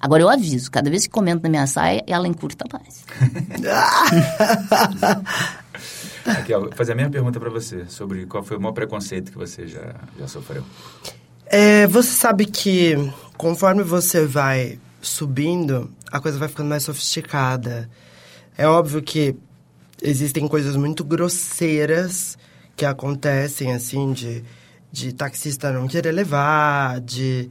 Agora 0.00 0.22
eu 0.22 0.28
aviso, 0.28 0.70
cada 0.70 0.90
vez 0.90 1.04
que 1.04 1.12
comento 1.12 1.42
na 1.42 1.48
minha 1.48 1.66
saia, 1.66 2.04
ela 2.06 2.28
encurta 2.28 2.66
mais. 2.70 3.04
Aqui, 6.26 6.52
ó, 6.52 6.60
vou 6.60 6.72
fazer 6.72 6.92
a 6.92 6.94
mesma 6.94 7.10
pergunta 7.10 7.38
para 7.38 7.50
você, 7.50 7.84
sobre 7.88 8.26
qual 8.26 8.42
foi 8.42 8.56
o 8.56 8.60
maior 8.60 8.72
preconceito 8.72 9.30
que 9.30 9.38
você 9.38 9.66
já, 9.66 9.94
já 10.18 10.26
sofreu. 10.26 10.64
É, 11.46 11.86
você 11.86 12.10
sabe 12.10 12.46
que 12.46 12.96
conforme 13.36 13.82
você 13.82 14.26
vai 14.26 14.78
subindo, 15.00 15.90
a 16.10 16.20
coisa 16.20 16.38
vai 16.38 16.48
ficando 16.48 16.68
mais 16.68 16.82
sofisticada. 16.82 17.88
É 18.58 18.66
óbvio 18.66 19.02
que 19.02 19.36
existem 20.02 20.48
coisas 20.48 20.74
muito 20.76 21.04
grosseiras 21.04 22.36
que 22.74 22.84
acontecem, 22.84 23.72
assim, 23.72 24.12
de, 24.12 24.44
de 24.90 25.12
taxista 25.12 25.72
não 25.72 25.86
querer 25.86 26.12
levar, 26.12 27.00
de 27.00 27.48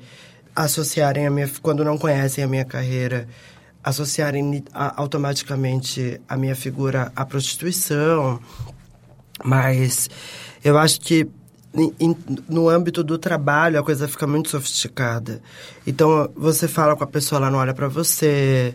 associarem 0.55 1.25
a 1.25 1.31
minha... 1.31 1.49
Quando 1.61 1.83
não 1.83 1.97
conhecem 1.97 2.43
a 2.43 2.47
minha 2.47 2.65
carreira, 2.65 3.27
associarem 3.85 4.63
automaticamente 4.73 6.19
a 6.27 6.35
minha 6.35 6.55
figura 6.55 7.11
à 7.15 7.23
prostituição. 7.23 8.39
Mas 9.43 10.09
eu 10.63 10.75
acho 10.75 10.99
que 10.99 11.29
no 12.49 12.67
âmbito 12.67 13.03
do 13.03 13.17
trabalho, 13.17 13.79
a 13.79 13.83
coisa 13.83 14.07
fica 14.07 14.25
muito 14.25 14.49
sofisticada. 14.49 15.39
Então, 15.85 16.31
você 16.35 16.67
fala 16.67 16.95
com 16.95 17.03
a 17.03 17.07
pessoa, 17.07 17.37
ela 17.37 17.51
não 17.51 17.59
olha 17.59 17.73
para 17.73 17.87
você. 17.87 18.73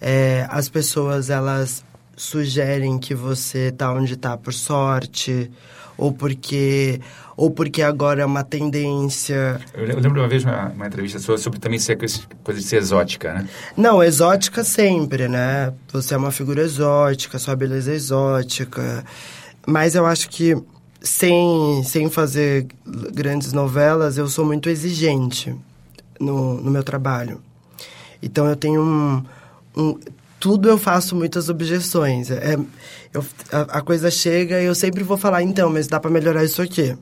É, 0.00 0.46
as 0.50 0.68
pessoas, 0.68 1.30
elas 1.30 1.82
sugerem 2.16 2.98
que 2.98 3.14
você 3.14 3.70
tá 3.70 3.90
onde 3.92 4.14
tá 4.16 4.36
por 4.36 4.52
sorte 4.52 5.50
ou 6.00 6.12
porque 6.12 7.00
ou 7.36 7.50
porque 7.50 7.82
agora 7.82 8.22
é 8.22 8.26
uma 8.26 8.42
tendência. 8.42 9.60
Eu 9.72 9.84
lembro 9.84 10.20
uma 10.20 10.28
vez 10.28 10.44
uma, 10.44 10.68
uma 10.68 10.86
entrevista 10.86 11.18
sua 11.18 11.38
sobre 11.38 11.58
também 11.58 11.78
ser 11.78 11.96
coisa 11.96 12.60
de 12.60 12.62
ser 12.62 12.76
exótica, 12.76 13.32
né? 13.32 13.48
Não, 13.76 14.02
exótica 14.02 14.64
sempre, 14.64 15.28
né? 15.28 15.72
Você 15.92 16.14
é 16.14 16.16
uma 16.16 16.30
figura 16.30 16.62
exótica, 16.62 17.38
sua 17.38 17.54
beleza 17.54 17.92
é 17.92 17.94
exótica. 17.94 19.04
Mas 19.66 19.94
eu 19.94 20.04
acho 20.04 20.28
que 20.28 20.56
sem, 21.00 21.82
sem 21.84 22.10
fazer 22.10 22.66
grandes 23.14 23.52
novelas, 23.52 24.18
eu 24.18 24.26
sou 24.26 24.44
muito 24.44 24.68
exigente 24.68 25.54
no, 26.18 26.60
no 26.60 26.70
meu 26.70 26.82
trabalho. 26.82 27.40
Então 28.22 28.46
eu 28.46 28.56
tenho 28.56 28.82
um, 28.82 29.24
um 29.76 29.98
tudo 30.40 30.70
eu 30.70 30.78
faço 30.78 31.14
muitas 31.14 31.50
objeções. 31.50 32.30
É, 32.30 32.56
eu, 33.12 33.24
a, 33.52 33.78
a, 33.78 33.82
coisa 33.82 34.10
chega 34.10 34.60
e 34.60 34.64
eu 34.64 34.74
sempre 34.74 35.04
vou 35.04 35.18
falar, 35.18 35.42
então, 35.42 35.70
mas 35.70 35.86
dá 35.86 36.00
para 36.00 36.10
melhorar 36.10 36.42
isso 36.42 36.62
aqui. 36.62 36.96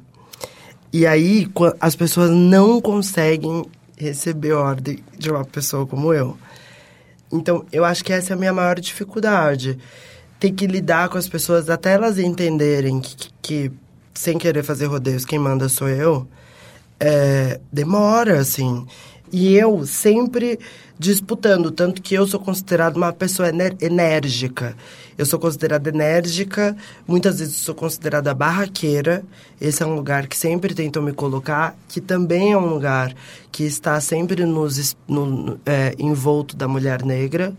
E 0.93 1.07
aí 1.07 1.49
as 1.81 1.95
pessoas 1.95 2.31
não 2.31 2.81
conseguem 2.81 3.65
receber 3.97 4.53
ordem 4.53 4.99
de 5.17 5.31
uma 5.31 5.45
pessoa 5.45 5.87
como 5.87 6.13
eu. 6.13 6.37
Então, 7.33 7.65
eu 7.71 7.85
acho 7.85 8.03
que 8.05 8.13
essa 8.13 8.33
é 8.33 8.35
a 8.35 8.39
minha 8.39 8.53
maior 8.53 8.81
dificuldade. 8.81 9.79
Ter 10.41 10.51
que 10.51 10.67
lidar 10.67 11.09
com 11.09 11.19
as 11.19 11.29
pessoas 11.29 11.71
até 11.71 11.93
elas 11.93 12.19
entenderem 12.19 13.01
que, 13.01 13.17
que, 13.17 13.31
que 13.41 13.73
sem 14.15 14.37
querer 14.37 14.65
fazer 14.65 14.87
rodeios, 14.87 15.25
quem 15.25 15.39
manda 15.39 15.69
sou 15.69 15.89
eu. 15.89 16.27
É, 16.99 17.61
demora, 17.73 18.41
assim. 18.41 18.85
E 19.33 19.55
eu 19.55 19.85
sempre 19.87 20.59
disputando, 20.99 21.71
tanto 21.71 22.03
que 22.03 22.15
eu 22.15 22.27
sou 22.27 22.41
considerada 22.41 22.97
uma 22.97 23.13
pessoa 23.13 23.49
enérgica. 23.81 24.75
Eu 25.17 25.27
sou 25.27 25.39
considerada 25.39 25.89
enérgica, 25.89 26.77
muitas 27.07 27.39
vezes 27.39 27.57
sou 27.57 27.75
considerada 27.75 28.35
barraqueira. 28.35 29.25
Esse 29.61 29.83
é 29.83 29.87
um 29.87 29.95
lugar 29.95 30.27
que 30.27 30.37
sempre 30.37 30.75
tentam 30.75 31.03
me 31.03 31.13
colocar, 31.13 31.77
que 31.89 32.01
também 32.01 32.53
é 32.53 32.57
um 32.57 32.67
lugar 32.67 33.15
que 33.51 33.65
está 33.65 34.01
sempre 34.01 34.45
nos, 34.45 34.97
no, 35.07 35.59
é, 35.67 35.95
envolto 35.99 36.57
da 36.57 36.67
mulher 36.67 37.05
negra. 37.05 37.53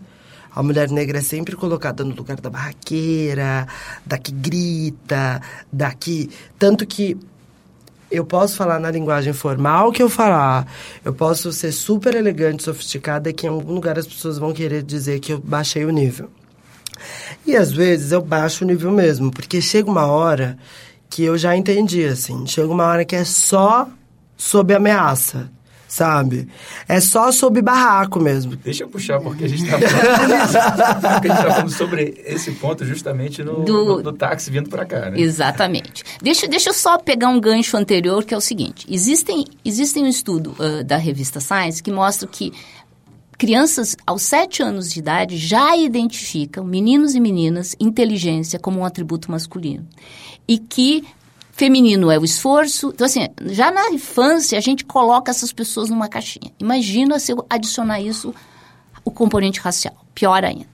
A 0.52 0.62
mulher 0.62 0.90
negra 0.90 1.18
é 1.18 1.22
sempre 1.22 1.54
colocada 1.54 2.02
no 2.02 2.14
lugar 2.14 2.40
da 2.40 2.50
barraqueira, 2.50 3.68
da 4.04 4.18
que 4.18 4.32
grita, 4.32 5.40
da 5.72 5.94
que. 5.94 6.28
Tanto 6.58 6.84
que 6.86 7.16
eu 8.10 8.24
posso 8.24 8.56
falar 8.56 8.78
na 8.78 8.90
linguagem 8.90 9.32
formal 9.32 9.92
que 9.92 10.02
eu 10.02 10.10
falar. 10.10 10.66
Eu 11.04 11.12
posso 11.12 11.52
ser 11.52 11.72
super 11.72 12.14
elegante, 12.14 12.62
sofisticada, 12.62 13.32
que 13.32 13.46
em 13.46 13.50
algum 13.50 13.74
lugar 13.74 13.98
as 13.98 14.06
pessoas 14.06 14.38
vão 14.38 14.52
querer 14.52 14.82
dizer 14.82 15.20
que 15.20 15.32
eu 15.32 15.38
baixei 15.38 15.84
o 15.84 15.90
nível. 15.90 16.28
E 17.46 17.56
às 17.56 17.72
vezes 17.72 18.12
eu 18.12 18.20
baixo 18.20 18.64
o 18.64 18.66
nível 18.66 18.90
mesmo, 18.90 19.30
porque 19.30 19.60
chega 19.60 19.90
uma 19.90 20.06
hora 20.06 20.58
que 21.08 21.24
eu 21.24 21.38
já 21.38 21.56
entendi, 21.56 22.04
assim. 22.04 22.46
Chega 22.46 22.68
uma 22.68 22.86
hora 22.86 23.04
que 23.04 23.16
é 23.16 23.24
só 23.24 23.88
sob 24.36 24.74
ameaça 24.74 25.50
sabe? 25.90 26.46
É 26.88 27.00
só 27.00 27.32
sob 27.32 27.60
barraco 27.60 28.20
mesmo. 28.20 28.54
Deixa 28.54 28.84
eu 28.84 28.88
puxar, 28.88 29.20
porque 29.20 29.44
a 29.44 29.48
gente 29.48 29.64
está 29.64 29.76
falando, 29.76 30.52
tá 31.26 31.36
falando 31.36 31.70
sobre 31.70 32.22
esse 32.24 32.52
ponto 32.52 32.84
justamente 32.86 33.42
no, 33.42 33.64
Do... 33.64 33.84
no, 33.84 34.02
no 34.04 34.12
táxi 34.12 34.52
vindo 34.52 34.70
para 34.70 34.86
cá, 34.86 35.10
né? 35.10 35.20
Exatamente. 35.20 36.04
Deixa, 36.22 36.46
deixa 36.46 36.70
eu 36.70 36.74
só 36.74 36.96
pegar 36.96 37.28
um 37.28 37.40
gancho 37.40 37.76
anterior, 37.76 38.24
que 38.24 38.32
é 38.32 38.36
o 38.36 38.40
seguinte. 38.40 38.86
Existem, 38.88 39.44
existem 39.64 40.04
um 40.04 40.06
estudo 40.06 40.54
uh, 40.60 40.84
da 40.84 40.96
revista 40.96 41.40
Science 41.40 41.82
que 41.82 41.90
mostra 41.90 42.28
que 42.28 42.52
crianças 43.36 43.96
aos 44.06 44.22
7 44.22 44.62
anos 44.62 44.92
de 44.92 45.00
idade 45.00 45.36
já 45.38 45.76
identificam, 45.76 46.64
meninos 46.64 47.16
e 47.16 47.20
meninas, 47.20 47.74
inteligência 47.80 48.60
como 48.60 48.78
um 48.78 48.84
atributo 48.84 49.28
masculino. 49.28 49.88
E 50.46 50.56
que 50.56 51.04
feminino 51.52 52.10
é 52.10 52.18
o 52.18 52.24
esforço. 52.24 52.90
Então, 52.94 53.06
assim, 53.06 53.26
já 53.46 53.70
na 53.70 53.90
infância 53.90 54.56
a 54.56 54.60
gente 54.60 54.84
coloca 54.84 55.30
essas 55.30 55.52
pessoas 55.52 55.90
numa 55.90 56.08
caixinha. 56.08 56.52
Imagina 56.58 57.18
se 57.18 57.32
eu 57.32 57.44
adicionar 57.48 58.00
isso, 58.00 58.34
o 59.04 59.10
componente 59.10 59.60
racial. 59.60 59.94
Pior 60.14 60.44
ainda. 60.44 60.68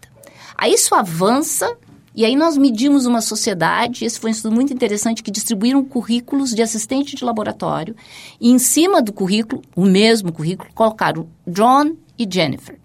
Aí 0.57 0.73
isso 0.73 0.95
avança 0.95 1.77
e 2.15 2.25
aí 2.25 2.35
nós 2.35 2.57
medimos 2.57 3.05
uma 3.05 3.21
sociedade, 3.21 4.07
esse 4.07 4.19
foi 4.19 4.31
um 4.31 4.33
estudo 4.33 4.55
muito 4.55 4.73
interessante, 4.73 5.23
que 5.23 5.31
distribuíram 5.31 5.85
currículos 5.85 6.55
de 6.55 6.62
assistente 6.62 7.15
de 7.15 7.23
laboratório 7.23 7.95
e 8.41 8.51
em 8.51 8.59
cima 8.59 9.03
do 9.03 9.12
currículo, 9.12 9.61
o 9.77 9.85
mesmo 9.85 10.33
currículo, 10.33 10.71
colocaram 10.75 11.29
John 11.47 11.95
e 12.19 12.27
Jennifer. 12.29 12.79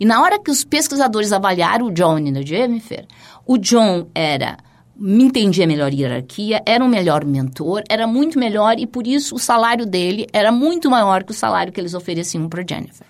E 0.00 0.04
na 0.04 0.20
hora 0.20 0.40
que 0.40 0.50
os 0.50 0.64
pesquisadores 0.64 1.32
avaliaram 1.32 1.86
o 1.86 1.92
John 1.92 2.18
e 2.18 2.36
a 2.36 2.42
Jennifer, 2.42 3.06
o 3.46 3.56
John 3.58 4.08
era 4.12 4.58
me 4.98 5.24
entendia 5.24 5.66
melhor 5.66 5.92
hierarquia, 5.92 6.60
era 6.66 6.84
um 6.84 6.88
melhor 6.88 7.24
mentor, 7.24 7.84
era 7.88 8.06
muito 8.06 8.38
melhor 8.38 8.78
e 8.78 8.86
por 8.86 9.06
isso 9.06 9.36
o 9.36 9.38
salário 9.38 9.86
dele 9.86 10.26
era 10.32 10.50
muito 10.50 10.90
maior 10.90 11.22
que 11.22 11.30
o 11.30 11.34
salário 11.34 11.72
que 11.72 11.80
eles 11.80 11.94
ofereciam 11.94 12.48
para 12.48 12.64
Jennifer. 12.68 13.06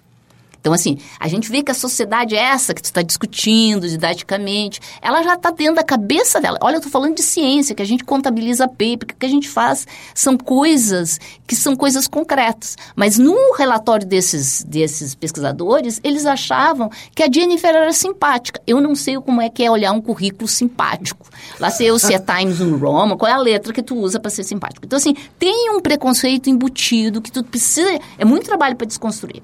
Então, 0.68 0.74
assim, 0.74 0.98
a 1.18 1.26
gente 1.28 1.50
vê 1.50 1.62
que 1.62 1.70
a 1.70 1.74
sociedade 1.74 2.37
é 2.37 2.40
essa 2.40 2.74
que 2.74 2.83
tu 2.83 2.85
está 2.85 3.00
discutindo 3.00 3.88
didaticamente, 3.88 4.83
ela 5.00 5.22
já 5.22 5.33
está 5.33 5.50
dentro 5.50 5.76
da 5.76 5.83
cabeça 5.83 6.42
dela. 6.42 6.59
Olha, 6.61 6.74
eu 6.74 6.78
estou 6.81 6.92
falando 6.92 7.14
de 7.14 7.22
ciência, 7.22 7.74
que 7.74 7.81
a 7.81 7.87
gente 7.87 8.04
contabiliza 8.04 8.68
paper, 8.68 9.07
que 9.07 9.14
o 9.14 9.16
que 9.16 9.24
a 9.24 9.31
gente 9.31 9.48
faz 9.48 9.87
são 10.14 10.37
coisas 10.37 11.18
que 11.46 11.57
são 11.57 11.74
coisas 11.74 12.07
concretas. 12.07 12.76
Mas 12.94 13.16
no 13.16 13.54
relatório 13.57 14.07
desses, 14.07 14.62
desses 14.62 15.14
pesquisadores, 15.14 16.02
eles 16.04 16.26
achavam 16.26 16.90
que 17.14 17.22
a 17.22 17.33
Jennifer 17.33 17.74
era 17.74 17.92
simpática. 17.94 18.61
Eu 18.66 18.78
não 18.78 18.94
sei 18.94 19.16
como 19.16 19.40
é 19.40 19.48
que 19.48 19.64
é 19.64 19.70
olhar 19.70 19.92
um 19.92 20.02
currículo 20.02 20.46
simpático. 20.46 21.26
Lá 21.59 21.70
sei 21.70 21.88
eu 21.88 21.98
se 21.98 22.12
é 22.12 22.18
Times 22.18 22.61
New 22.61 22.76
Roman, 22.76 23.16
qual 23.16 23.33
é 23.33 23.35
a 23.35 23.38
letra 23.38 23.72
que 23.72 23.83
tu 23.83 23.96
usa 23.96 24.20
para 24.20 24.31
ser 24.31 24.44
simpático. 24.44 24.85
Então, 24.85 24.98
assim, 24.98 25.16
tem 25.38 25.70
um 25.70 25.81
preconceito 25.81 26.50
embutido 26.50 27.22
que 27.22 27.33
tu 27.33 27.42
precisa... 27.42 27.98
É 28.18 28.24
muito 28.26 28.44
trabalho 28.44 28.76
para 28.76 28.87
desconstruir. 28.87 29.42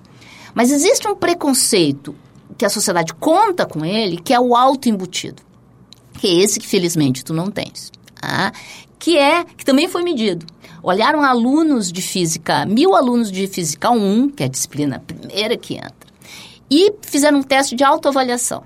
Mas 0.54 0.70
existe 0.70 1.06
um 1.08 1.16
preconceito 1.16 2.14
que 2.56 2.64
a 2.64 2.70
sociedade 2.70 3.12
conta 3.14 3.66
com 3.66 3.84
ele, 3.84 4.16
que 4.16 4.32
é 4.32 4.38
o 4.38 4.54
auto-embutido. 4.54 5.42
Que 6.18 6.28
é 6.28 6.34
esse 6.42 6.60
que, 6.60 6.66
felizmente, 6.66 7.24
tu 7.24 7.34
não 7.34 7.50
tens. 7.50 7.90
Tá? 8.20 8.52
Que 8.98 9.18
é, 9.18 9.44
que 9.44 9.64
também 9.64 9.88
foi 9.88 10.02
medido. 10.02 10.46
Olharam 10.82 11.22
alunos 11.22 11.90
de 11.90 12.00
física, 12.00 12.64
mil 12.66 12.94
alunos 12.94 13.32
de 13.32 13.46
física 13.46 13.90
1, 13.90 14.30
que 14.30 14.42
é 14.42 14.46
a 14.46 14.50
disciplina 14.50 15.02
primeira 15.04 15.56
que 15.56 15.74
entra, 15.74 15.94
e 16.70 16.92
fizeram 17.02 17.38
um 17.38 17.42
teste 17.42 17.74
de 17.74 17.82
autoavaliação. 17.82 18.62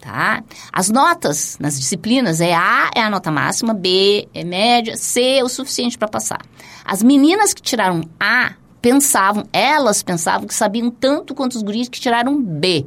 Tá? 0.00 0.42
As 0.70 0.90
notas 0.90 1.56
nas 1.58 1.78
disciplinas 1.78 2.40
é 2.40 2.52
A 2.52 2.90
é 2.94 3.00
a 3.00 3.08
nota 3.08 3.30
máxima, 3.30 3.72
B 3.72 4.28
é 4.34 4.44
média, 4.44 4.96
C 4.96 5.38
é 5.38 5.44
o 5.44 5.48
suficiente 5.48 5.96
para 5.96 6.08
passar. 6.08 6.40
As 6.84 7.02
meninas 7.02 7.54
que 7.54 7.62
tiraram 7.62 8.02
A 8.20 8.54
pensavam, 8.84 9.44
elas 9.50 10.02
pensavam 10.02 10.46
que 10.46 10.54
sabiam 10.54 10.90
tanto 10.90 11.34
quanto 11.34 11.54
os 11.54 11.62
guris 11.62 11.88
que 11.88 11.98
tiraram 11.98 12.38
B. 12.38 12.84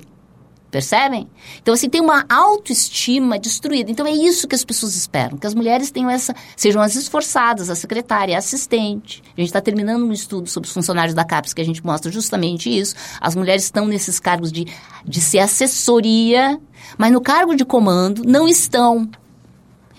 Percebem? 0.70 1.28
Então, 1.60 1.74
assim, 1.74 1.90
tem 1.90 2.00
uma 2.00 2.24
autoestima 2.30 3.40
destruída. 3.40 3.90
Então, 3.90 4.06
é 4.06 4.12
isso 4.12 4.48
que 4.48 4.54
as 4.54 4.64
pessoas 4.64 4.96
esperam, 4.96 5.40
que 5.40 5.48
as 5.48 5.56
mulheres 5.56 5.90
tenham 5.90 6.08
essa, 6.08 6.36
sejam 6.56 6.84
as 6.84 6.96
esforçadas, 6.96 7.72
a 7.72 7.76
secretária, 7.76 8.36
a 8.36 8.38
assistente. 8.38 9.24
A 9.36 9.42
gente 9.42 9.50
está 9.50 9.60
terminando 9.60 10.06
um 10.06 10.12
estudo 10.12 10.48
sobre 10.48 10.68
os 10.68 10.74
funcionários 10.74 11.16
da 11.16 11.26
CAPES 11.26 11.56
que 11.56 11.62
a 11.62 11.66
gente 11.66 11.84
mostra 11.84 12.12
justamente 12.12 12.70
isso. 12.70 12.94
As 13.20 13.34
mulheres 13.34 13.64
estão 13.64 13.88
nesses 13.88 14.20
cargos 14.20 14.52
de, 14.52 14.68
de 15.04 15.20
ser 15.20 15.40
assessoria, 15.40 16.62
mas 16.96 17.12
no 17.12 17.22
cargo 17.22 17.56
de 17.56 17.66
comando 17.66 18.22
não 18.24 18.48
estão. 18.48 19.10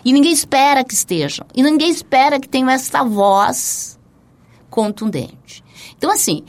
E 0.05 0.13
ninguém 0.13 0.31
espera 0.31 0.85
que 0.85 0.95
estejam. 0.95 1.45
E 1.57 1.61
ninguém 1.61 1.91
espera 1.91 2.39
que 2.39 2.49
tenham 2.49 2.71
essa 2.71 3.03
voz 3.03 3.99
contundente. 4.71 5.67
Então, 5.99 6.11
assim, 6.11 6.45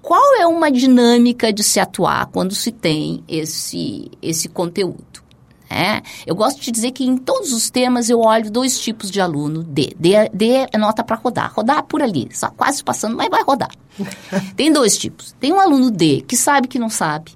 qual 0.00 0.36
é 0.36 0.46
uma 0.46 0.70
dinâmica 0.70 1.52
de 1.52 1.64
se 1.64 1.80
atuar 1.80 2.26
quando 2.26 2.54
se 2.54 2.70
tem 2.70 3.24
esse, 3.26 4.08
esse 4.22 4.48
conteúdo? 4.48 5.24
É, 5.68 6.00
eu 6.24 6.36
gosto 6.36 6.60
de 6.60 6.70
dizer 6.70 6.92
que 6.92 7.04
em 7.04 7.16
todos 7.16 7.52
os 7.52 7.70
temas 7.70 8.08
eu 8.08 8.20
olho 8.20 8.48
dois 8.48 8.78
tipos 8.78 9.10
de 9.10 9.20
aluno 9.20 9.64
D. 9.64 9.96
D, 9.98 10.12
D 10.32 10.68
é 10.72 10.78
nota 10.78 11.02
para 11.02 11.16
rodar. 11.16 11.52
Rodar 11.52 11.82
por 11.82 12.00
ali, 12.00 12.28
só 12.32 12.50
quase 12.50 12.84
passando, 12.84 13.16
mas 13.16 13.28
vai 13.28 13.42
rodar. 13.42 13.72
tem 14.54 14.72
dois 14.72 14.96
tipos. 14.96 15.34
Tem 15.40 15.52
um 15.52 15.58
aluno 15.58 15.90
D 15.90 16.22
que 16.26 16.36
sabe 16.36 16.68
que 16.68 16.78
não 16.78 16.88
sabe, 16.88 17.32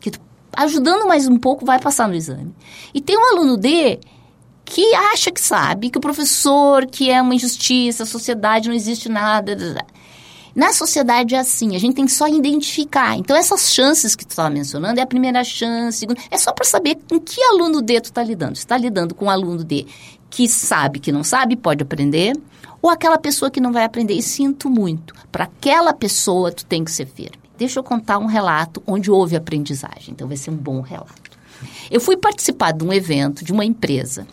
que 0.00 0.10
ajudando 0.56 1.06
mais 1.06 1.28
um 1.28 1.36
pouco 1.36 1.66
vai 1.66 1.78
passar 1.78 2.08
no 2.08 2.14
exame. 2.14 2.54
E 2.94 3.00
tem 3.00 3.18
um 3.18 3.36
aluno 3.36 3.58
D 3.58 4.00
que 4.64 4.94
acha 4.94 5.30
que 5.30 5.40
sabe, 5.40 5.90
que 5.90 5.98
o 5.98 6.00
professor, 6.00 6.86
que 6.86 7.10
é 7.10 7.20
uma 7.20 7.34
injustiça, 7.34 8.04
a 8.04 8.06
sociedade 8.06 8.68
não 8.68 8.74
existe 8.74 9.08
nada. 9.08 9.84
Na 10.60 10.74
sociedade 10.74 11.34
é 11.34 11.38
assim, 11.38 11.74
a 11.74 11.78
gente 11.78 11.94
tem 11.94 12.06
só 12.06 12.28
identificar. 12.28 13.16
Então, 13.16 13.34
essas 13.34 13.72
chances 13.72 14.14
que 14.14 14.26
tu 14.26 14.32
estava 14.32 14.50
mencionando 14.50 15.00
é 15.00 15.02
a 15.02 15.06
primeira 15.06 15.42
chance, 15.42 16.06
é 16.30 16.36
só 16.36 16.52
para 16.52 16.66
saber 16.66 16.98
com 17.08 17.18
que 17.18 17.42
aluno 17.44 17.80
D 17.80 17.98
tu 17.98 18.10
está 18.10 18.22
lidando. 18.22 18.52
Está 18.52 18.76
lidando 18.76 19.14
com 19.14 19.24
um 19.24 19.30
aluno 19.30 19.64
D 19.64 19.86
que 20.28 20.46
sabe 20.46 21.00
que 21.00 21.10
não 21.10 21.24
sabe, 21.24 21.56
pode 21.56 21.82
aprender, 21.82 22.38
ou 22.82 22.90
aquela 22.90 23.16
pessoa 23.16 23.50
que 23.50 23.58
não 23.58 23.72
vai 23.72 23.84
aprender. 23.84 24.12
E 24.12 24.20
sinto 24.20 24.68
muito, 24.68 25.14
para 25.32 25.44
aquela 25.44 25.94
pessoa 25.94 26.52
tu 26.52 26.66
tem 26.66 26.84
que 26.84 26.92
ser 26.92 27.06
firme. 27.06 27.40
Deixa 27.56 27.78
eu 27.78 27.82
contar 27.82 28.18
um 28.18 28.26
relato 28.26 28.82
onde 28.86 29.10
houve 29.10 29.36
aprendizagem, 29.36 30.10
então 30.10 30.28
vai 30.28 30.36
ser 30.36 30.50
um 30.50 30.56
bom 30.58 30.82
relato. 30.82 31.38
Eu 31.90 32.02
fui 32.02 32.18
participar 32.18 32.72
de 32.72 32.84
um 32.84 32.92
evento 32.92 33.42
de 33.42 33.50
uma 33.50 33.64
empresa 33.64 34.26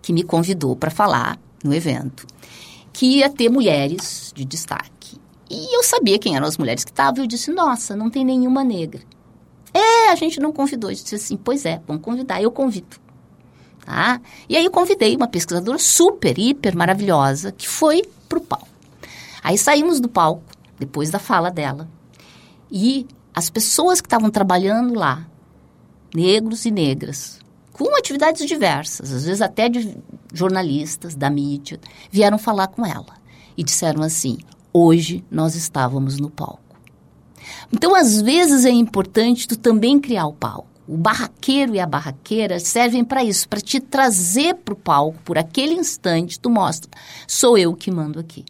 que 0.00 0.10
me 0.10 0.22
convidou 0.22 0.74
para 0.74 0.90
falar 0.90 1.38
no 1.62 1.74
evento 1.74 2.26
que 2.94 3.18
ia 3.18 3.28
ter 3.28 3.50
mulheres 3.50 4.32
de 4.34 4.46
destaque. 4.46 5.22
E 5.50 5.76
eu 5.76 5.82
sabia 5.82 6.18
quem 6.18 6.36
eram 6.36 6.46
as 6.46 6.56
mulheres 6.56 6.84
que 6.84 6.90
estavam. 6.90 7.22
Eu 7.22 7.26
disse, 7.26 7.50
nossa, 7.50 7.94
não 7.94 8.10
tem 8.10 8.24
nenhuma 8.24 8.64
negra. 8.64 9.02
É, 9.72 10.10
a 10.10 10.14
gente 10.14 10.40
não 10.40 10.52
convidou. 10.52 10.90
Eu 10.90 10.94
disse 10.94 11.14
assim, 11.16 11.36
pois 11.36 11.64
é, 11.66 11.80
vamos 11.86 12.02
convidar. 12.02 12.42
Eu 12.42 12.50
convido. 12.50 12.96
Tá? 13.84 14.20
E 14.48 14.56
aí 14.56 14.64
eu 14.64 14.70
convidei 14.70 15.14
uma 15.14 15.28
pesquisadora 15.28 15.78
super, 15.78 16.38
hiper 16.38 16.76
maravilhosa, 16.76 17.52
que 17.52 17.68
foi 17.68 18.02
para 18.28 18.38
o 18.38 18.40
palco. 18.40 18.68
Aí 19.42 19.58
saímos 19.58 20.00
do 20.00 20.08
palco, 20.08 20.42
depois 20.78 21.10
da 21.10 21.18
fala 21.18 21.50
dela. 21.50 21.88
E 22.70 23.06
as 23.34 23.50
pessoas 23.50 24.00
que 24.00 24.06
estavam 24.06 24.30
trabalhando 24.30 24.94
lá, 24.94 25.26
negros 26.14 26.64
e 26.64 26.70
negras, 26.70 27.40
com 27.72 27.94
atividades 27.96 28.46
diversas, 28.46 29.12
às 29.12 29.24
vezes 29.24 29.42
até 29.42 29.68
de 29.68 29.96
jornalistas, 30.32 31.14
da 31.14 31.28
mídia, 31.28 31.78
vieram 32.10 32.38
falar 32.38 32.68
com 32.68 32.86
ela 32.86 33.14
e 33.56 33.62
disseram 33.62 34.02
assim: 34.02 34.38
hoje 34.74 35.24
nós 35.30 35.54
estávamos 35.54 36.18
no 36.18 36.28
palco. 36.28 36.60
Então, 37.72 37.94
às 37.94 38.20
vezes 38.20 38.64
é 38.64 38.70
importante 38.70 39.46
tu 39.46 39.56
também 39.56 40.00
criar 40.00 40.26
o 40.26 40.32
palco. 40.32 40.68
O 40.86 40.98
barraqueiro 40.98 41.74
e 41.74 41.80
a 41.80 41.86
barraqueira 41.86 42.60
servem 42.60 43.02
para 43.04 43.24
isso, 43.24 43.48
para 43.48 43.60
te 43.60 43.80
trazer 43.80 44.56
para 44.56 44.74
o 44.74 44.76
palco 44.76 45.18
por 45.24 45.38
aquele 45.38 45.72
instante. 45.72 46.38
Tu 46.38 46.50
mostra, 46.50 46.90
sou 47.26 47.56
eu 47.56 47.74
que 47.74 47.90
mando 47.90 48.20
aqui. 48.20 48.44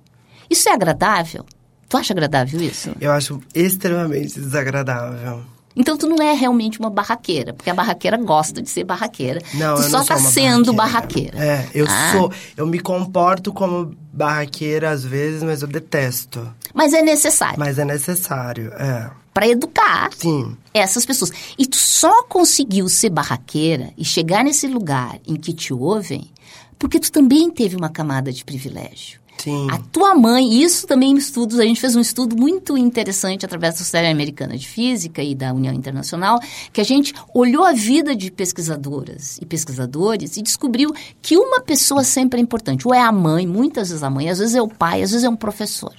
Isso 0.50 0.68
é 0.68 0.72
agradável? 0.72 1.44
Tu 1.88 1.96
acha 1.96 2.12
agradável 2.12 2.60
isso? 2.60 2.90
Eu 3.00 3.12
acho 3.12 3.40
extremamente 3.54 4.40
desagradável. 4.40 5.44
Então 5.76 5.96
tu 5.96 6.06
não 6.06 6.16
é 6.24 6.32
realmente 6.32 6.78
uma 6.78 6.88
barraqueira, 6.90 7.52
porque 7.52 7.68
a 7.70 7.74
barraqueira 7.74 8.16
gosta 8.16 8.62
de 8.62 8.70
ser 8.70 8.84
barraqueira. 8.84 9.40
Não, 9.54 9.74
tu 9.76 9.82
eu 9.82 9.90
só 9.90 9.98
não 9.98 10.04
tá 10.04 10.18
sendo 10.18 10.72
barraqueira. 10.72 11.36
É, 11.38 11.68
eu 11.74 11.86
Ah. 11.88 12.12
sou. 12.12 12.32
Eu 12.56 12.66
me 12.66 12.78
comporto 12.78 13.52
como 13.52 13.94
barraqueira 14.12 14.90
às 14.90 15.04
vezes, 15.04 15.42
mas 15.42 15.62
eu 15.62 15.68
detesto. 15.68 16.48
Mas 16.72 16.92
é 16.92 17.02
necessário 17.02 17.58
Mas 17.58 17.78
é 17.78 17.84
necessário, 17.84 18.72
é. 18.74 19.10
para 19.32 19.48
educar 19.48 20.10
Sim. 20.16 20.56
essas 20.72 21.04
pessoas. 21.04 21.32
E 21.58 21.66
tu 21.66 21.76
só 21.76 22.22
conseguiu 22.24 22.88
ser 22.88 23.10
barraqueira 23.10 23.90
e 23.96 24.04
chegar 24.04 24.44
nesse 24.44 24.66
lugar 24.68 25.18
em 25.26 25.34
que 25.36 25.52
te 25.52 25.72
ouvem 25.72 26.30
porque 26.78 27.00
tu 27.00 27.10
também 27.10 27.50
teve 27.50 27.76
uma 27.76 27.88
camada 27.88 28.32
de 28.32 28.44
privilégio. 28.44 29.20
Sim. 29.38 29.66
A 29.70 29.78
tua 29.78 30.14
mãe, 30.14 30.62
isso 30.62 30.86
também 30.86 31.12
em 31.12 31.16
estudos, 31.16 31.58
a 31.58 31.64
gente 31.64 31.80
fez 31.80 31.94
um 31.94 32.00
estudo 32.00 32.36
muito 32.36 32.78
interessante 32.78 33.44
através 33.44 33.74
da 33.74 33.78
Sociedade 33.78 34.10
Americana 34.10 34.56
de 34.56 34.66
Física 34.66 35.22
e 35.22 35.34
da 35.34 35.52
União 35.52 35.74
Internacional, 35.74 36.40
que 36.72 36.80
a 36.80 36.84
gente 36.84 37.12
olhou 37.34 37.64
a 37.64 37.72
vida 37.72 38.14
de 38.16 38.30
pesquisadoras 38.30 39.38
e 39.40 39.44
pesquisadores 39.44 40.36
e 40.36 40.42
descobriu 40.42 40.94
que 41.20 41.36
uma 41.36 41.60
pessoa 41.60 42.04
sempre 42.04 42.40
é 42.40 42.42
importante. 42.42 42.86
Ou 42.88 42.94
é 42.94 43.00
a 43.00 43.12
mãe, 43.12 43.46
muitas 43.46 43.88
vezes 43.88 44.02
a 44.02 44.08
mãe, 44.08 44.30
às 44.30 44.38
vezes 44.38 44.54
é 44.54 44.62
o 44.62 44.68
pai, 44.68 45.02
às 45.02 45.10
vezes 45.10 45.24
é 45.24 45.28
um 45.28 45.36
professor. 45.36 45.94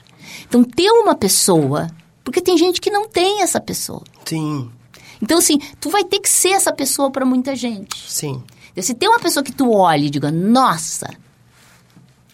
Então, 0.48 0.64
ter 0.64 0.90
uma 0.90 1.16
pessoa, 1.16 1.88
porque 2.24 2.42
tem 2.42 2.58
gente 2.58 2.82
que 2.82 2.90
não 2.90 3.08
tem 3.08 3.42
essa 3.42 3.60
pessoa. 3.60 4.04
Sim. 4.26 4.70
Então, 5.22 5.38
assim, 5.38 5.60
tu 5.80 5.90
vai 5.90 6.04
ter 6.04 6.20
que 6.20 6.30
ser 6.30 6.50
essa 6.50 6.74
pessoa 6.74 7.12
para 7.12 7.26
muita 7.26 7.56
gente. 7.56 8.12
Sim. 8.12 8.42
Se 8.78 8.94
tem 8.94 9.08
uma 9.08 9.20
pessoa 9.20 9.44
que 9.44 9.54
tu 9.54 9.72
olha 9.72 10.06
e 10.06 10.10
diga, 10.10 10.32
nossa, 10.32 11.10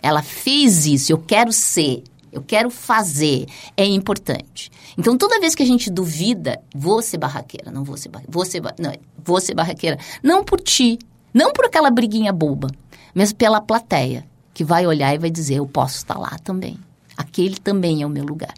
ela 0.02 0.22
fez 0.22 0.86
isso, 0.86 1.12
eu 1.12 1.18
quero 1.18 1.52
ser, 1.52 2.04
eu 2.32 2.42
quero 2.42 2.70
fazer, 2.70 3.46
é 3.76 3.86
importante. 3.86 4.72
Então, 4.98 5.18
toda 5.18 5.40
vez 5.40 5.56
que 5.56 5.64
a 5.64 5.66
gente 5.66 5.90
duvida, 5.90 6.60
vou 6.74 7.02
ser 7.02 7.18
barraqueira, 7.18 7.72
não 7.72 7.84
vou 7.84 7.98
ser 7.98 8.10
barraqueira, 8.10 8.34
vou 8.34 8.46
ser, 8.46 8.62
não, 8.80 8.94
vou 9.24 9.42
ser 9.42 9.54
barraqueira, 9.54 9.98
não 10.24 10.44
por 10.44 10.60
ti, 10.60 10.98
não 11.34 11.54
por 11.54 11.66
aquela 11.66 11.90
briguinha 11.90 12.34
boba, 12.34 12.70
mas 13.14 13.32
pela 13.32 13.62
plateia, 13.62 14.26
que 14.54 14.64
vai 14.64 14.86
olhar 14.86 15.14
e 15.14 15.18
vai 15.18 15.30
dizer, 15.30 15.56
eu 15.56 15.68
posso 15.68 15.98
estar 15.98 16.18
lá 16.18 16.38
também. 16.44 16.78
Aquele 17.16 17.58
também 17.58 18.02
é 18.02 18.06
o 18.06 18.10
meu 18.10 18.24
lugar. 18.24 18.54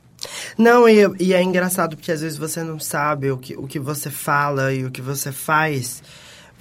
Não, 0.57 0.87
e, 0.87 1.01
e 1.19 1.33
é 1.33 1.41
engraçado 1.41 1.95
porque 1.95 2.11
às 2.11 2.21
vezes 2.21 2.37
você 2.37 2.63
não 2.63 2.79
sabe 2.79 3.31
o 3.31 3.37
que, 3.37 3.55
o 3.55 3.67
que 3.67 3.79
você 3.79 4.09
fala 4.09 4.73
e 4.73 4.85
o 4.85 4.91
que 4.91 5.01
você 5.01 5.31
faz. 5.31 6.01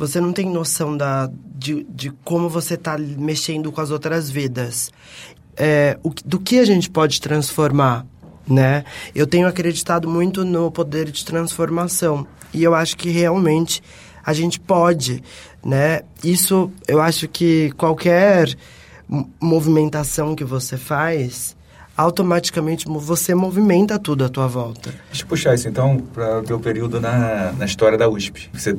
Você 0.03 0.21
não 0.21 0.33
tem 0.33 0.51
noção 0.51 0.97
da, 0.97 1.31
de, 1.55 1.87
de 1.88 2.11
como 2.25 2.49
você 2.49 2.75
está 2.75 2.99
mexendo 2.99 3.71
com 3.71 3.81
as 3.81 3.93
outras 3.93 4.29
vidas. 4.29 4.91
É, 5.57 5.97
o, 6.03 6.11
do 6.25 6.41
que 6.41 6.59
a 6.59 6.65
gente 6.65 6.91
pode 6.91 7.21
transformar, 7.21 8.05
né? 8.45 8.85
Eu 9.15 9.29
tenho 9.29 9.47
acreditado 9.47 10.09
muito 10.09 10.45
no 10.45 10.73
poder 10.73 11.09
de 11.09 11.25
transformação. 11.25 12.27
E 12.53 12.65
eu 12.65 12.75
acho 12.75 12.97
que 12.97 13.11
realmente 13.11 13.81
a 14.27 14.33
gente 14.33 14.59
pode, 14.59 15.23
né? 15.65 16.01
Isso, 16.25 16.69
eu 16.88 17.01
acho 17.01 17.29
que 17.29 17.71
qualquer 17.77 18.53
mo- 19.09 19.31
movimentação 19.41 20.35
que 20.35 20.43
você 20.43 20.77
faz, 20.77 21.57
automaticamente 21.97 22.87
você 22.88 23.37
movimenta 23.37 24.01
tudo 24.01 24.25
à 24.25 24.29
tua 24.29 24.49
volta. 24.49 24.93
Deixa 25.07 25.23
eu 25.23 25.29
puxar 25.29 25.55
isso 25.55 25.69
então 25.69 25.99
para 26.12 26.41
o 26.41 26.43
teu 26.43 26.59
período 26.59 27.01
na, 27.01 27.53
na 27.53 27.67
história 27.67 27.97
da 27.97 28.09
USP. 28.09 28.51
Você 28.53 28.77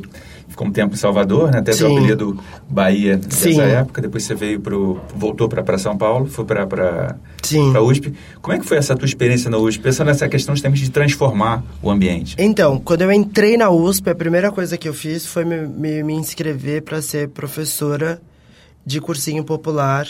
ficou 0.53 0.67
um 0.67 0.71
tempo 0.71 0.93
em 0.93 0.97
Salvador, 0.97 1.51
né? 1.51 1.59
Até 1.59 1.73
Sim. 1.73 1.97
apelido 1.97 2.39
Bahia 2.69 3.17
nessa 3.17 3.35
Sim. 3.35 3.59
época. 3.59 4.01
Depois 4.01 4.23
você 4.23 4.35
veio 4.35 4.59
pro, 4.59 4.99
voltou 5.15 5.49
para 5.49 5.77
São 5.77 5.97
Paulo, 5.97 6.27
foi 6.27 6.45
para 6.45 6.65
para. 6.65 7.15
USP. 7.81 8.13
Como 8.41 8.55
é 8.55 8.59
que 8.59 8.65
foi 8.65 8.77
essa 8.77 8.95
tua 8.95 9.05
experiência 9.05 9.49
na 9.49 9.57
USP? 9.57 9.81
Pensando 9.81 10.07
nessa 10.07 10.29
questão 10.29 10.55
justamente 10.55 10.81
de 10.81 10.91
transformar 10.91 11.63
o 11.81 11.89
ambiente. 11.89 12.35
Então, 12.39 12.79
quando 12.79 13.01
eu 13.01 13.11
entrei 13.11 13.57
na 13.57 13.69
USP, 13.69 14.09
a 14.09 14.15
primeira 14.15 14.51
coisa 14.51 14.77
que 14.77 14.87
eu 14.87 14.93
fiz 14.93 15.25
foi 15.25 15.43
me, 15.43 15.67
me, 15.67 16.03
me 16.03 16.13
inscrever 16.13 16.83
para 16.83 17.01
ser 17.01 17.29
professora 17.29 18.21
de 18.85 19.01
cursinho 19.01 19.43
popular 19.43 20.07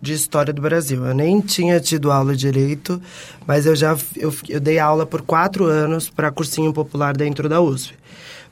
de 0.00 0.12
História 0.12 0.52
do 0.52 0.60
Brasil. 0.60 1.06
Eu 1.06 1.14
nem 1.14 1.40
tinha 1.40 1.78
tido 1.78 2.10
aula 2.10 2.34
direito, 2.34 3.00
mas 3.46 3.66
eu 3.66 3.76
já 3.76 3.96
eu, 4.16 4.34
eu 4.48 4.58
dei 4.58 4.78
aula 4.78 5.06
por 5.06 5.22
quatro 5.22 5.66
anos 5.66 6.10
para 6.10 6.32
cursinho 6.32 6.72
popular 6.72 7.16
dentro 7.16 7.48
da 7.48 7.60
USP. 7.60 7.94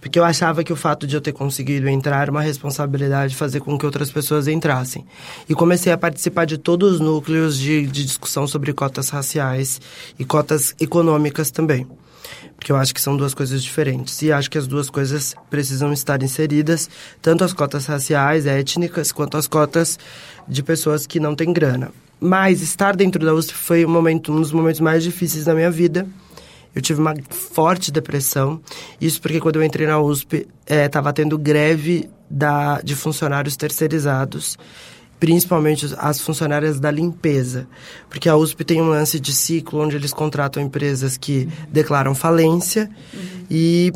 Porque 0.00 0.18
eu 0.18 0.24
achava 0.24 0.64
que 0.64 0.72
o 0.72 0.76
fato 0.76 1.06
de 1.06 1.14
eu 1.14 1.20
ter 1.20 1.32
conseguido 1.32 1.88
entrar 1.88 2.22
era 2.22 2.30
uma 2.30 2.40
responsabilidade 2.40 3.32
de 3.32 3.36
fazer 3.36 3.60
com 3.60 3.78
que 3.78 3.84
outras 3.84 4.10
pessoas 4.10 4.48
entrassem. 4.48 5.04
E 5.48 5.54
comecei 5.54 5.92
a 5.92 5.98
participar 5.98 6.46
de 6.46 6.56
todos 6.56 6.94
os 6.94 7.00
núcleos 7.00 7.58
de, 7.58 7.86
de 7.86 8.04
discussão 8.04 8.46
sobre 8.46 8.72
cotas 8.72 9.10
raciais 9.10 9.80
e 10.18 10.24
cotas 10.24 10.74
econômicas 10.80 11.50
também. 11.50 11.86
Porque 12.56 12.72
eu 12.72 12.76
acho 12.76 12.94
que 12.94 13.00
são 13.00 13.16
duas 13.16 13.34
coisas 13.34 13.62
diferentes. 13.62 14.20
E 14.22 14.32
acho 14.32 14.50
que 14.50 14.58
as 14.58 14.66
duas 14.66 14.88
coisas 14.88 15.34
precisam 15.48 15.92
estar 15.92 16.22
inseridas, 16.22 16.88
tanto 17.20 17.44
as 17.44 17.52
cotas 17.52 17.86
raciais, 17.86 18.46
étnicas, 18.46 19.12
quanto 19.12 19.36
as 19.36 19.46
cotas 19.46 19.98
de 20.48 20.62
pessoas 20.62 21.06
que 21.06 21.20
não 21.20 21.34
têm 21.34 21.52
grana. 21.52 21.90
Mas 22.18 22.60
estar 22.60 22.94
dentro 22.94 23.24
da 23.24 23.32
USP 23.32 23.54
foi 23.54 23.84
um, 23.84 23.88
momento, 23.88 24.32
um 24.32 24.40
dos 24.40 24.52
momentos 24.52 24.80
mais 24.80 25.02
difíceis 25.02 25.44
da 25.44 25.54
minha 25.54 25.70
vida. 25.70 26.06
Eu 26.74 26.80
tive 26.80 27.00
uma 27.00 27.14
forte 27.30 27.90
depressão. 27.90 28.61
Isso 29.00 29.20
porque 29.20 29.40
quando 29.40 29.56
eu 29.56 29.64
entrei 29.64 29.87
na 29.87 30.00
USP, 30.00 30.46
estava 30.66 31.12
tendo 31.12 31.37
greve 31.38 32.09
da, 32.28 32.80
de 32.80 32.94
funcionários 32.94 33.56
terceirizados 33.56 34.56
principalmente 35.20 35.87
as 35.98 36.18
funcionárias 36.18 36.80
da 36.80 36.90
limpeza, 36.90 37.68
porque 38.09 38.26
a 38.26 38.35
USP 38.35 38.64
tem 38.64 38.80
um 38.80 38.88
lance 38.88 39.20
de 39.20 39.35
ciclo 39.35 39.83
onde 39.83 39.94
eles 39.94 40.14
contratam 40.14 40.62
empresas 40.62 41.18
que 41.18 41.46
declaram 41.70 42.14
falência 42.14 42.90
e, 43.50 43.92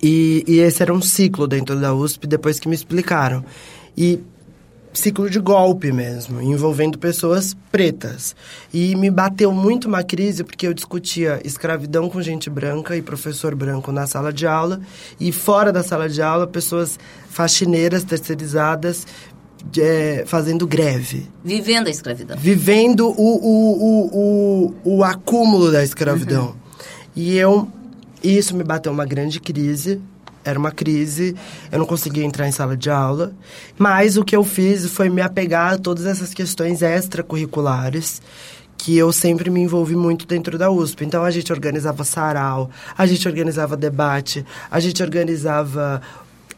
e 0.00 0.44
e 0.46 0.58
esse 0.58 0.82
era 0.82 0.92
um 0.92 1.00
ciclo 1.00 1.48
dentro 1.48 1.80
da 1.80 1.94
USP 1.94 2.26
depois 2.26 2.60
que 2.60 2.68
me 2.68 2.74
explicaram. 2.74 3.42
E 3.96 4.20
ciclo 4.96 5.28
de 5.28 5.38
golpe 5.38 5.92
mesmo, 5.92 6.40
envolvendo 6.40 6.98
pessoas 6.98 7.56
pretas. 7.70 8.34
E 8.72 8.96
me 8.96 9.10
bateu 9.10 9.52
muito 9.52 9.86
uma 9.88 10.02
crise 10.02 10.42
porque 10.42 10.66
eu 10.66 10.74
discutia 10.74 11.40
escravidão 11.44 12.08
com 12.08 12.20
gente 12.22 12.48
branca 12.48 12.96
e 12.96 13.02
professor 13.02 13.54
branco 13.54 13.92
na 13.92 14.06
sala 14.06 14.32
de 14.32 14.46
aula 14.46 14.80
e 15.20 15.30
fora 15.32 15.72
da 15.72 15.82
sala 15.82 16.08
de 16.08 16.22
aula 16.22 16.46
pessoas 16.46 16.98
faxineiras 17.28 18.04
terceirizadas 18.04 19.06
é, 19.78 20.24
fazendo 20.26 20.66
greve, 20.66 21.28
Vivendo 21.44 21.88
a 21.88 21.90
escravidão. 21.90 22.36
vivendo 22.38 23.08
o, 23.08 23.12
o, 23.12 23.82
o, 23.82 24.74
o, 24.84 24.96
o 24.98 25.04
acúmulo 25.04 25.72
da 25.72 25.82
escravidão. 25.82 26.54
E 27.14 27.36
eu, 27.36 27.68
isso 28.22 28.56
me 28.56 28.62
bateu 28.62 28.92
uma 28.92 29.04
grande 29.04 29.40
crise. 29.40 30.00
Era 30.46 30.58
uma 30.58 30.70
crise, 30.70 31.34
eu 31.72 31.78
não 31.78 31.84
conseguia 31.84 32.24
entrar 32.24 32.46
em 32.46 32.52
sala 32.52 32.76
de 32.76 32.88
aula. 32.88 33.32
Mas 33.76 34.16
o 34.16 34.24
que 34.24 34.36
eu 34.36 34.44
fiz 34.44 34.86
foi 34.86 35.08
me 35.08 35.20
apegar 35.20 35.74
a 35.74 35.78
todas 35.78 36.06
essas 36.06 36.32
questões 36.32 36.82
extracurriculares 36.82 38.22
que 38.78 38.96
eu 38.96 39.12
sempre 39.12 39.50
me 39.50 39.60
envolvi 39.60 39.96
muito 39.96 40.26
dentro 40.26 40.56
da 40.56 40.70
USP. 40.70 41.04
Então 41.04 41.24
a 41.24 41.30
gente 41.30 41.52
organizava 41.52 42.04
sarau, 42.04 42.70
a 42.96 43.06
gente 43.06 43.26
organizava 43.26 43.76
debate, 43.76 44.44
a 44.70 44.78
gente 44.78 45.02
organizava. 45.02 46.00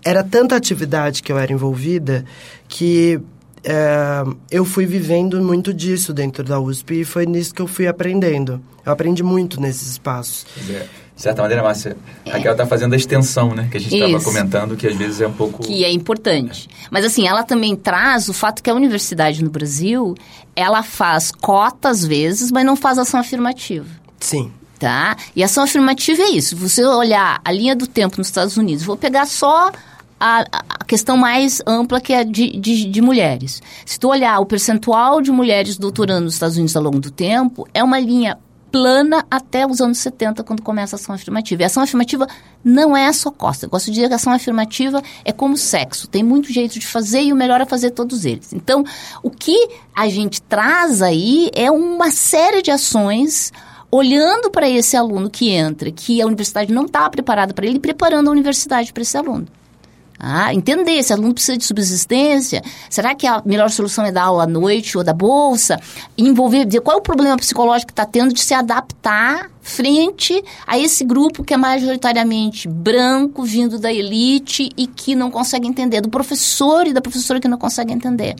Era 0.04 0.22
tanta 0.22 0.54
atividade 0.54 1.22
que 1.22 1.32
eu 1.32 1.38
era 1.38 1.52
envolvida 1.52 2.24
que 2.68 3.20
é, 3.64 4.24
eu 4.50 4.64
fui 4.64 4.86
vivendo 4.86 5.42
muito 5.42 5.72
disso 5.72 6.12
dentro 6.12 6.44
da 6.44 6.60
USP 6.60 7.00
e 7.00 7.04
foi 7.04 7.26
nisso 7.26 7.54
que 7.54 7.62
eu 7.62 7.66
fui 7.66 7.86
aprendendo. 7.86 8.60
Eu 8.84 8.92
aprendi 8.92 9.22
muito 9.22 9.60
nesses 9.60 9.92
espaços. 9.92 10.46
É, 10.70 10.86
de 11.18 11.22
certa 11.24 11.42
maneira, 11.42 11.64
Márcia, 11.64 11.96
a 12.24 12.30
Raquel 12.30 12.52
está 12.52 12.64
fazendo 12.64 12.92
a 12.92 12.96
extensão, 12.96 13.52
né? 13.52 13.66
Que 13.68 13.76
a 13.76 13.80
gente 13.80 13.92
estava 13.92 14.22
comentando, 14.22 14.76
que 14.76 14.86
às 14.86 14.94
vezes 14.94 15.20
é 15.20 15.26
um 15.26 15.32
pouco... 15.32 15.64
Que 15.64 15.84
é 15.84 15.90
importante. 15.90 16.68
Mas, 16.92 17.04
assim, 17.04 17.26
ela 17.26 17.42
também 17.42 17.74
traz 17.74 18.28
o 18.28 18.32
fato 18.32 18.62
que 18.62 18.70
a 18.70 18.74
universidade 18.74 19.42
no 19.42 19.50
Brasil, 19.50 20.14
ela 20.54 20.80
faz 20.84 21.32
cota 21.32 21.88
às 21.88 22.06
vezes, 22.06 22.52
mas 22.52 22.64
não 22.64 22.76
faz 22.76 22.98
ação 22.98 23.18
afirmativa. 23.18 23.88
Sim. 24.20 24.52
Tá? 24.78 25.16
E 25.34 25.42
ação 25.42 25.64
afirmativa 25.64 26.22
é 26.22 26.30
isso. 26.30 26.56
Você 26.56 26.84
olhar 26.84 27.40
a 27.44 27.50
linha 27.50 27.74
do 27.74 27.88
tempo 27.88 28.18
nos 28.18 28.28
Estados 28.28 28.56
Unidos, 28.56 28.84
vou 28.84 28.96
pegar 28.96 29.26
só 29.26 29.72
a, 30.20 30.44
a, 30.52 30.84
questão 30.84 31.16
mais 31.16 31.60
ampla 31.66 32.00
que 32.00 32.12
é 32.12 32.22
de, 32.22 32.56
de, 32.60 32.84
de, 32.84 33.02
mulheres. 33.02 33.60
Se 33.84 33.98
tu 33.98 34.08
olhar 34.08 34.38
o 34.38 34.46
percentual 34.46 35.20
de 35.20 35.32
mulheres 35.32 35.76
doutorando 35.76 36.26
nos 36.26 36.34
Estados 36.34 36.56
Unidos 36.56 36.76
ao 36.76 36.82
longo 36.84 37.00
do 37.00 37.10
tempo, 37.10 37.66
é 37.74 37.82
uma 37.82 37.98
linha 37.98 38.38
plana 38.70 39.24
até 39.30 39.66
os 39.66 39.80
anos 39.80 39.98
70, 39.98 40.42
quando 40.44 40.62
começa 40.62 40.96
a 40.96 40.98
ação 40.98 41.14
afirmativa. 41.14 41.62
E 41.62 41.64
a 41.64 41.66
ação 41.66 41.82
afirmativa 41.82 42.26
não 42.64 42.96
é 42.96 43.12
só 43.12 43.30
costa. 43.30 43.66
Eu 43.66 43.70
gosto 43.70 43.86
de 43.86 43.92
dizer 43.92 44.08
que 44.08 44.12
a 44.12 44.16
ação 44.16 44.32
afirmativa 44.32 45.02
é 45.24 45.32
como 45.32 45.56
sexo. 45.56 46.08
Tem 46.08 46.22
muito 46.22 46.52
jeito 46.52 46.78
de 46.78 46.86
fazer 46.86 47.22
e 47.22 47.32
o 47.32 47.36
melhor 47.36 47.60
é 47.60 47.64
fazer 47.66 47.90
todos 47.90 48.24
eles. 48.24 48.52
Então, 48.52 48.84
o 49.22 49.30
que 49.30 49.68
a 49.94 50.08
gente 50.08 50.40
traz 50.42 51.02
aí 51.02 51.50
é 51.54 51.70
uma 51.70 52.10
série 52.10 52.62
de 52.62 52.70
ações 52.70 53.52
olhando 53.90 54.50
para 54.50 54.68
esse 54.68 54.96
aluno 54.96 55.30
que 55.30 55.50
entra, 55.50 55.90
que 55.90 56.20
a 56.20 56.26
universidade 56.26 56.72
não 56.72 56.84
está 56.84 57.08
preparada 57.08 57.54
para 57.54 57.66
ele, 57.66 57.78
preparando 57.78 58.28
a 58.28 58.32
universidade 58.32 58.92
para 58.92 59.02
esse 59.02 59.16
aluno. 59.16 59.46
Ah, 60.18 60.52
entender, 60.52 60.92
esse 60.92 61.12
aluno 61.12 61.32
precisa 61.32 61.56
de 61.56 61.64
subsistência. 61.64 62.62
Será 62.90 63.14
que 63.14 63.26
a 63.26 63.40
melhor 63.44 63.70
solução 63.70 64.04
é 64.04 64.10
dar 64.10 64.24
aula 64.24 64.44
à 64.44 64.46
noite 64.46 64.98
ou 64.98 65.04
da 65.04 65.12
bolsa? 65.12 65.78
Envolver, 66.16 66.64
dizer 66.64 66.80
qual 66.80 66.96
é 66.96 67.00
o 67.00 67.02
problema 67.02 67.36
psicológico 67.36 67.88
que 67.88 67.92
está 67.92 68.04
tendo 68.04 68.34
de 68.34 68.40
se 68.42 68.52
adaptar 68.52 69.48
frente 69.68 70.42
a 70.66 70.78
esse 70.78 71.04
grupo 71.04 71.44
que 71.44 71.52
é 71.52 71.56
majoritariamente 71.56 72.66
branco, 72.66 73.42
vindo 73.44 73.78
da 73.78 73.92
elite 73.92 74.70
e 74.76 74.86
que 74.86 75.14
não 75.14 75.30
consegue 75.30 75.68
entender, 75.68 76.00
do 76.00 76.08
professor 76.08 76.86
e 76.86 76.92
da 76.92 77.00
professora 77.00 77.38
que 77.38 77.46
não 77.46 77.58
consegue 77.58 77.92
entender. 77.92 78.34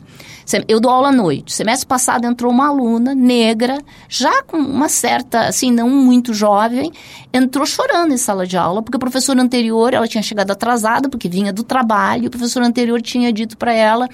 Eu 0.67 0.79
dou 0.79 0.91
aula 0.91 1.09
à 1.09 1.11
noite. 1.11 1.53
Semestre 1.53 1.87
passado 1.87 2.25
entrou 2.25 2.51
uma 2.51 2.67
aluna 2.67 3.13
negra, 3.13 3.77
já 4.07 4.41
com 4.43 4.57
uma 4.57 4.89
certa, 4.89 5.41
assim, 5.41 5.71
não 5.71 5.89
muito 5.89 6.33
jovem, 6.33 6.91
entrou 7.31 7.65
chorando 7.65 8.11
em 8.11 8.17
sala 8.17 8.47
de 8.47 8.57
aula, 8.57 8.81
porque 8.81 8.97
o 8.97 8.99
professor 8.99 9.37
anterior, 9.37 9.93
ela 9.93 10.07
tinha 10.07 10.23
chegado 10.23 10.49
atrasada, 10.49 11.07
porque 11.07 11.29
vinha 11.29 11.53
do 11.53 11.63
trabalho, 11.63 12.27
o 12.27 12.31
professor 12.31 12.63
anterior 12.63 13.01
tinha 13.01 13.31
dito 13.31 13.55
para 13.55 13.71
ela 13.71 14.09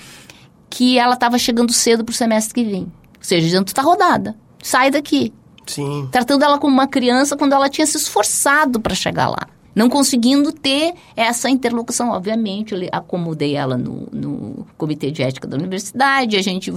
que 0.70 1.00
ela 1.00 1.14
estava 1.14 1.38
chegando 1.38 1.72
cedo 1.72 2.04
para 2.04 2.12
o 2.12 2.16
semestre 2.16 2.54
que 2.54 2.70
vem. 2.70 2.84
Ou 2.84 2.92
seja, 3.22 3.42
dizendo, 3.42 3.64
tu 3.64 3.70
está 3.70 3.82
rodada, 3.82 4.36
sai 4.62 4.92
daqui. 4.92 5.34
Sim. 5.66 6.08
Tratando 6.12 6.44
ela 6.44 6.58
como 6.58 6.74
uma 6.74 6.88
criança 6.88 7.36
quando 7.36 7.54
ela 7.54 7.70
tinha 7.70 7.86
se 7.86 7.98
esforçado 7.98 8.80
para 8.80 8.96
chegar 8.96 9.28
lá. 9.30 9.48
Não 9.76 9.90
conseguindo 9.90 10.54
ter 10.54 10.94
essa 11.16 11.50
interlocução, 11.50 12.10
obviamente, 12.10 12.74
eu 12.74 12.88
acomodei 12.92 13.56
ela 13.56 13.78
no, 13.78 14.08
no 14.12 14.66
comitê 14.78 15.12
de 15.12 15.22
ética 15.22 15.48
da 15.48 15.58
universidade, 15.58 16.38
a 16.38 16.42
gente 16.42 16.74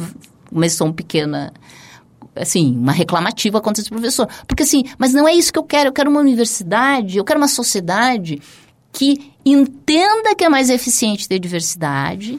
começou 0.48 0.88
um 0.88 0.92
pequena 0.92 1.52
assim, 2.34 2.76
uma 2.76 2.92
reclamativa 2.92 3.60
contra 3.60 3.80
esse 3.80 3.90
professor. 3.90 4.28
Porque 4.46 4.62
assim, 4.62 4.84
mas 4.98 5.12
não 5.12 5.28
é 5.28 5.34
isso 5.34 5.52
que 5.52 5.58
eu 5.58 5.64
quero, 5.64 5.88
eu 5.88 5.92
quero 5.92 6.10
uma 6.10 6.20
universidade, 6.20 7.18
eu 7.18 7.24
quero 7.24 7.38
uma 7.38 7.48
sociedade 7.48 8.40
que 8.92 9.32
entenda 9.44 10.34
que 10.34 10.44
é 10.44 10.48
mais 10.48 10.70
eficiente 10.70 11.28
ter 11.28 11.38
diversidade 11.38 12.36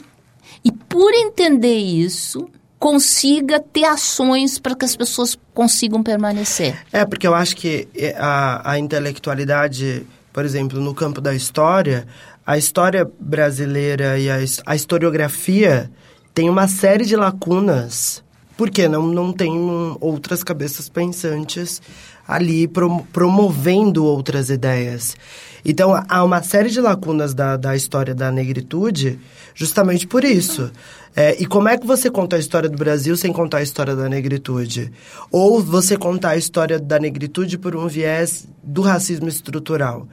e 0.63 0.71
por 0.71 1.13
entender 1.13 1.77
isso, 1.77 2.49
consiga 2.79 3.59
ter 3.59 3.83
ações 3.83 4.57
para 4.57 4.73
que 4.73 4.85
as 4.85 4.95
pessoas 4.95 5.37
consigam 5.53 6.01
permanecer. 6.01 6.75
É, 6.93 7.05
porque 7.05 7.27
eu 7.27 7.35
acho 7.35 7.55
que 7.55 7.89
é, 7.93 8.15
a, 8.17 8.71
a 8.71 8.79
intelectualidade, 8.79 10.07
por 10.31 10.45
exemplo, 10.45 10.79
no 10.79 10.95
campo 10.95 11.19
da 11.19 11.35
história, 11.35 12.07
a 12.47 12.57
história 12.57 13.07
brasileira 13.19 14.17
e 14.17 14.29
a, 14.29 14.37
a 14.65 14.75
historiografia 14.75 15.91
tem 16.33 16.49
uma 16.49 16.67
série 16.69 17.05
de 17.05 17.17
lacunas, 17.17 18.23
porque 18.55 18.87
não, 18.87 19.05
não 19.05 19.33
tem 19.33 19.51
outras 19.99 20.41
cabeças 20.41 20.87
pensantes 20.87 21.81
ali 22.25 22.67
prom 22.67 22.99
promovendo 23.11 24.05
outras 24.05 24.49
ideias. 24.49 25.17
Então, 25.65 26.01
há 26.07 26.23
uma 26.23 26.41
série 26.41 26.69
de 26.69 26.79
lacunas 26.79 27.33
da, 27.33 27.57
da 27.57 27.75
história 27.75 28.15
da 28.15 28.31
negritude 28.31 29.19
justamente 29.53 30.07
por 30.07 30.23
isso. 30.23 30.71
É, 31.15 31.35
e 31.41 31.45
como 31.45 31.67
é 31.67 31.77
que 31.77 31.85
você 31.85 32.09
conta 32.09 32.35
a 32.35 32.39
história 32.39 32.69
do 32.69 32.77
Brasil 32.77 33.15
sem 33.17 33.33
contar 33.33 33.57
a 33.57 33.63
história 33.63 33.95
da 33.95 34.07
negritude? 34.07 34.91
Ou 35.31 35.61
você 35.61 35.97
contar 35.97 36.29
a 36.29 36.37
história 36.37 36.79
da 36.79 36.99
negritude 36.99 37.57
por 37.57 37.75
um 37.75 37.87
viés 37.87 38.47
do 38.63 38.81
racismo 38.81 39.27
estrutural? 39.27 40.07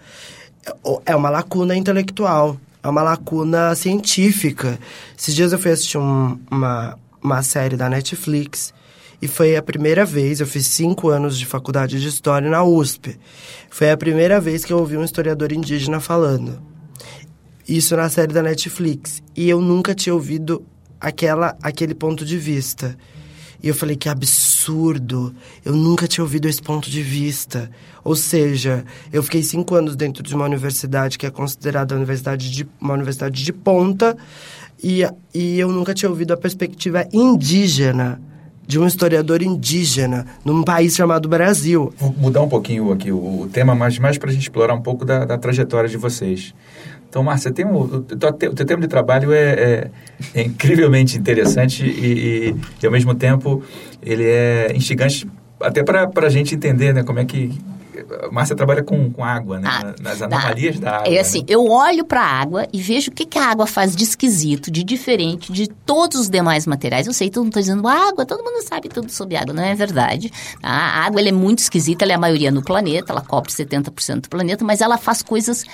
É 1.05 1.15
uma 1.15 1.31
lacuna 1.31 1.77
intelectual, 1.77 2.59
é 2.83 2.89
uma 2.89 3.03
lacuna 3.03 3.75
científica. 3.75 4.79
Esses 5.17 5.35
dias 5.35 5.53
eu 5.53 5.59
fui 5.59 5.71
assistir 5.71 5.99
um, 5.99 6.39
uma, 6.51 6.99
uma 7.23 7.43
série 7.43 7.77
da 7.77 7.89
Netflix 7.89 8.75
e 9.21 9.27
foi 9.29 9.57
a 9.57 9.63
primeira 9.63 10.05
vez, 10.05 10.41
eu 10.41 10.47
fiz 10.47 10.67
cinco 10.67 11.09
anos 11.09 11.39
de 11.39 11.47
faculdade 11.47 12.01
de 12.01 12.09
História 12.09 12.51
na 12.51 12.63
USP. 12.63 13.19
Foi 13.71 13.91
a 13.91 13.97
primeira 13.97 14.41
vez 14.41 14.65
que 14.65 14.73
eu 14.73 14.79
ouvi 14.79 14.97
um 14.97 15.05
historiador 15.05 15.53
indígena 15.53 16.01
falando. 16.01 16.61
Isso 17.67 17.97
na 17.97 18.09
série 18.09 18.33
da 18.33 18.43
Netflix. 18.43 19.23
E 19.35 19.49
eu 19.49 19.61
nunca 19.61 19.95
tinha 19.95 20.15
ouvido 20.15 20.63
aquela, 21.07 21.57
aquele 21.63 21.95
ponto 21.95 22.25
de 22.25 22.37
vista. 22.37 22.97
E 23.63 23.69
eu 23.69 23.75
falei, 23.75 23.95
que 23.97 24.09
absurdo! 24.09 25.33
Eu 25.65 25.75
nunca 25.75 26.09
tinha 26.09 26.25
ouvido 26.25 26.49
esse 26.49 26.61
ponto 26.61 26.91
de 26.91 27.01
vista. 27.01 27.71
Ou 28.03 28.17
seja, 28.17 28.85
eu 29.13 29.23
fiquei 29.23 29.43
cinco 29.43 29.77
anos 29.77 29.95
dentro 29.95 30.23
de 30.23 30.35
uma 30.35 30.45
universidade 30.45 31.17
que 31.17 31.25
é 31.25 31.31
considerada 31.31 31.95
uma 31.95 31.99
universidade 31.99 32.51
de, 32.51 32.69
uma 32.81 32.95
universidade 32.95 33.43
de 33.43 33.53
ponta, 33.53 34.17
e, 34.83 35.03
e 35.33 35.59
eu 35.59 35.71
nunca 35.71 35.95
tinha 35.95 36.11
ouvido 36.11 36.33
a 36.33 36.37
perspectiva 36.37 37.07
indígena 37.13 38.21
de 38.67 38.79
um 38.81 38.87
historiador 38.87 39.43
indígena 39.43 40.27
num 40.45 40.63
país 40.65 40.95
chamado 40.95 41.29
Brasil. 41.29 41.95
Vou 41.99 42.13
mudar 42.19 42.43
um 42.43 42.49
pouquinho 42.49 42.91
aqui 42.91 43.13
o, 43.13 43.43
o 43.43 43.49
tema, 43.51 43.75
mas 43.77 43.97
mais 43.99 44.19
para 44.19 44.29
a 44.29 44.33
gente 44.33 44.43
explorar 44.43 44.75
um 44.75 44.83
pouco 44.83 45.05
da, 45.05 45.25
da 45.25 45.39
trajetória 45.39 45.89
de 45.89 45.97
vocês. 45.97 46.53
Então, 47.17 47.25
Márcia, 47.25 47.51
tem 47.51 47.65
um, 47.65 47.81
o, 47.81 48.03
teu, 48.03 48.51
o 48.51 48.55
teu 48.55 48.67
tempo 48.67 48.83
de 48.83 48.89
trabalho 48.89 49.33
é, 49.33 49.49
é, 49.49 49.91
é 50.35 50.43
incrivelmente 50.43 51.17
interessante 51.17 51.83
e, 51.83 52.51
e, 52.51 52.57
e, 52.83 52.87
ao 52.87 52.93
mesmo 52.93 53.15
tempo, 53.15 53.63
ele 54.03 54.23
é 54.23 54.71
instigante 54.77 55.27
até 55.59 55.83
para 55.83 56.27
a 56.27 56.29
gente 56.29 56.55
entender 56.55 56.93
né, 56.93 57.03
como 57.03 57.19
é 57.19 57.25
que 57.25 57.59
a 58.23 58.31
Márcia 58.31 58.55
trabalha 58.55 58.83
com, 58.83 59.11
com 59.11 59.25
água, 59.25 59.59
né? 59.59 59.67
Ah, 59.67 59.95
nas 59.99 60.21
anomalias 60.21 60.79
da 60.79 60.99
água. 60.99 61.09
É 61.09 61.19
assim, 61.19 61.39
né? 61.39 61.47
eu 61.49 61.67
olho 61.67 62.05
para 62.05 62.21
a 62.21 62.27
água 62.27 62.69
e 62.71 62.83
vejo 62.83 63.11
o 63.11 63.15
que, 63.15 63.25
que 63.25 63.39
a 63.39 63.47
água 63.47 63.67
faz 63.67 63.97
de 63.97 64.05
esquisito, 64.05 64.71
de 64.71 64.85
diferente 64.85 65.51
de 65.51 65.69
todos 65.69 66.21
os 66.21 66.29
demais 66.29 66.67
materiais. 66.67 67.07
Eu 67.07 67.15
sei, 67.15 67.31
todo 67.31 67.45
mundo 67.45 67.53
está 67.53 67.61
dizendo 67.61 67.89
água, 67.89 68.27
todo 68.27 68.45
mundo 68.45 68.63
sabe 68.63 68.91
tudo 68.91 69.11
sobre 69.11 69.37
água. 69.37 69.55
Não 69.55 69.63
é 69.63 69.75
verdade. 69.75 70.31
A 70.63 71.07
água 71.07 71.19
ela 71.21 71.31
é 71.31 71.33
muito 71.33 71.61
esquisita, 71.61 72.05
ela 72.05 72.13
é 72.13 72.17
a 72.17 72.19
maioria 72.19 72.51
no 72.51 72.63
planeta, 72.63 73.11
ela 73.11 73.23
cobre 73.23 73.51
70% 73.51 74.21
do 74.21 74.29
planeta, 74.29 74.65
mas 74.65 74.83
ela 74.83 74.99
faz 74.99 75.23
coisas 75.23 75.65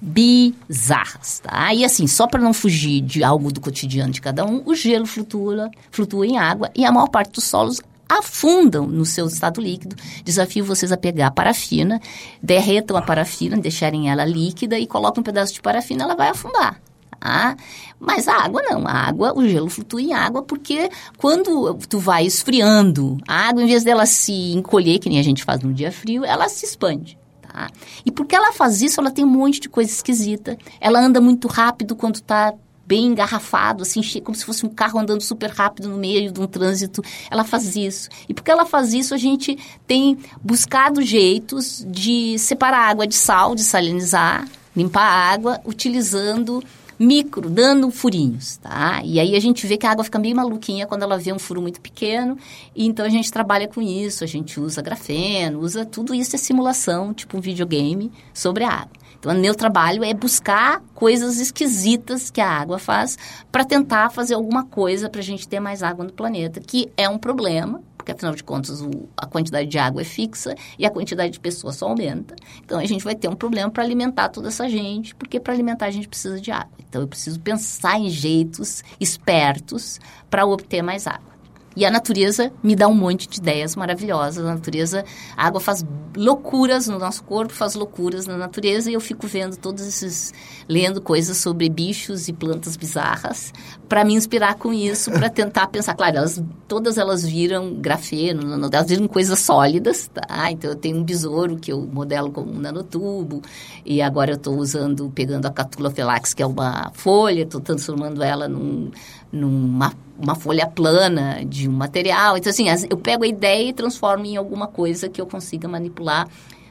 bizarras, 0.00 1.40
tá? 1.40 1.72
E 1.72 1.84
assim, 1.84 2.06
só 2.06 2.26
para 2.26 2.40
não 2.40 2.52
fugir 2.52 3.00
de 3.00 3.24
algo 3.24 3.50
do 3.50 3.60
cotidiano 3.60 4.12
de 4.12 4.20
cada 4.20 4.44
um, 4.44 4.62
o 4.64 4.74
gelo 4.74 5.06
flutua, 5.06 5.70
flutua 5.90 6.26
em 6.26 6.38
água 6.38 6.70
e 6.74 6.84
a 6.84 6.92
maior 6.92 7.08
parte 7.08 7.32
dos 7.32 7.44
solos 7.44 7.80
afundam 8.08 8.86
no 8.86 9.04
seu 9.04 9.26
estado 9.26 9.60
líquido. 9.60 9.96
Desafio 10.24 10.64
vocês 10.64 10.92
a 10.92 10.96
pegar 10.96 11.28
a 11.28 11.30
parafina, 11.30 12.00
derretam 12.42 12.96
a 12.96 13.02
parafina, 13.02 13.56
deixarem 13.56 14.10
ela 14.10 14.24
líquida 14.24 14.78
e 14.78 14.86
colocam 14.86 15.20
um 15.20 15.24
pedaço 15.24 15.54
de 15.54 15.60
parafina, 15.60 16.04
ela 16.04 16.14
vai 16.14 16.28
afundar. 16.28 16.80
Tá? 17.18 17.56
Mas 17.98 18.28
a 18.28 18.44
água 18.44 18.62
não, 18.62 18.86
a 18.86 18.92
água, 18.92 19.32
o 19.36 19.48
gelo 19.48 19.68
flutua 19.68 20.00
em 20.00 20.12
água 20.12 20.42
porque 20.42 20.88
quando 21.16 21.74
tu 21.88 21.98
vai 21.98 22.24
esfriando, 22.24 23.18
a 23.26 23.48
água, 23.48 23.62
em 23.62 23.66
vez 23.66 23.82
dela 23.82 24.06
se 24.06 24.52
encolher, 24.52 24.98
que 24.98 25.08
nem 25.08 25.18
a 25.18 25.24
gente 25.24 25.42
faz 25.42 25.60
no 25.60 25.72
dia 25.72 25.90
frio, 25.90 26.24
ela 26.24 26.48
se 26.48 26.64
expande. 26.64 27.18
Tá? 27.56 27.70
E 28.04 28.12
porque 28.12 28.36
ela 28.36 28.52
faz 28.52 28.82
isso, 28.82 29.00
ela 29.00 29.10
tem 29.10 29.24
um 29.24 29.28
monte 29.28 29.58
de 29.60 29.70
coisa 29.70 29.90
esquisita. 29.90 30.58
Ela 30.78 31.00
anda 31.00 31.22
muito 31.22 31.48
rápido 31.48 31.96
quando 31.96 32.16
está 32.16 32.52
bem 32.86 33.06
engarrafado, 33.06 33.82
assim, 33.82 34.02
como 34.20 34.36
se 34.36 34.44
fosse 34.44 34.66
um 34.66 34.68
carro 34.68 35.00
andando 35.00 35.22
super 35.22 35.48
rápido 35.48 35.88
no 35.88 35.96
meio 35.96 36.30
de 36.30 36.38
um 36.38 36.46
trânsito. 36.46 37.02
Ela 37.30 37.44
faz 37.44 37.74
isso. 37.74 38.10
E 38.28 38.34
porque 38.34 38.50
ela 38.50 38.66
faz 38.66 38.92
isso, 38.92 39.14
a 39.14 39.16
gente 39.16 39.56
tem 39.86 40.18
buscado 40.42 41.00
jeitos 41.00 41.82
de 41.88 42.38
separar 42.38 42.80
a 42.80 42.90
água 42.90 43.06
de 43.06 43.14
sal, 43.14 43.54
de 43.54 43.64
salinizar, 43.64 44.46
limpar 44.76 45.06
a 45.06 45.32
água, 45.32 45.58
utilizando 45.64 46.62
micro, 46.98 47.48
dando 47.50 47.90
furinhos, 47.90 48.56
tá? 48.56 49.00
E 49.04 49.20
aí 49.20 49.36
a 49.36 49.40
gente 49.40 49.66
vê 49.66 49.76
que 49.76 49.86
a 49.86 49.90
água 49.90 50.04
fica 50.04 50.18
meio 50.18 50.36
maluquinha 50.36 50.86
quando 50.86 51.02
ela 51.02 51.18
vê 51.18 51.32
um 51.32 51.38
furo 51.38 51.60
muito 51.60 51.80
pequeno, 51.80 52.36
e 52.74 52.86
então 52.86 53.04
a 53.04 53.08
gente 53.08 53.30
trabalha 53.30 53.68
com 53.68 53.82
isso, 53.82 54.24
a 54.24 54.26
gente 54.26 54.58
usa 54.58 54.82
grafeno, 54.82 55.60
usa 55.60 55.84
tudo 55.84 56.14
isso 56.14 56.34
é 56.34 56.38
simulação, 56.38 57.12
tipo 57.12 57.36
um 57.36 57.40
videogame 57.40 58.10
sobre 58.32 58.64
a 58.64 58.70
água. 58.70 59.06
Então, 59.18 59.34
o 59.34 59.40
meu 59.40 59.54
trabalho 59.54 60.04
é 60.04 60.14
buscar 60.14 60.82
coisas 60.94 61.40
esquisitas 61.40 62.30
que 62.30 62.40
a 62.40 62.48
água 62.48 62.78
faz 62.78 63.18
para 63.50 63.64
tentar 63.64 64.10
fazer 64.10 64.34
alguma 64.34 64.64
coisa 64.64 65.08
para 65.08 65.20
a 65.20 65.24
gente 65.24 65.48
ter 65.48 65.58
mais 65.58 65.82
água 65.82 66.04
no 66.04 66.12
planeta, 66.12 66.60
que 66.60 66.90
é 66.96 67.08
um 67.08 67.18
problema, 67.18 67.82
porque 68.06 68.12
afinal 68.12 68.36
de 68.36 68.44
contas 68.44 68.80
o, 68.80 69.08
a 69.16 69.26
quantidade 69.26 69.68
de 69.68 69.78
água 69.78 70.00
é 70.00 70.04
fixa 70.04 70.54
e 70.78 70.86
a 70.86 70.90
quantidade 70.90 71.32
de 71.32 71.40
pessoas 71.40 71.74
só 71.74 71.88
aumenta. 71.88 72.36
Então 72.64 72.78
a 72.78 72.84
gente 72.84 73.02
vai 73.02 73.16
ter 73.16 73.28
um 73.28 73.34
problema 73.34 73.68
para 73.68 73.82
alimentar 73.82 74.28
toda 74.28 74.46
essa 74.46 74.68
gente, 74.68 75.12
porque 75.16 75.40
para 75.40 75.52
alimentar 75.52 75.86
a 75.86 75.90
gente 75.90 76.06
precisa 76.06 76.40
de 76.40 76.52
água. 76.52 76.70
Então 76.88 77.02
eu 77.02 77.08
preciso 77.08 77.40
pensar 77.40 77.98
em 77.98 78.08
jeitos 78.08 78.84
espertos 79.00 79.98
para 80.30 80.46
obter 80.46 80.82
mais 80.82 81.08
água. 81.08 81.35
E 81.76 81.84
a 81.84 81.90
natureza 81.90 82.50
me 82.62 82.74
dá 82.74 82.88
um 82.88 82.94
monte 82.94 83.28
de 83.28 83.38
ideias 83.38 83.76
maravilhosas. 83.76 84.42
A 84.42 84.54
natureza, 84.54 85.04
a 85.36 85.46
água 85.46 85.60
faz 85.60 85.84
loucuras 86.16 86.88
no 86.88 86.98
nosso 86.98 87.22
corpo, 87.22 87.52
faz 87.52 87.74
loucuras 87.74 88.26
na 88.26 88.36
natureza, 88.38 88.90
e 88.90 88.94
eu 88.94 89.00
fico 89.00 89.26
vendo 89.26 89.56
todos 89.56 89.86
esses, 89.86 90.32
lendo 90.66 91.00
coisas 91.00 91.36
sobre 91.36 91.68
bichos 91.68 92.26
e 92.28 92.32
plantas 92.32 92.76
bizarras, 92.76 93.52
para 93.86 94.04
me 94.04 94.14
inspirar 94.14 94.54
com 94.54 94.72
isso, 94.72 95.10
para 95.10 95.28
tentar 95.30 95.66
pensar. 95.66 95.94
Claro, 95.94 96.16
elas, 96.16 96.42
todas 96.66 96.96
elas 96.96 97.24
viram 97.24 97.74
grafeno, 97.74 98.54
elas 98.54 98.86
viram 98.88 99.06
coisas 99.06 99.38
sólidas, 99.38 100.08
tá? 100.08 100.50
Então 100.50 100.70
eu 100.70 100.76
tenho 100.76 100.96
um 100.96 101.04
besouro 101.04 101.56
que 101.56 101.70
eu 101.70 101.82
modelo 101.82 102.32
como 102.32 102.50
um 102.50 102.58
nanotubo, 102.58 103.42
e 103.84 104.00
agora 104.00 104.32
eu 104.32 104.36
estou 104.36 104.56
usando, 104.56 105.10
pegando 105.14 105.44
a 105.44 105.50
Catula 105.50 105.90
felax, 105.90 106.32
que 106.32 106.42
é 106.42 106.46
uma 106.46 106.90
folha, 106.94 107.42
estou 107.42 107.60
transformando 107.60 108.22
ela 108.22 108.48
num, 108.48 108.90
numa 109.32 109.92
uma 110.18 110.34
folha 110.34 110.66
plana 110.66 111.44
de 111.44 111.68
um 111.68 111.72
material. 111.72 112.36
Então, 112.36 112.50
assim, 112.50 112.66
eu 112.88 112.96
pego 112.96 113.24
a 113.24 113.26
ideia 113.26 113.68
e 113.68 113.72
transformo 113.72 114.24
em 114.24 114.36
alguma 114.36 114.66
coisa 114.66 115.08
que 115.08 115.20
eu 115.20 115.26
consiga 115.26 115.68
manipular 115.68 116.26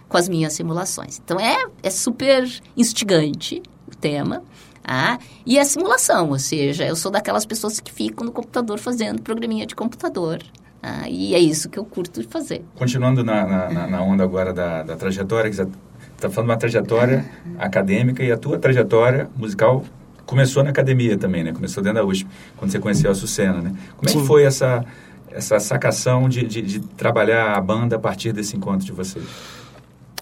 com 0.09 0.17
as 0.17 0.27
minhas 0.27 0.53
simulações. 0.53 1.21
Então, 1.23 1.39
é, 1.39 1.55
é 1.83 1.89
super 1.89 2.49
instigante 2.75 3.61
o 3.87 3.95
tema. 3.95 4.43
Ah, 4.83 5.17
e 5.45 5.57
a 5.57 5.65
simulação, 5.65 6.29
ou 6.29 6.39
seja, 6.39 6.85
eu 6.85 6.95
sou 6.95 7.11
daquelas 7.11 7.45
pessoas 7.45 7.79
que 7.79 7.91
ficam 7.91 8.23
no 8.23 8.31
computador 8.31 8.77
fazendo 8.77 9.21
programinha 9.21 9.65
de 9.65 9.75
computador. 9.75 10.43
Ah, 10.81 11.09
e 11.09 11.33
é 11.33 11.39
isso 11.39 11.69
que 11.69 11.79
eu 11.79 11.85
curto 11.85 12.21
de 12.21 12.27
fazer. 12.27 12.63
Continuando 12.75 13.23
na, 13.23 13.69
na, 13.69 13.87
na 13.87 14.01
onda 14.03 14.23
agora 14.23 14.53
da, 14.53 14.83
da 14.83 14.95
trajetória, 14.95 15.49
que 15.49 15.55
você 15.55 15.67
está 16.15 16.29
falando 16.29 16.49
de 16.49 16.53
uma 16.53 16.57
trajetória 16.57 17.25
acadêmica 17.57 18.23
e 18.23 18.31
a 18.31 18.37
tua 18.37 18.59
trajetória 18.59 19.27
musical 19.35 19.83
começou 20.25 20.63
na 20.63 20.69
academia 20.69 21.17
também, 21.17 21.43
né? 21.43 21.53
Começou 21.53 21.83
dentro 21.83 21.99
da 21.99 22.05
USP, 22.05 22.27
quando 22.57 22.71
você 22.71 22.79
conheceu 22.79 23.11
a 23.11 23.15
Sucena, 23.15 23.61
né? 23.61 23.73
Como 23.95 24.09
é 24.09 24.13
que 24.13 24.27
foi 24.27 24.43
essa, 24.43 24.83
essa 25.31 25.59
sacação 25.59 26.27
de, 26.27 26.45
de, 26.45 26.61
de, 26.61 26.79
trabalhar 26.79 27.53
a 27.55 27.61
banda 27.61 27.95
a 27.95 27.99
partir 27.99 28.31
desse 28.33 28.55
encontro 28.55 28.85
de 28.85 28.91
vocês? 28.91 29.25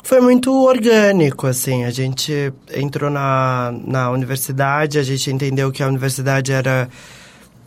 Foi 0.03 0.19
muito 0.19 0.51
orgânico, 0.51 1.47
assim. 1.47 1.85
A 1.85 1.91
gente 1.91 2.53
entrou 2.73 3.09
na, 3.09 3.73
na 3.85 4.11
universidade, 4.11 4.99
a 4.99 5.03
gente 5.03 5.31
entendeu 5.31 5.71
que 5.71 5.81
a 5.81 5.87
universidade 5.87 6.51
era 6.51 6.89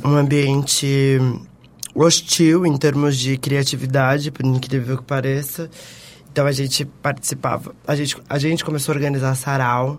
um 0.05 0.15
ambiente 0.15 1.19
hostil 1.95 2.67
em 2.67 2.77
termos 2.77 3.17
de 3.17 3.39
criatividade, 3.39 4.31
por 4.31 4.45
incrível 4.45 4.99
que 4.99 5.05
pareça. 5.05 5.71
Então 6.31 6.47
a 6.47 6.53
gente 6.53 6.85
participava, 6.85 7.75
a 7.87 7.97
gente, 7.97 8.19
a 8.29 8.39
gente 8.39 8.63
começou 8.63 8.93
a 8.93 8.97
organizar 8.97 9.35
sarau, 9.35 9.99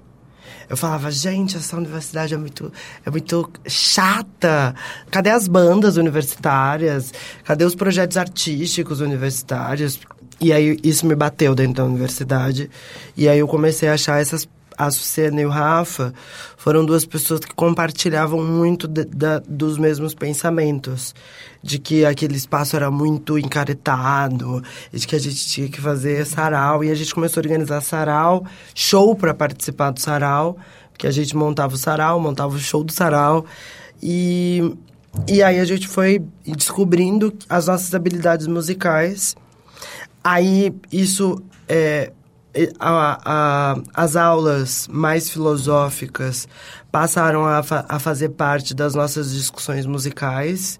eu 0.69 0.75
falava, 0.75 1.09
gente, 1.11 1.55
essa 1.55 1.77
universidade 1.77 2.33
é 2.33 2.37
muito, 2.37 2.71
é 3.05 3.09
muito 3.09 3.49
chata. 3.67 4.75
Cadê 5.09 5.29
as 5.29 5.47
bandas 5.47 5.97
universitárias? 5.97 7.13
Cadê 7.43 7.63
os 7.63 7.75
projetos 7.75 8.17
artísticos 8.17 8.99
universitários? 8.99 9.99
E 10.39 10.51
aí 10.51 10.77
isso 10.83 11.05
me 11.05 11.15
bateu 11.15 11.55
dentro 11.55 11.75
da 11.75 11.85
universidade. 11.85 12.69
E 13.15 13.27
aí 13.27 13.39
eu 13.39 13.47
comecei 13.47 13.89
a 13.89 13.93
achar 13.93 14.21
essas 14.21 14.47
a 14.77 14.91
Sucena 14.91 15.41
e 15.41 15.45
o 15.45 15.49
Rafa 15.49 16.13
foram 16.55 16.85
duas 16.85 17.05
pessoas 17.05 17.39
que 17.39 17.53
compartilhavam 17.55 18.43
muito 18.43 18.87
de, 18.87 19.05
de, 19.05 19.39
dos 19.47 19.77
mesmos 19.77 20.13
pensamentos. 20.13 21.15
De 21.63 21.79
que 21.79 22.05
aquele 22.05 22.35
espaço 22.35 22.75
era 22.75 22.91
muito 22.91 23.37
encaretado, 23.37 24.63
de 24.93 25.07
que 25.07 25.15
a 25.15 25.19
gente 25.19 25.47
tinha 25.47 25.67
que 25.67 25.81
fazer 25.81 26.25
sarau. 26.25 26.83
E 26.83 26.91
a 26.91 26.95
gente 26.95 27.13
começou 27.13 27.41
a 27.41 27.43
organizar 27.43 27.81
sarau, 27.81 28.45
show 28.75 29.15
para 29.15 29.33
participar 29.33 29.91
do 29.91 29.99
sarau, 29.99 30.57
que 30.97 31.07
a 31.07 31.11
gente 31.11 31.35
montava 31.35 31.73
o 31.73 31.77
sarau, 31.77 32.19
montava 32.19 32.55
o 32.55 32.59
show 32.59 32.83
do 32.83 32.93
sarau. 32.93 33.45
E, 34.01 34.77
e 35.27 35.41
aí 35.41 35.59
a 35.59 35.65
gente 35.65 35.87
foi 35.87 36.23
descobrindo 36.45 37.33
as 37.49 37.67
nossas 37.67 37.93
habilidades 37.95 38.45
musicais. 38.45 39.35
Aí 40.23 40.73
isso 40.91 41.41
é, 41.67 42.11
a, 42.79 43.19
a, 43.23 43.77
as 43.93 44.15
aulas 44.15 44.87
mais 44.91 45.29
filosóficas 45.29 46.47
passaram 46.91 47.45
a, 47.45 47.61
fa 47.61 47.85
a 47.87 47.99
fazer 47.99 48.29
parte 48.29 48.73
das 48.73 48.95
nossas 48.95 49.31
discussões 49.31 49.85
musicais. 49.85 50.79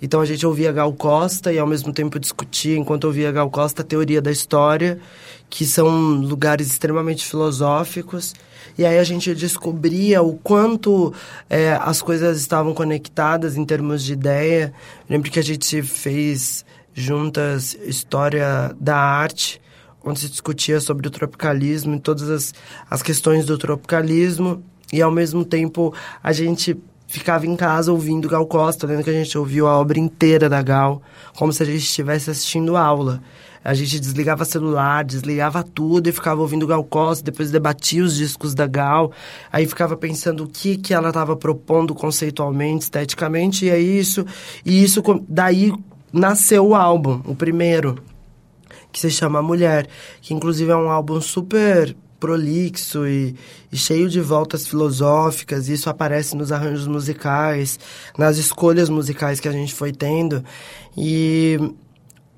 Então 0.00 0.20
a 0.20 0.26
gente 0.26 0.46
ouvia 0.46 0.72
Gal 0.72 0.92
Costa 0.92 1.52
e 1.52 1.58
ao 1.58 1.66
mesmo 1.66 1.92
tempo 1.92 2.18
discutia, 2.18 2.76
enquanto 2.76 3.04
ouvia 3.04 3.32
Gal 3.32 3.50
Costa, 3.50 3.82
a 3.82 3.84
teoria 3.84 4.20
da 4.20 4.30
história, 4.30 5.00
que 5.48 5.64
são 5.64 5.88
lugares 6.20 6.66
extremamente 6.68 7.24
filosóficos. 7.24 8.34
E 8.76 8.84
aí 8.84 8.98
a 8.98 9.04
gente 9.04 9.34
descobria 9.34 10.22
o 10.22 10.34
quanto 10.34 11.14
é, 11.48 11.72
as 11.80 12.02
coisas 12.02 12.38
estavam 12.38 12.74
conectadas 12.74 13.56
em 13.56 13.64
termos 13.64 14.04
de 14.04 14.12
ideia. 14.12 14.72
Lembro 15.08 15.30
que 15.30 15.38
a 15.38 15.44
gente 15.44 15.82
fez 15.82 16.64
juntas 16.92 17.74
história 17.86 18.74
da 18.78 18.96
arte 18.96 19.60
onde 20.06 20.20
se 20.20 20.28
discutia 20.28 20.80
sobre 20.80 21.08
o 21.08 21.10
tropicalismo 21.10 21.94
e 21.94 22.00
todas 22.00 22.30
as, 22.30 22.54
as 22.88 23.02
questões 23.02 23.44
do 23.44 23.58
tropicalismo. 23.58 24.62
E 24.92 25.02
ao 25.02 25.10
mesmo 25.10 25.44
tempo 25.44 25.92
a 26.22 26.32
gente 26.32 26.76
ficava 27.06 27.46
em 27.46 27.56
casa 27.56 27.92
ouvindo 27.92 28.28
Gal 28.28 28.46
Costa, 28.46 28.86
lendo 28.86 29.04
que 29.04 29.10
a 29.10 29.12
gente 29.12 29.36
ouviu 29.36 29.66
a 29.66 29.78
obra 29.78 29.98
inteira 29.98 30.48
da 30.48 30.62
Gal, 30.62 31.02
como 31.36 31.52
se 31.52 31.62
a 31.62 31.66
gente 31.66 31.78
estivesse 31.78 32.30
assistindo 32.30 32.76
aula. 32.76 33.20
A 33.64 33.74
gente 33.74 33.98
desligava 33.98 34.44
celular, 34.44 35.04
desligava 35.04 35.60
tudo 35.62 36.08
e 36.08 36.12
ficava 36.12 36.40
ouvindo 36.40 36.68
Gal 36.68 36.84
Costa, 36.84 37.24
depois 37.24 37.50
debatia 37.50 38.04
os 38.04 38.14
discos 38.14 38.54
da 38.54 38.64
Gal, 38.64 39.10
aí 39.52 39.66
ficava 39.66 39.96
pensando 39.96 40.44
o 40.44 40.46
que 40.46 40.76
que 40.76 40.94
ela 40.94 41.08
estava 41.08 41.34
propondo 41.34 41.92
conceitualmente, 41.92 42.84
esteticamente, 42.84 43.64
e 43.64 43.70
é 43.70 43.78
isso. 43.78 44.24
E 44.64 44.84
isso 44.84 45.02
daí 45.28 45.72
nasceu 46.12 46.68
o 46.68 46.74
álbum, 46.76 47.20
o 47.24 47.34
primeiro, 47.34 47.96
que 48.96 49.00
se 49.00 49.10
chama 49.10 49.42
Mulher, 49.42 49.86
que 50.22 50.32
inclusive 50.32 50.70
é 50.70 50.76
um 50.76 50.88
álbum 50.88 51.20
super 51.20 51.94
prolixo 52.18 53.06
e, 53.06 53.36
e, 53.70 53.76
cheio 53.76 54.08
de 54.08 54.22
voltas 54.22 54.66
filosóficas, 54.66 55.68
isso 55.68 55.90
aparece 55.90 56.34
nos 56.34 56.50
arranjos 56.50 56.86
musicais, 56.86 57.78
nas 58.16 58.38
escolhas 58.38 58.88
musicais 58.88 59.38
que 59.38 59.48
a 59.48 59.52
gente 59.52 59.74
foi 59.74 59.92
tendo. 59.92 60.42
E, 60.96 61.58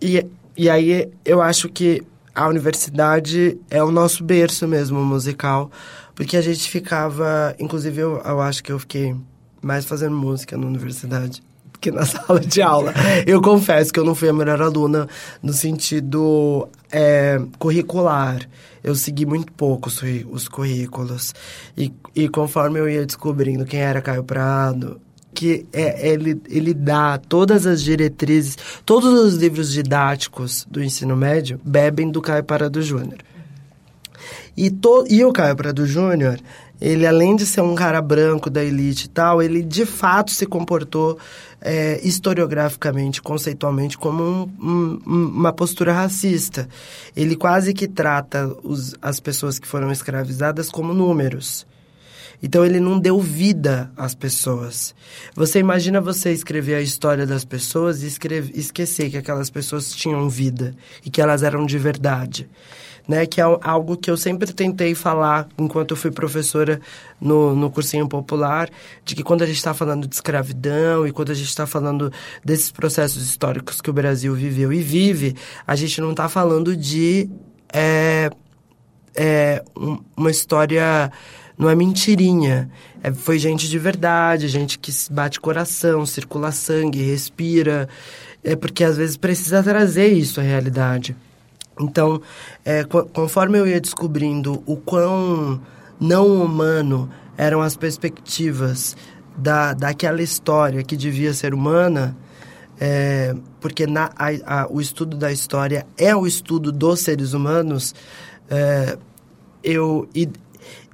e, 0.03 0.27
e 0.57 0.69
aí 0.69 1.09
eu 1.25 1.41
acho 1.41 1.69
que 1.69 2.03
a 2.35 2.49
universidade 2.49 3.57
é 3.71 3.81
o 3.81 3.93
nosso 3.93 4.25
berço 4.25 4.67
mesmo 4.67 5.01
musical, 5.05 5.71
porque 6.13 6.37
a 6.37 6.43
gente 6.43 6.69
ficava. 6.69 7.55
Inclusive, 7.61 8.01
eu, 8.01 8.21
eu 8.25 8.41
acho 8.41 8.65
que 8.65 8.73
eu 8.73 8.81
fiquei 8.81 9.15
mais 9.63 9.85
fazendo 9.85 10.17
música 10.17 10.57
na 10.57 10.67
universidade 10.67 11.41
que 11.81 11.91
na 11.91 12.05
sala 12.07 12.41
de 12.41 12.61
aula. 12.63 12.93
Eu 13.27 13.41
confesso 13.41 13.93
que 13.93 14.01
eu 14.01 14.05
não 14.05 14.15
fui 14.15 14.29
a 14.29 14.33
melhor 14.33 14.61
aluna 14.61 15.09
no 15.43 15.53
sentido 15.53 16.69
é, 16.91 17.41
curricular. 17.59 18.49
Eu 18.83 18.95
segui 18.95 19.27
muito 19.27 19.53
pouco 19.53 19.89
os, 19.89 20.01
os 20.31 20.49
currículos. 20.49 21.35
E, 21.77 21.93
e 22.15 22.29
conforme 22.29 22.79
eu 22.79 22.89
ia 22.89 23.05
descobrindo 23.05 23.65
quem 23.65 23.81
era 23.81 24.01
Caio 24.01 24.25
Prado, 24.25 25.01
que 25.35 25.67
é, 25.73 26.09
ele, 26.11 26.41
ele 26.49 26.75
dá 26.75 27.19
todas 27.19 27.67
as 27.67 27.83
diretrizes, 27.83 28.57
todos 28.85 29.13
os 29.13 29.35
livros 29.35 29.73
didáticos 29.73 30.67
do 30.71 30.83
ensino 30.83 31.17
médio 31.17 31.61
bebem 31.65 32.11
do 32.11 32.21
Caio 32.21 32.45
Prado 32.45 32.83
Júnior. 32.83 33.19
E, 34.57 34.71
to, 34.71 35.05
e 35.09 35.25
o 35.25 35.33
Caio 35.33 35.55
Prado 35.55 35.87
Júnior, 35.87 36.41
ele 36.81 37.07
além 37.07 37.37
de 37.37 37.47
ser 37.47 37.61
um 37.61 37.75
cara 37.75 38.03
branco 38.03 38.51
da 38.51 38.65
elite 38.65 39.07
e 39.07 39.09
tal, 39.09 39.41
ele 39.41 39.63
de 39.63 39.87
fato 39.87 40.33
se 40.33 40.47
comportou 40.47 41.19
é, 41.61 42.01
historiograficamente, 42.07 43.21
conceitualmente, 43.21 43.99
como 43.99 44.23
um, 44.23 44.99
um, 45.07 45.27
uma 45.29 45.53
postura 45.53 45.93
racista. 45.93 46.69
Ele 47.17 47.37
quase 47.37 47.75
que 47.75 47.89
trata 47.89 48.47
os, 48.63 48.95
as 49.03 49.21
pessoas 49.21 49.59
que 49.59 49.67
foram 49.67 49.91
escravizadas 49.91 50.71
como 50.71 50.95
números. 50.95 51.67
Então 52.41 52.65
ele 52.65 52.79
não 52.79 53.01
deu 53.01 53.21
vida 53.21 53.91
às 53.97 54.15
pessoas. 54.15 54.95
Você 55.35 55.59
imagina 55.59 56.01
você 56.01 56.33
escrever 56.33 56.77
a 56.77 56.81
história 56.81 57.27
das 57.27 57.45
pessoas 57.45 58.03
e 58.03 58.07
escrever, 58.07 58.57
esquecer 58.57 59.11
que 59.11 59.17
aquelas 59.17 59.51
pessoas 59.51 59.93
tinham 59.93 60.29
vida 60.29 60.75
e 61.05 61.11
que 61.11 61.21
elas 61.21 61.43
eram 61.43 61.67
de 61.67 61.79
verdade. 61.79 62.49
Né? 63.09 63.25
Que 63.25 63.41
é 63.41 63.45
algo 63.63 63.97
que 63.97 64.11
eu 64.11 64.17
sempre 64.17 64.53
tentei 64.53 64.95
falar 64.95 65.49
enquanto 65.57 65.93
eu 65.93 65.97
fui 65.97 66.11
professora 66.11 66.79
no, 67.19 67.57
no 67.57 67.71
cursinho 67.71 68.07
popular, 68.07 68.69
de 69.05 69.15
que 69.15 69.23
quando 69.23 69.43
a 69.43 69.47
gente 69.47 69.57
está 69.57 69.73
falando 69.73 70.07
de 70.07 70.15
escravidão 70.15 71.07
e 71.07 71.11
quando 71.11 71.33
a 71.33 71.35
gente 71.35 71.49
está 71.49 71.67
falando 71.67 72.13
desses 72.45 72.71
processos 72.71 73.23
históricos 73.23 73.81
que 73.81 73.89
o 73.89 73.95
Brasil 73.95 74.35
viveu 74.35 74.71
e 74.71 74.83
vive, 74.83 75.35
a 75.67 75.75
gente 75.75 75.99
não 76.03 76.11
está 76.11 76.29
falando 76.29 76.77
de 76.77 77.31
é, 77.73 78.31
é, 79.17 79.65
um, 79.75 79.99
uma 80.15 80.31
história 80.31 81.11
não 81.57 81.69
é 81.69 81.75
mentirinha. 81.75 82.71
É, 83.03 83.13
foi 83.13 83.39
gente 83.39 83.69
de 83.69 83.79
verdade, 83.79 84.47
gente 84.49 84.79
que 84.79 84.93
bate 85.11 85.41
coração, 85.41 86.05
circula 86.05 86.53
sangue, 86.53 87.03
respira. 87.03 87.89
É 88.45 88.55
porque 88.55 88.85
às 88.85 88.97
vezes 88.97 89.17
precisa 89.17 89.63
trazer 89.63 90.09
isso 90.09 90.41
à 90.41 90.43
realidade. 90.43 91.17
Então, 91.81 92.21
é, 92.65 92.85
conforme 92.85 93.59
eu 93.59 93.67
ia 93.67 93.81
descobrindo 93.81 94.63
o 94.67 94.77
quão 94.77 95.61
não 96.01 96.43
humano 96.43 97.11
eram 97.37 97.61
as 97.63 97.77
perspectivas 97.77 98.97
da, 99.37 99.73
daquela 99.73 100.21
história 100.21 100.83
que 100.83 100.97
devia 100.97 101.33
ser 101.33 101.55
humana, 101.55 102.17
é, 102.81 103.35
porque 103.61 103.87
na, 103.87 104.11
a, 104.17 104.63
a, 104.63 104.67
o 104.69 104.81
estudo 104.81 105.17
da 105.17 105.33
história 105.33 105.87
é 105.97 106.15
o 106.15 106.27
estudo 106.27 106.73
dos 106.73 107.01
seres 107.01 107.33
humanos, 107.33 107.95
é, 108.51 108.99
eu, 109.63 110.09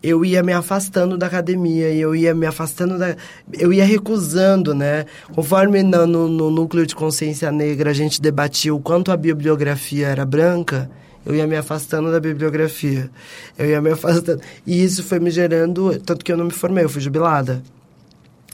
eu 0.05 0.23
ia 0.23 0.43
me 0.43 0.53
afastando 0.53 1.17
da 1.17 1.27
academia, 1.27 1.91
eu 1.95 2.15
ia 2.15 2.35
me 2.35 2.45
afastando 2.45 2.99
da. 2.99 3.17
Eu 3.51 3.73
ia 3.73 3.87
recusando, 3.87 4.75
né? 4.75 5.07
Conforme 5.35 5.83
no, 5.83 6.07
no, 6.07 6.51
núcleo 6.51 6.87
de 6.87 6.95
consciência 6.95 7.51
negra 7.51 7.91
a 7.91 7.95
gente 7.95 8.21
debatia 8.21 8.75
o 8.75 8.79
quanto 8.79 9.11
a 9.11 9.17
bibliografia 9.17 10.09
era 10.09 10.27
branca, 10.27 10.91
eu 11.25 11.35
ia 11.35 11.47
me 11.47 11.57
afastando 11.57 12.13
da 12.13 12.21
bibliografia. 12.21 13.11
Eu 13.59 13.71
ia 13.71 13.81
me 13.81 13.93
afastando. 13.93 14.43
E 14.67 14.85
isso 14.85 15.03
foi 15.03 15.19
me 15.19 15.31
gerando. 15.31 15.99
Tanto 16.01 16.23
que 16.23 16.31
eu 16.31 16.37
não 16.37 16.45
me 16.45 16.53
formei, 16.53 16.85
eu 16.85 16.89
fui 16.91 17.01
jubilada. 17.01 17.63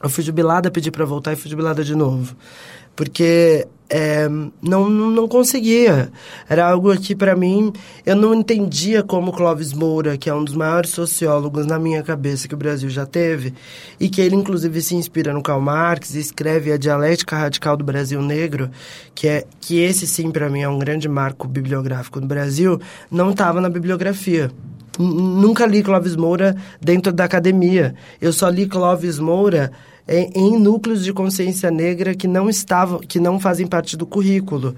Eu 0.00 0.08
fui 0.08 0.22
jubilada, 0.22 0.70
pedi 0.70 0.90
para 0.90 1.04
voltar 1.04 1.32
e 1.32 1.36
fui 1.36 1.50
jubilada 1.50 1.82
de 1.82 1.96
novo. 1.96 2.36
Porque 2.94 3.66
é, 3.90 4.28
não, 4.62 4.88
não 4.88 5.26
conseguia. 5.26 6.10
Era 6.48 6.70
algo 6.70 6.96
que, 6.96 7.14
para 7.14 7.34
mim, 7.34 7.72
eu 8.06 8.14
não 8.14 8.32
entendia 8.32 9.02
como 9.02 9.32
Clóvis 9.32 9.72
Moura, 9.72 10.16
que 10.16 10.30
é 10.30 10.34
um 10.34 10.44
dos 10.44 10.54
maiores 10.54 10.90
sociólogos 10.90 11.66
na 11.66 11.78
minha 11.78 12.00
cabeça 12.02 12.46
que 12.46 12.54
o 12.54 12.56
Brasil 12.56 12.88
já 12.88 13.04
teve, 13.04 13.52
e 13.98 14.08
que 14.08 14.20
ele, 14.20 14.36
inclusive, 14.36 14.80
se 14.80 14.94
inspira 14.94 15.32
no 15.32 15.42
Karl 15.42 15.60
Marx 15.60 16.14
e 16.14 16.20
escreve 16.20 16.72
A 16.72 16.76
Dialética 16.76 17.36
Radical 17.36 17.76
do 17.76 17.84
Brasil 17.84 18.22
Negro, 18.22 18.70
que, 19.12 19.26
é, 19.26 19.44
que 19.60 19.80
esse, 19.80 20.06
sim, 20.06 20.30
para 20.30 20.48
mim, 20.48 20.60
é 20.60 20.68
um 20.68 20.78
grande 20.78 21.08
marco 21.08 21.48
bibliográfico 21.48 22.20
do 22.20 22.26
Brasil, 22.28 22.80
não 23.10 23.30
estava 23.30 23.60
na 23.60 23.68
bibliografia. 23.68 24.52
Nunca 24.98 25.66
li 25.66 25.82
Clóvis 25.82 26.14
Moura 26.14 26.54
dentro 26.80 27.10
da 27.10 27.24
academia. 27.24 27.94
Eu 28.20 28.32
só 28.32 28.48
li 28.48 28.66
Clóvis 28.66 29.18
Moura 29.18 29.72
em, 30.08 30.30
em 30.34 30.58
núcleos 30.58 31.04
de 31.04 31.12
consciência 31.12 31.70
negra 31.70 32.14
que 32.14 32.26
não 32.26 32.48
estavam, 32.48 32.98
que 32.98 33.20
não 33.20 33.38
fazem 33.38 33.66
parte 33.66 33.96
do 33.96 34.06
currículo. 34.06 34.74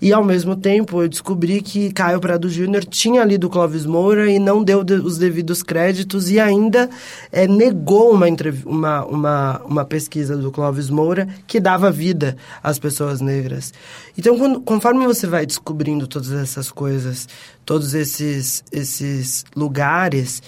E 0.00 0.12
ao 0.12 0.24
mesmo 0.24 0.56
tempo 0.56 1.02
eu 1.02 1.08
descobri 1.08 1.60
que 1.60 1.92
Caio 1.92 2.20
Prado 2.20 2.48
Júnior 2.48 2.84
tinha 2.84 3.24
lido 3.24 3.50
Clóvis 3.50 3.86
Moura 3.86 4.30
e 4.30 4.38
não 4.38 4.62
deu 4.62 4.82
de, 4.82 4.94
os 4.94 5.18
devidos 5.18 5.62
créditos 5.62 6.30
e 6.30 6.40
ainda 6.40 6.88
é, 7.30 7.46
negou 7.46 8.12
uma, 8.12 8.26
uma, 8.64 9.04
uma, 9.04 9.62
uma 9.64 9.84
pesquisa 9.84 10.36
do 10.36 10.50
Clóvis 10.50 10.90
Moura 10.90 11.28
que 11.46 11.60
dava 11.60 11.90
vida 11.90 12.36
às 12.62 12.78
pessoas 12.78 13.20
negras. 13.20 13.72
Então, 14.16 14.38
quando, 14.38 14.60
conforme 14.60 15.06
você 15.06 15.26
vai 15.26 15.46
descobrindo 15.46 16.06
todas 16.06 16.32
essas 16.32 16.70
coisas, 16.70 17.28
todos 17.64 17.94
esses, 17.94 18.64
esses 18.72 19.44
lugares, 19.54 20.42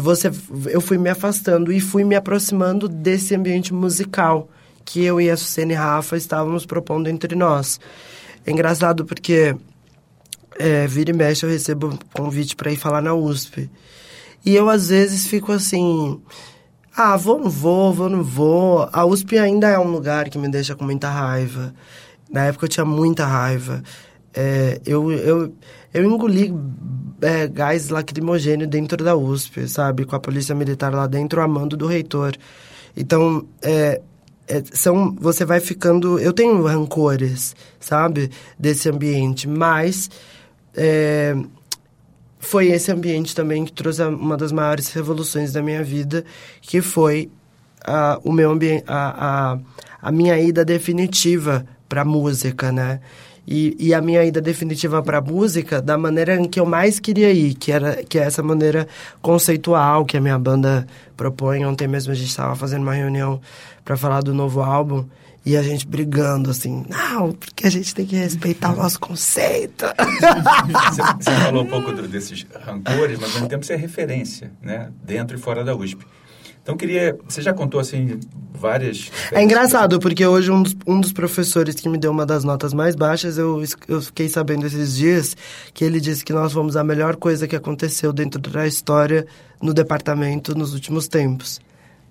você, 0.00 0.30
eu 0.66 0.80
fui 0.80 0.98
me 0.98 1.10
afastando 1.10 1.72
e 1.72 1.80
fui 1.80 2.04
me 2.04 2.14
aproximando 2.14 2.88
desse 2.88 3.34
ambiente 3.34 3.72
musical 3.72 4.48
que 4.84 5.04
eu 5.04 5.20
e 5.20 5.30
a 5.30 5.36
Sucene 5.36 5.74
Rafa 5.74 6.16
estávamos 6.16 6.64
propondo 6.64 7.08
entre 7.08 7.34
nós. 7.34 7.78
É 8.46 8.50
engraçado 8.50 9.04
porque 9.04 9.54
é, 10.58 10.86
vira 10.86 11.10
e 11.10 11.14
mexe 11.14 11.44
eu 11.44 11.50
recebo 11.50 11.98
convite 12.12 12.56
para 12.56 12.72
ir 12.72 12.76
falar 12.76 13.02
na 13.02 13.14
USP. 13.14 13.70
E 14.44 14.54
eu 14.54 14.70
às 14.70 14.88
vezes 14.88 15.26
fico 15.26 15.52
assim, 15.52 16.20
ah, 16.96 17.16
vou, 17.16 17.38
não 17.38 17.50
vou, 17.50 17.92
vou, 17.92 18.08
não 18.08 18.22
vou. 18.22 18.88
A 18.92 19.04
USP 19.04 19.38
ainda 19.38 19.68
é 19.68 19.78
um 19.78 19.90
lugar 19.90 20.28
que 20.30 20.38
me 20.38 20.48
deixa 20.48 20.74
com 20.74 20.84
muita 20.84 21.10
raiva. 21.10 21.74
Na 22.30 22.46
época 22.46 22.64
eu 22.64 22.68
tinha 22.68 22.84
muita 22.84 23.26
raiva. 23.26 23.82
É, 24.34 24.80
eu, 24.86 25.10
eu, 25.12 25.52
eu 25.92 26.04
engoli 26.04 26.54
é, 27.20 27.46
gás 27.48 27.88
lacrimogêneo 27.88 28.66
dentro 28.66 29.02
da 29.02 29.16
USP, 29.16 29.68
sabe? 29.68 30.04
Com 30.04 30.16
a 30.16 30.20
polícia 30.20 30.54
militar 30.54 30.92
lá 30.94 31.06
dentro, 31.06 31.40
amando 31.40 31.76
do 31.76 31.86
reitor. 31.86 32.32
Então, 32.96 33.46
é, 33.62 34.00
é, 34.46 34.62
são, 34.72 35.14
você 35.18 35.44
vai 35.44 35.60
ficando... 35.60 36.18
Eu 36.18 36.32
tenho 36.32 36.62
rancores, 36.62 37.54
sabe? 37.80 38.30
Desse 38.58 38.88
ambiente, 38.88 39.48
mas... 39.48 40.10
É, 40.74 41.34
foi 42.38 42.68
esse 42.68 42.90
ambiente 42.92 43.34
também 43.34 43.64
que 43.64 43.72
trouxe 43.72 44.02
uma 44.04 44.36
das 44.36 44.52
maiores 44.52 44.92
revoluções 44.92 45.52
da 45.52 45.60
minha 45.60 45.82
vida, 45.82 46.24
que 46.60 46.80
foi 46.80 47.30
a, 47.84 48.20
o 48.22 48.32
meu 48.32 48.50
ambiente, 48.52 48.84
a, 48.86 49.54
a, 49.54 49.58
a 50.00 50.12
minha 50.12 50.38
ida 50.38 50.64
definitiva 50.64 51.66
para 51.88 52.04
música, 52.04 52.70
né? 52.70 53.00
E, 53.50 53.74
e 53.78 53.94
a 53.94 54.02
minha 54.02 54.22
ida 54.22 54.42
definitiva 54.42 55.02
para 55.02 55.18
a 55.18 55.20
música 55.22 55.80
da 55.80 55.96
maneira 55.96 56.36
em 56.36 56.44
que 56.44 56.60
eu 56.60 56.66
mais 56.66 57.00
queria 57.00 57.32
ir, 57.32 57.54
que, 57.54 57.72
era, 57.72 58.04
que 58.04 58.18
é 58.18 58.22
essa 58.22 58.42
maneira 58.42 58.86
conceitual 59.22 60.04
que 60.04 60.18
a 60.18 60.20
minha 60.20 60.38
banda 60.38 60.86
propõe. 61.16 61.64
Ontem 61.64 61.88
mesmo 61.88 62.12
a 62.12 62.14
gente 62.14 62.28
estava 62.28 62.54
fazendo 62.54 62.82
uma 62.82 62.92
reunião 62.92 63.40
para 63.86 63.96
falar 63.96 64.20
do 64.20 64.34
novo 64.34 64.60
álbum. 64.60 65.06
E 65.46 65.56
a 65.56 65.62
gente 65.62 65.86
brigando, 65.86 66.50
assim, 66.50 66.84
não, 66.90 67.32
porque 67.32 67.66
a 67.66 67.70
gente 67.70 67.94
tem 67.94 68.04
que 68.04 68.16
respeitar 68.16 68.70
o 68.70 68.76
nosso 68.76 69.00
conceito. 69.00 69.86
Você, 70.90 71.02
você 71.02 71.30
falou 71.30 71.62
um 71.62 71.66
pouco 71.66 71.90
desses 72.02 72.46
rancores, 72.66 73.18
mas 73.18 73.30
ao 73.30 73.34
mesmo 73.36 73.48
tempo 73.48 73.64
você 73.64 73.72
é 73.72 73.76
referência, 73.76 74.52
né? 74.60 74.90
Dentro 75.02 75.38
e 75.38 75.40
fora 75.40 75.64
da 75.64 75.74
USP. 75.74 76.04
Então, 76.68 76.76
queria. 76.76 77.18
Você 77.26 77.40
já 77.40 77.54
contou, 77.54 77.80
assim, 77.80 78.20
várias. 78.52 79.10
É 79.32 79.42
engraçado, 79.42 79.98
porque 79.98 80.26
hoje 80.26 80.50
um 80.50 80.62
dos, 80.62 80.76
um 80.86 81.00
dos 81.00 81.14
professores 81.14 81.76
que 81.76 81.88
me 81.88 81.96
deu 81.96 82.10
uma 82.10 82.26
das 82.26 82.44
notas 82.44 82.74
mais 82.74 82.94
baixas, 82.94 83.38
eu, 83.38 83.64
eu 83.88 84.02
fiquei 84.02 84.28
sabendo 84.28 84.66
esses 84.66 84.94
dias 84.94 85.34
que 85.72 85.82
ele 85.82 85.98
disse 85.98 86.22
que 86.22 86.30
nós 86.30 86.52
fomos 86.52 86.76
a 86.76 86.84
melhor 86.84 87.16
coisa 87.16 87.48
que 87.48 87.56
aconteceu 87.56 88.12
dentro 88.12 88.38
da 88.38 88.66
história 88.66 89.26
no 89.62 89.72
departamento 89.72 90.54
nos 90.54 90.74
últimos 90.74 91.08
tempos. 91.08 91.58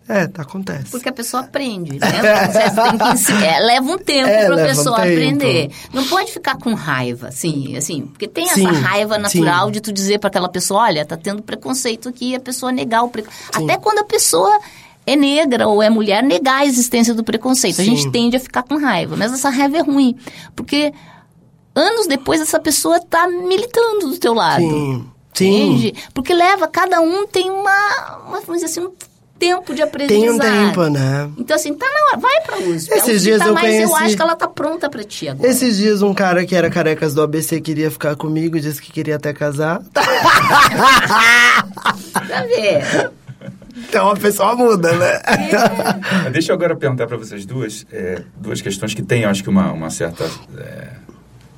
É, 0.09 0.25
tá, 0.25 0.43
acontece. 0.43 0.89
Porque 0.89 1.09
a 1.09 1.11
pessoa 1.11 1.43
aprende, 1.43 1.99
né? 1.99 2.09
Que, 2.09 3.31
é, 3.43 3.59
leva 3.59 3.91
um 3.91 3.97
tempo 3.97 4.29
é, 4.29 4.45
para 4.45 4.63
a 4.63 4.67
pessoa 4.67 4.99
um 4.99 5.01
aprender. 5.01 5.69
Não 5.93 6.05
pode 6.05 6.31
ficar 6.31 6.57
com 6.57 6.73
raiva, 6.73 7.27
assim, 7.27 7.75
assim, 7.75 8.03
porque 8.07 8.25
tem 8.25 8.47
sim, 8.47 8.65
essa 8.65 8.77
raiva 8.77 9.17
natural 9.17 9.65
sim. 9.65 9.73
de 9.73 9.81
tu 9.81 9.91
dizer 9.91 10.19
para 10.19 10.29
aquela 10.29 10.47
pessoa, 10.47 10.83
olha, 10.83 11.05
tá 11.05 11.17
tendo 11.17 11.41
preconceito 11.41 12.07
aqui, 12.07 12.35
a 12.35 12.39
pessoa 12.39 12.71
negar 12.71 13.03
o 13.03 13.09
preconceito. 13.09 13.63
Até 13.63 13.77
quando 13.77 13.99
a 13.99 14.05
pessoa 14.05 14.57
é 15.05 15.15
negra 15.15 15.67
ou 15.67 15.83
é 15.83 15.89
mulher, 15.89 16.23
negar 16.23 16.61
a 16.61 16.65
existência 16.65 17.13
do 17.13 17.23
preconceito. 17.23 17.81
A 17.81 17.83
gente 17.83 18.09
tende 18.09 18.37
a 18.37 18.39
ficar 18.39 18.63
com 18.63 18.77
raiva, 18.77 19.17
mas 19.17 19.33
essa 19.33 19.49
raiva 19.49 19.77
é 19.77 19.81
ruim, 19.81 20.15
porque 20.55 20.93
anos 21.75 22.07
depois 22.07 22.39
essa 22.39 22.61
pessoa 22.61 22.99
tá 23.01 23.27
militando 23.27 24.07
do 24.07 24.17
teu 24.17 24.33
lado. 24.33 24.61
Sim. 24.61 25.05
Sim. 25.33 25.73
Entende? 25.73 26.03
Porque 26.13 26.33
leva, 26.33 26.67
cada 26.67 26.99
um 26.99 27.27
tem 27.27 27.51
uma, 27.51 28.17
uma 28.25 28.41
vamos 28.41 28.61
dizer 28.61 28.65
assim, 28.65 28.79
um 28.81 28.91
tempo 29.37 29.73
de 29.73 29.81
aprendizado. 29.81 30.19
Tem 30.19 30.29
um 30.29 30.37
tempo, 30.37 30.87
né? 30.87 31.29
Então, 31.37 31.55
assim, 31.55 31.73
tá 31.73 31.85
na 31.85 31.99
hora, 32.09 32.19
vai 32.19 32.41
pra 32.41 32.57
USP. 32.57 32.93
Esses 32.93 33.21
dias 33.21 33.39
tá 33.39 33.47
eu 33.47 33.55
conheci... 33.55 33.83
eu 33.83 33.95
acho 33.95 34.15
que 34.15 34.21
ela 34.21 34.35
tá 34.35 34.47
pronta 34.47 34.89
pra 34.89 35.03
ti 35.03 35.29
agora. 35.29 35.49
Esses 35.49 35.77
dias 35.77 36.01
um 36.01 36.13
cara 36.13 36.45
que 36.45 36.55
era 36.55 36.69
carecas 36.69 37.13
do 37.13 37.21
ABC 37.21 37.61
queria 37.61 37.89
ficar 37.91 38.15
comigo, 38.15 38.59
disse 38.59 38.81
que 38.81 38.91
queria 38.91 39.15
até 39.15 39.33
casar. 39.33 39.81
pra 42.13 42.41
ver. 42.43 43.11
Então 43.77 44.09
a 44.09 44.15
pessoa 44.15 44.55
muda, 44.55 44.91
né? 44.93 45.21
É. 46.25 46.29
Deixa 46.31 46.51
eu 46.51 46.55
agora 46.55 46.75
perguntar 46.75 47.07
para 47.07 47.17
vocês 47.17 47.45
duas, 47.45 47.85
é, 47.91 48.23
duas 48.35 48.59
questões 48.61 48.93
que 48.93 49.01
têm, 49.01 49.25
acho 49.25 49.43
que, 49.43 49.49
uma, 49.49 49.71
uma 49.71 49.89
certa 49.89 50.25
é, 50.57 50.87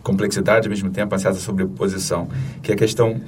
complexidade, 0.04 0.68
ao 0.68 0.70
mesmo 0.70 0.90
tempo, 0.90 1.14
uma 1.14 1.20
certa 1.20 1.40
sobreposição, 1.40 2.28
que 2.62 2.72
é 2.72 2.76
a 2.76 2.78
questão 2.78 3.22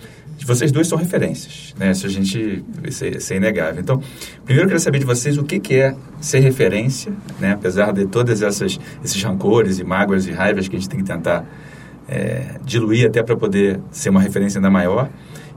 vocês 0.46 0.72
dois 0.72 0.88
são 0.88 0.98
referências, 0.98 1.76
né? 1.78 1.94
Se 1.94 2.06
a 2.06 2.10
gente 2.10 2.64
isso 2.88 3.06
é, 3.06 3.10
isso 3.10 3.34
é 3.34 3.36
inegável. 3.38 3.82
Então, 3.82 4.02
primeiro 4.44 4.66
eu 4.66 4.70
quero 4.70 4.80
saber 4.80 5.00
de 5.00 5.06
vocês 5.06 5.38
o 5.38 5.44
que, 5.44 5.60
que 5.60 5.76
é 5.76 5.96
ser 6.20 6.40
referência, 6.40 7.12
né? 7.40 7.52
Apesar 7.54 7.92
de 7.92 8.06
todas 8.06 8.42
essas 8.42 8.80
esses 9.04 9.22
rancores 9.24 9.80
e 9.80 9.84
mágoas 9.84 10.28
e 10.28 10.32
raivas 10.32 10.68
que 10.68 10.76
a 10.76 10.80
gente 10.80 10.90
tem 10.90 11.00
que 11.00 11.06
tentar 11.06 11.46
é, 12.08 12.56
diluir 12.64 13.08
até 13.08 13.24
para 13.24 13.36
poder 13.36 13.80
ser 13.92 14.10
uma 14.10 14.22
referência 14.22 14.60
ainda 14.60 14.70
maior. 14.70 15.10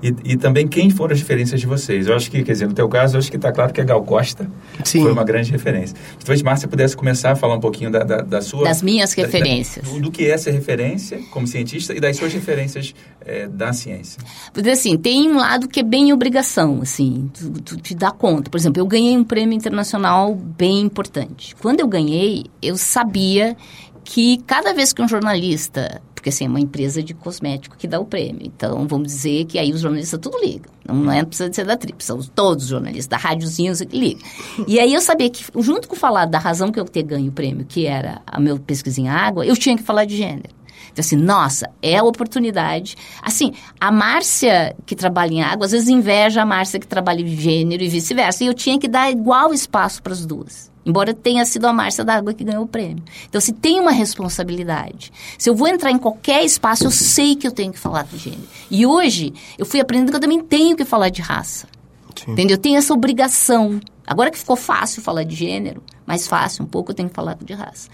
E, 0.02 0.14
e, 0.24 0.36
também 0.36 0.66
quem 0.66 0.90
foram 0.90 1.12
as 1.12 1.20
referências 1.20 1.60
de 1.60 1.66
vocês. 1.66 2.06
Eu 2.06 2.14
acho 2.14 2.30
que, 2.30 2.42
quer 2.42 2.52
dizer, 2.52 2.66
no 2.66 2.74
teu 2.74 2.88
caso, 2.88 3.16
eu 3.16 3.18
acho 3.18 3.30
que 3.30 3.36
está 3.36 3.52
claro 3.52 3.72
que 3.72 3.80
a 3.80 3.84
Gal 3.84 4.02
Costa 4.02 4.48
Sim. 4.84 5.02
foi 5.02 5.12
uma 5.12 5.24
grande 5.24 5.50
referência. 5.50 5.96
Talvez 6.18 6.42
Márcia 6.42 6.68
pudesse 6.68 6.96
começar 6.96 7.32
a 7.32 7.36
falar 7.36 7.54
um 7.54 7.60
pouquinho 7.60 7.90
da, 7.90 8.04
da, 8.04 8.16
da 8.18 8.40
sua... 8.40 8.64
Das 8.64 8.82
minhas 8.82 9.12
referências. 9.12 9.86
Da, 9.86 9.92
do, 9.94 10.00
do, 10.00 10.10
que 10.10 10.26
é 10.30 10.36
ser 10.36 10.50
referência 10.52 11.20
como 11.30 11.46
cientista 11.46 11.94
e 11.94 12.00
das 12.00 12.16
suas 12.16 12.32
referências 12.32 12.94
é, 13.24 13.46
da 13.46 13.72
ciência. 13.72 14.22
Porque, 14.52 14.70
assim, 14.70 14.96
tem 14.96 15.30
um 15.30 15.36
lado 15.36 15.68
que 15.68 15.80
é 15.80 15.84
bem 15.84 16.12
obrigação, 16.12 16.80
assim, 16.82 17.30
tu, 17.32 17.50
tu 17.62 17.76
te 17.76 17.94
dá 17.94 18.10
conta. 18.10 18.50
Por 18.50 18.58
exemplo, 18.58 18.80
eu 18.80 18.86
ganhei 18.86 19.16
um 19.16 19.24
prêmio 19.24 19.54
internacional 19.54 20.34
bem 20.34 20.80
importante. 20.80 21.54
Quando 21.56 21.80
eu 21.80 21.88
ganhei, 21.88 22.46
eu 22.60 22.76
sabia 22.76 23.56
que 24.04 24.38
cada 24.46 24.72
vez 24.74 24.92
que 24.92 25.02
um 25.02 25.08
jornalista 25.08 26.02
porque 26.24 26.30
assim, 26.30 26.46
é 26.46 26.48
uma 26.48 26.60
empresa 26.60 27.02
de 27.02 27.12
cosmético 27.12 27.76
que 27.76 27.86
dá 27.86 28.00
o 28.00 28.04
prêmio. 28.06 28.40
Então, 28.46 28.88
vamos 28.88 29.08
dizer 29.08 29.44
que 29.44 29.58
aí 29.58 29.74
os 29.74 29.82
jornalistas 29.82 30.18
tudo 30.18 30.38
ligam. 30.40 30.72
Não, 30.88 30.94
não 30.94 31.12
é 31.12 31.22
precisa 31.22 31.50
de 31.50 31.56
ser 31.56 31.66
da 31.66 31.76
Trip, 31.76 32.02
são 32.02 32.18
todos 32.18 32.64
os 32.64 32.70
jornalistas, 32.70 33.06
da 33.06 33.18
rádiozinho 33.18 33.76
que 33.86 33.98
ligam. 33.98 34.26
E 34.66 34.80
aí 34.80 34.94
eu 34.94 35.02
sabia 35.02 35.28
que, 35.28 35.44
junto 35.58 35.86
com 35.86 35.94
falar 35.94 36.24
da 36.24 36.38
razão 36.38 36.72
que 36.72 36.80
eu 36.80 36.86
ter 36.86 37.02
ganho 37.02 37.28
o 37.28 37.32
prêmio, 37.32 37.66
que 37.66 37.84
era 37.84 38.22
a 38.26 38.40
meu 38.40 38.58
pesquisa 38.58 39.02
em 39.02 39.06
água, 39.06 39.44
eu 39.44 39.54
tinha 39.54 39.76
que 39.76 39.82
falar 39.82 40.06
de 40.06 40.16
gênero. 40.16 40.48
Então, 40.90 41.02
assim, 41.02 41.16
nossa, 41.16 41.68
é 41.82 41.98
a 41.98 42.02
oportunidade. 42.02 42.96
Assim, 43.20 43.52
a 43.78 43.92
Márcia, 43.92 44.74
que 44.86 44.96
trabalha 44.96 45.34
em 45.34 45.42
água, 45.42 45.66
às 45.66 45.72
vezes 45.72 45.88
inveja 45.88 46.40
a 46.40 46.46
Márcia 46.46 46.80
que 46.80 46.86
trabalha 46.86 47.20
em 47.20 47.36
gênero 47.36 47.82
e 47.82 47.88
vice-versa. 47.90 48.44
E 48.44 48.46
eu 48.46 48.54
tinha 48.54 48.78
que 48.78 48.88
dar 48.88 49.10
igual 49.10 49.52
espaço 49.52 50.02
para 50.02 50.14
as 50.14 50.24
duas. 50.24 50.72
Embora 50.84 51.14
tenha 51.14 51.44
sido 51.44 51.66
a 51.66 51.72
Márcia 51.72 52.04
da 52.04 52.14
Água 52.14 52.34
que 52.34 52.44
ganhou 52.44 52.64
o 52.64 52.68
prêmio. 52.68 53.02
Então, 53.28 53.40
se 53.40 53.52
tem 53.52 53.80
uma 53.80 53.90
responsabilidade. 53.90 55.12
Se 55.38 55.48
eu 55.48 55.54
vou 55.54 55.68
entrar 55.68 55.90
em 55.90 55.98
qualquer 55.98 56.44
espaço, 56.44 56.84
eu 56.84 56.90
sei 56.90 57.34
que 57.36 57.46
eu 57.46 57.52
tenho 57.52 57.72
que 57.72 57.78
falar 57.78 58.04
de 58.04 58.18
gênero. 58.18 58.42
E 58.70 58.84
hoje, 58.84 59.32
eu 59.58 59.64
fui 59.64 59.80
aprendendo 59.80 60.10
que 60.10 60.16
eu 60.16 60.20
também 60.20 60.42
tenho 60.42 60.76
que 60.76 60.84
falar 60.84 61.08
de 61.08 61.22
raça. 61.22 61.66
Sim. 62.14 62.32
Entendeu? 62.32 62.56
Eu 62.56 62.60
tenho 62.60 62.76
essa 62.76 62.92
obrigação. 62.92 63.80
Agora 64.06 64.30
que 64.30 64.38
ficou 64.38 64.56
fácil 64.56 65.02
falar 65.02 65.24
de 65.24 65.34
gênero, 65.34 65.82
mais 66.06 66.28
fácil 66.28 66.64
um 66.64 66.68
pouco, 66.68 66.90
eu 66.90 66.94
tenho 66.94 67.08
que 67.08 67.14
falar 67.14 67.34
de 67.34 67.54
raça. 67.54 67.88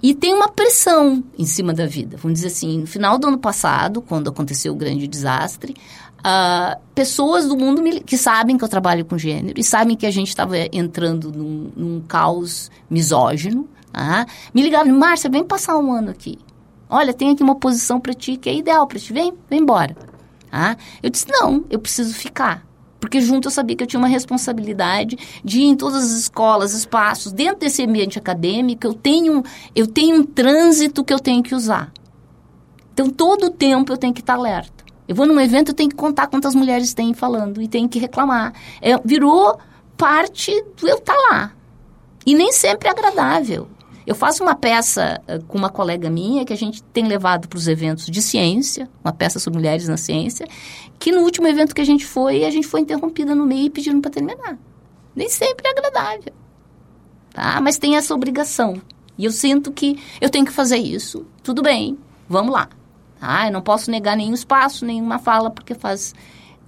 E 0.00 0.14
tem 0.14 0.32
uma 0.32 0.48
pressão 0.48 1.24
em 1.36 1.44
cima 1.44 1.74
da 1.74 1.84
vida. 1.84 2.16
Vamos 2.18 2.38
dizer 2.38 2.48
assim, 2.48 2.78
no 2.78 2.86
final 2.86 3.18
do 3.18 3.26
ano 3.26 3.38
passado, 3.38 4.00
quando 4.00 4.30
aconteceu 4.30 4.72
o 4.72 4.76
grande 4.76 5.08
desastre, 5.08 5.74
uh, 6.20 6.80
pessoas 6.94 7.46
do 7.46 7.56
mundo 7.56 7.82
que 8.04 8.16
sabem 8.16 8.56
que 8.56 8.64
eu 8.64 8.68
trabalho 8.68 9.04
com 9.04 9.16
gênero 9.16 9.58
e 9.58 9.64
sabem 9.64 9.96
que 9.96 10.06
a 10.06 10.10
gente 10.10 10.28
estava 10.28 10.56
entrando 10.72 11.32
num, 11.32 11.72
num, 11.76 12.00
caos 12.00 12.70
misógino, 12.88 13.62
uh, 13.88 14.26
me 14.54 14.62
ligavam, 14.62 14.92
Márcia, 14.94 15.30
vem 15.30 15.44
passar 15.44 15.78
um 15.78 15.92
ano 15.92 16.10
aqui. 16.10 16.38
Olha, 16.88 17.12
tem 17.12 17.30
aqui 17.30 17.42
uma 17.42 17.54
posição 17.54 18.00
para 18.00 18.14
ti 18.14 18.36
que 18.36 18.48
é 18.48 18.54
ideal 18.54 18.86
para 18.86 18.98
ti. 18.98 19.12
Vem, 19.12 19.34
vem 19.48 19.60
embora. 19.60 19.94
Uh, 20.46 20.76
eu 21.02 21.10
disse, 21.10 21.26
não, 21.28 21.64
eu 21.68 21.78
preciso 21.78 22.14
ficar. 22.14 22.66
Porque 22.98 23.20
junto 23.20 23.46
eu 23.46 23.52
sabia 23.52 23.76
que 23.76 23.82
eu 23.82 23.86
tinha 23.86 24.00
uma 24.00 24.08
responsabilidade 24.08 25.16
de 25.44 25.60
ir 25.60 25.66
em 25.66 25.76
todas 25.76 26.02
as 26.02 26.18
escolas, 26.18 26.74
espaços, 26.74 27.30
dentro 27.30 27.60
desse 27.60 27.82
ambiente 27.84 28.18
acadêmico, 28.18 28.86
eu 28.86 28.94
tenho, 28.94 29.42
eu 29.74 29.86
tenho 29.86 30.16
um 30.16 30.24
trânsito 30.24 31.04
que 31.04 31.12
eu 31.12 31.20
tenho 31.20 31.42
que 31.42 31.54
usar. 31.54 31.92
Então, 32.92 33.08
todo 33.08 33.46
o 33.46 33.50
tempo 33.50 33.92
eu 33.92 33.96
tenho 33.96 34.12
que 34.12 34.20
estar 34.20 34.34
alerta. 34.34 34.77
Eu 35.08 35.14
vou 35.14 35.26
num 35.26 35.40
evento, 35.40 35.70
eu 35.70 35.74
tenho 35.74 35.88
que 35.88 35.96
contar 35.96 36.26
quantas 36.26 36.54
mulheres 36.54 36.92
tem 36.92 37.14
falando 37.14 37.62
e 37.62 37.66
tenho 37.66 37.88
que 37.88 37.98
reclamar. 37.98 38.52
É, 38.82 38.96
virou 39.02 39.58
parte 39.96 40.52
do 40.76 40.86
eu 40.86 40.98
estar 40.98 41.16
lá. 41.30 41.52
E 42.26 42.34
nem 42.34 42.52
sempre 42.52 42.88
é 42.88 42.90
agradável. 42.90 43.66
Eu 44.06 44.14
faço 44.14 44.42
uma 44.42 44.54
peça 44.54 45.20
uh, 45.26 45.44
com 45.46 45.56
uma 45.56 45.70
colega 45.70 46.08
minha 46.08 46.44
que 46.44 46.52
a 46.52 46.56
gente 46.56 46.82
tem 46.82 47.06
levado 47.06 47.48
para 47.48 47.56
os 47.56 47.66
eventos 47.68 48.06
de 48.06 48.22
ciência, 48.22 48.88
uma 49.02 49.12
peça 49.12 49.38
sobre 49.38 49.58
mulheres 49.58 49.88
na 49.88 49.96
ciência, 49.96 50.46
que 50.98 51.10
no 51.10 51.22
último 51.22 51.46
evento 51.46 51.74
que 51.74 51.80
a 51.80 51.84
gente 51.84 52.06
foi, 52.06 52.44
a 52.44 52.50
gente 52.50 52.66
foi 52.66 52.80
interrompida 52.80 53.34
no 53.34 53.46
meio 53.46 53.66
e 53.66 53.70
pedindo 53.70 54.00
para 54.00 54.10
terminar. 54.10 54.58
Nem 55.14 55.28
sempre 55.28 55.66
é 55.68 55.70
agradável. 55.70 56.32
Tá? 57.32 57.60
Mas 57.60 57.78
tem 57.78 57.96
essa 57.96 58.14
obrigação. 58.14 58.80
E 59.16 59.24
eu 59.24 59.30
sinto 59.30 59.72
que 59.72 59.98
eu 60.20 60.30
tenho 60.30 60.46
que 60.46 60.52
fazer 60.52 60.78
isso. 60.78 61.26
Tudo 61.42 61.62
bem, 61.62 61.98
vamos 62.28 62.52
lá. 62.52 62.68
Tá? 63.18 63.46
Eu 63.46 63.52
não 63.52 63.62
posso 63.62 63.90
negar 63.90 64.16
nenhum 64.16 64.34
espaço, 64.34 64.84
nenhuma 64.84 65.18
fala, 65.18 65.50
porque 65.50 65.74
faz 65.74 66.14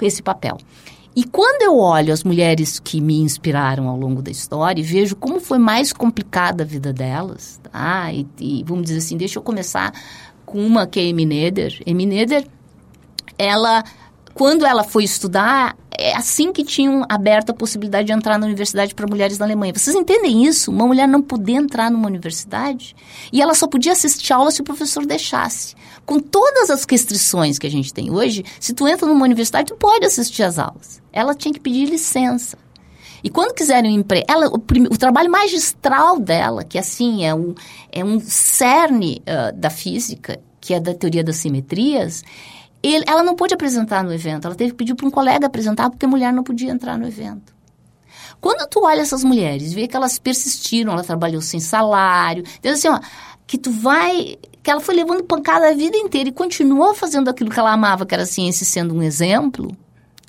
esse 0.02 0.22
papel. 0.22 0.58
E 1.14 1.24
quando 1.24 1.62
eu 1.62 1.76
olho 1.76 2.12
as 2.12 2.22
mulheres 2.22 2.78
que 2.78 3.00
me 3.00 3.20
inspiraram 3.20 3.88
ao 3.88 3.96
longo 3.96 4.22
da 4.22 4.30
história 4.30 4.80
e 4.80 4.84
vejo 4.84 5.16
como 5.16 5.40
foi 5.40 5.58
mais 5.58 5.92
complicada 5.92 6.62
a 6.62 6.66
vida 6.66 6.92
delas, 6.92 7.60
tá? 7.70 8.12
E, 8.12 8.26
e 8.38 8.64
vamos 8.64 8.84
dizer 8.84 8.98
assim, 8.98 9.16
deixa 9.16 9.38
eu 9.38 9.42
começar 9.42 9.92
com 10.46 10.64
uma 10.64 10.86
que 10.86 11.00
é 11.00 11.10
Amy 11.10 11.26
Neder. 11.26 11.82
Amy 11.86 12.06
Neder, 12.06 12.46
ela, 13.36 13.82
quando 14.34 14.64
ela 14.64 14.84
foi 14.84 15.04
estudar, 15.04 15.76
é 15.96 16.16
assim 16.16 16.52
que 16.52 16.64
tinham 16.64 17.04
aberto 17.08 17.50
a 17.50 17.54
possibilidade 17.54 18.06
de 18.06 18.12
entrar 18.12 18.38
na 18.38 18.46
universidade 18.46 18.94
para 18.94 19.06
mulheres 19.06 19.38
na 19.38 19.44
Alemanha. 19.44 19.72
Vocês 19.76 19.94
entendem 19.94 20.44
isso? 20.46 20.70
Uma 20.70 20.86
mulher 20.86 21.06
não 21.06 21.20
podia 21.20 21.56
entrar 21.56 21.90
numa 21.90 22.06
universidade 22.06 22.96
e 23.32 23.42
ela 23.42 23.54
só 23.54 23.66
podia 23.66 23.92
assistir 23.92 24.32
aula 24.32 24.50
se 24.50 24.60
o 24.60 24.64
professor 24.64 25.04
deixasse. 25.04 25.74
Com 26.06 26.18
todas 26.18 26.70
as 26.70 26.84
restrições 26.84 27.58
que 27.58 27.66
a 27.66 27.70
gente 27.70 27.92
tem 27.92 28.10
hoje, 28.10 28.44
se 28.58 28.72
tu 28.72 28.88
entra 28.88 29.06
numa 29.06 29.24
universidade, 29.24 29.68
tu 29.68 29.76
pode 29.76 30.06
assistir 30.06 30.42
às 30.42 30.58
aulas. 30.58 31.02
Ela 31.12 31.34
tinha 31.34 31.52
que 31.52 31.60
pedir 31.60 31.86
licença. 31.86 32.56
E 33.22 33.28
quando 33.28 33.54
quiserem 33.54 33.92
um 33.92 34.00
emprego, 34.00 34.24
ela, 34.26 34.48
o, 34.48 34.56
o, 34.56 34.96
trabalho 34.96 35.30
magistral 35.30 36.18
dela, 36.18 36.64
que 36.64 36.78
assim 36.78 37.24
é 37.26 37.34
um, 37.34 37.54
é 37.92 38.02
um 38.02 38.18
cerne 38.18 39.22
uh, 39.22 39.54
da 39.54 39.68
física, 39.68 40.40
que 40.60 40.72
é 40.72 40.80
da 40.80 40.94
teoria 40.94 41.22
das 41.22 41.36
simetrias, 41.36 42.24
ele, 42.82 43.04
ela 43.06 43.22
não 43.22 43.34
pôde 43.34 43.54
apresentar 43.54 44.02
no 44.02 44.12
evento, 44.12 44.46
ela 44.46 44.54
teve 44.54 44.70
que 44.70 44.76
pedir 44.76 44.94
para 44.94 45.06
um 45.06 45.10
colega 45.10 45.46
apresentar 45.46 45.90
porque 45.90 46.06
a 46.06 46.08
mulher 46.08 46.32
não 46.32 46.42
podia 46.42 46.70
entrar 46.70 46.98
no 46.98 47.06
evento. 47.06 47.54
Quando 48.40 48.66
tu 48.68 48.84
olha 48.84 49.00
essas 49.00 49.22
mulheres, 49.22 49.72
vê 49.72 49.86
que 49.86 49.94
elas 49.94 50.18
persistiram, 50.18 50.92
ela 50.92 51.04
trabalhou 51.04 51.42
sem 51.42 51.60
salário, 51.60 52.42
então 52.58 52.72
assim, 52.72 52.88
ó, 52.88 52.98
que 53.46 53.58
tu 53.58 53.70
vai, 53.70 54.38
que 54.62 54.70
ela 54.70 54.80
foi 54.80 54.94
levando 54.94 55.24
pancada 55.24 55.68
a 55.68 55.74
vida 55.74 55.96
inteira 55.96 56.30
e 56.30 56.32
continuou 56.32 56.94
fazendo 56.94 57.28
aquilo 57.28 57.50
que 57.50 57.58
ela 57.58 57.72
amava, 57.72 58.06
que 58.06 58.14
era 58.14 58.22
a 58.22 58.26
ciência, 58.26 58.64
sendo 58.64 58.94
um 58.94 59.02
exemplo, 59.02 59.76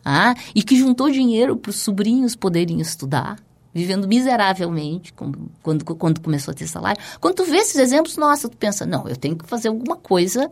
ah, 0.04 0.36
e 0.54 0.64
que 0.64 0.76
juntou 0.76 1.10
dinheiro 1.10 1.56
para 1.56 1.70
os 1.70 1.78
sobrinhos 1.78 2.36
poderem 2.36 2.82
estudar, 2.82 3.38
vivendo 3.74 4.08
miseravelmente 4.08 5.14
quando, 5.14 5.52
quando, 5.96 6.20
começou 6.20 6.52
a 6.52 6.56
ter 6.56 6.68
salário. 6.68 7.02
Quando 7.20 7.36
tu 7.36 7.46
vê 7.46 7.58
esses 7.58 7.76
exemplos, 7.76 8.18
nossa, 8.18 8.50
tu 8.50 8.58
pensa, 8.58 8.86
não, 8.86 9.08
eu 9.08 9.16
tenho 9.16 9.38
que 9.38 9.46
fazer 9.46 9.70
alguma 9.70 9.96
coisa 9.96 10.52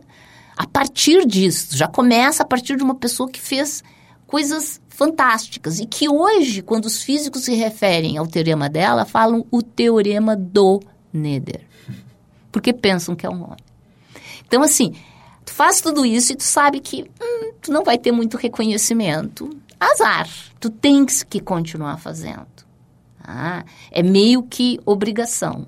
a 0.60 0.66
partir 0.66 1.24
disso, 1.24 1.74
já 1.74 1.88
começa 1.88 2.42
a 2.42 2.46
partir 2.46 2.76
de 2.76 2.82
uma 2.82 2.94
pessoa 2.94 3.30
que 3.30 3.40
fez 3.40 3.82
coisas 4.26 4.78
fantásticas 4.90 5.80
e 5.80 5.86
que 5.86 6.06
hoje, 6.06 6.60
quando 6.60 6.84
os 6.84 7.02
físicos 7.02 7.44
se 7.44 7.54
referem 7.54 8.18
ao 8.18 8.26
teorema 8.26 8.68
dela, 8.68 9.06
falam 9.06 9.46
o 9.50 9.62
teorema 9.62 10.36
do 10.36 10.78
Neder, 11.10 11.62
porque 12.52 12.74
pensam 12.74 13.16
que 13.16 13.24
é 13.24 13.30
um 13.30 13.42
homem. 13.42 13.64
Então, 14.46 14.62
assim, 14.62 14.92
tu 15.46 15.54
faz 15.54 15.80
tudo 15.80 16.04
isso 16.04 16.34
e 16.34 16.36
tu 16.36 16.44
sabe 16.44 16.78
que 16.78 17.10
hum, 17.18 17.52
tu 17.62 17.72
não 17.72 17.82
vai 17.82 17.96
ter 17.96 18.12
muito 18.12 18.36
reconhecimento. 18.36 19.48
Azar, 19.80 20.28
tu 20.60 20.68
tens 20.68 21.22
que 21.22 21.40
continuar 21.40 21.96
fazendo. 21.96 22.46
Ah, 23.24 23.64
é 23.90 24.02
meio 24.02 24.42
que 24.42 24.78
obrigação. 24.84 25.66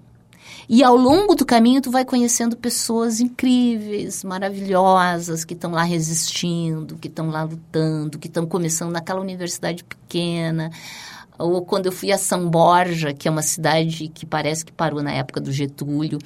E 0.75 0.83
ao 0.83 0.97
longo 0.97 1.35
do 1.35 1.45
caminho 1.45 1.83
tu 1.83 1.91
vai 1.91 2.03
conhecendo 2.03 2.57
pessoas 2.57 3.21
incríveis, 3.21 4.25
maravilhosas, 4.25 5.45
que 5.45 5.53
estão 5.53 5.71
lá 5.71 5.83
resistindo, 5.83 6.97
que 6.97 7.09
estão 7.09 7.29
lá 7.29 7.43
lutando, 7.43 8.19
que 8.19 8.27
estão 8.27 8.47
começando 8.47 8.91
naquela 8.91 9.21
universidade 9.21 9.85
pequena. 9.85 10.71
Ou 11.39 11.61
quando 11.63 11.85
eu 11.85 11.93
fui 11.93 12.11
a 12.11 12.17
São 12.17 12.49
Borja, 12.49 13.13
que 13.13 13.29
é 13.29 13.31
uma 13.31 13.43
cidade 13.43 14.09
que 14.09 14.25
parece 14.25 14.65
que 14.65 14.73
parou 14.73 15.03
na 15.03 15.13
época 15.13 15.43
do 15.43 15.53
Getúlio, 15.53 16.19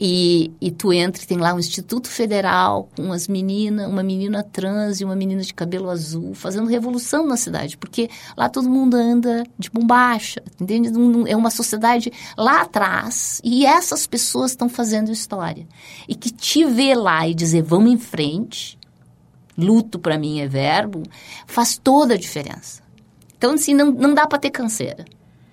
e, 0.00 0.52
e 0.60 0.70
tu 0.70 0.92
entra 0.92 1.22
e 1.22 1.26
tem 1.26 1.38
lá 1.38 1.52
um 1.52 1.58
Instituto 1.58 2.08
Federal 2.08 2.88
umas 2.96 3.26
meninas, 3.26 3.88
uma 3.88 4.02
menina 4.02 4.44
trans 4.44 5.00
e 5.00 5.04
uma 5.04 5.16
menina 5.16 5.42
de 5.42 5.52
cabelo 5.52 5.90
azul, 5.90 6.34
fazendo 6.34 6.68
revolução 6.68 7.26
na 7.26 7.36
cidade, 7.36 7.76
porque 7.76 8.08
lá 8.36 8.48
todo 8.48 8.70
mundo 8.70 8.96
anda 8.96 9.44
de 9.58 9.68
bombacha, 9.70 10.40
entende? 10.60 10.90
É 11.28 11.36
uma 11.36 11.50
sociedade 11.50 12.12
lá 12.36 12.62
atrás 12.62 13.40
e 13.42 13.66
essas 13.66 14.06
pessoas 14.06 14.52
estão 14.52 14.68
fazendo 14.68 15.10
história. 15.10 15.66
E 16.08 16.14
que 16.14 16.30
te 16.30 16.64
ver 16.64 16.94
lá 16.94 17.26
e 17.26 17.34
dizer 17.34 17.62
vamos 17.62 17.90
em 17.90 17.98
frente, 17.98 18.78
luto 19.56 19.98
para 19.98 20.16
mim 20.16 20.38
é 20.38 20.46
verbo, 20.46 21.02
faz 21.44 21.76
toda 21.76 22.14
a 22.14 22.18
diferença. 22.18 22.82
Então, 23.36 23.54
assim, 23.54 23.74
não, 23.74 23.90
não 23.90 24.14
dá 24.14 24.26
para 24.26 24.38
ter 24.38 24.50
canseira. 24.50 25.04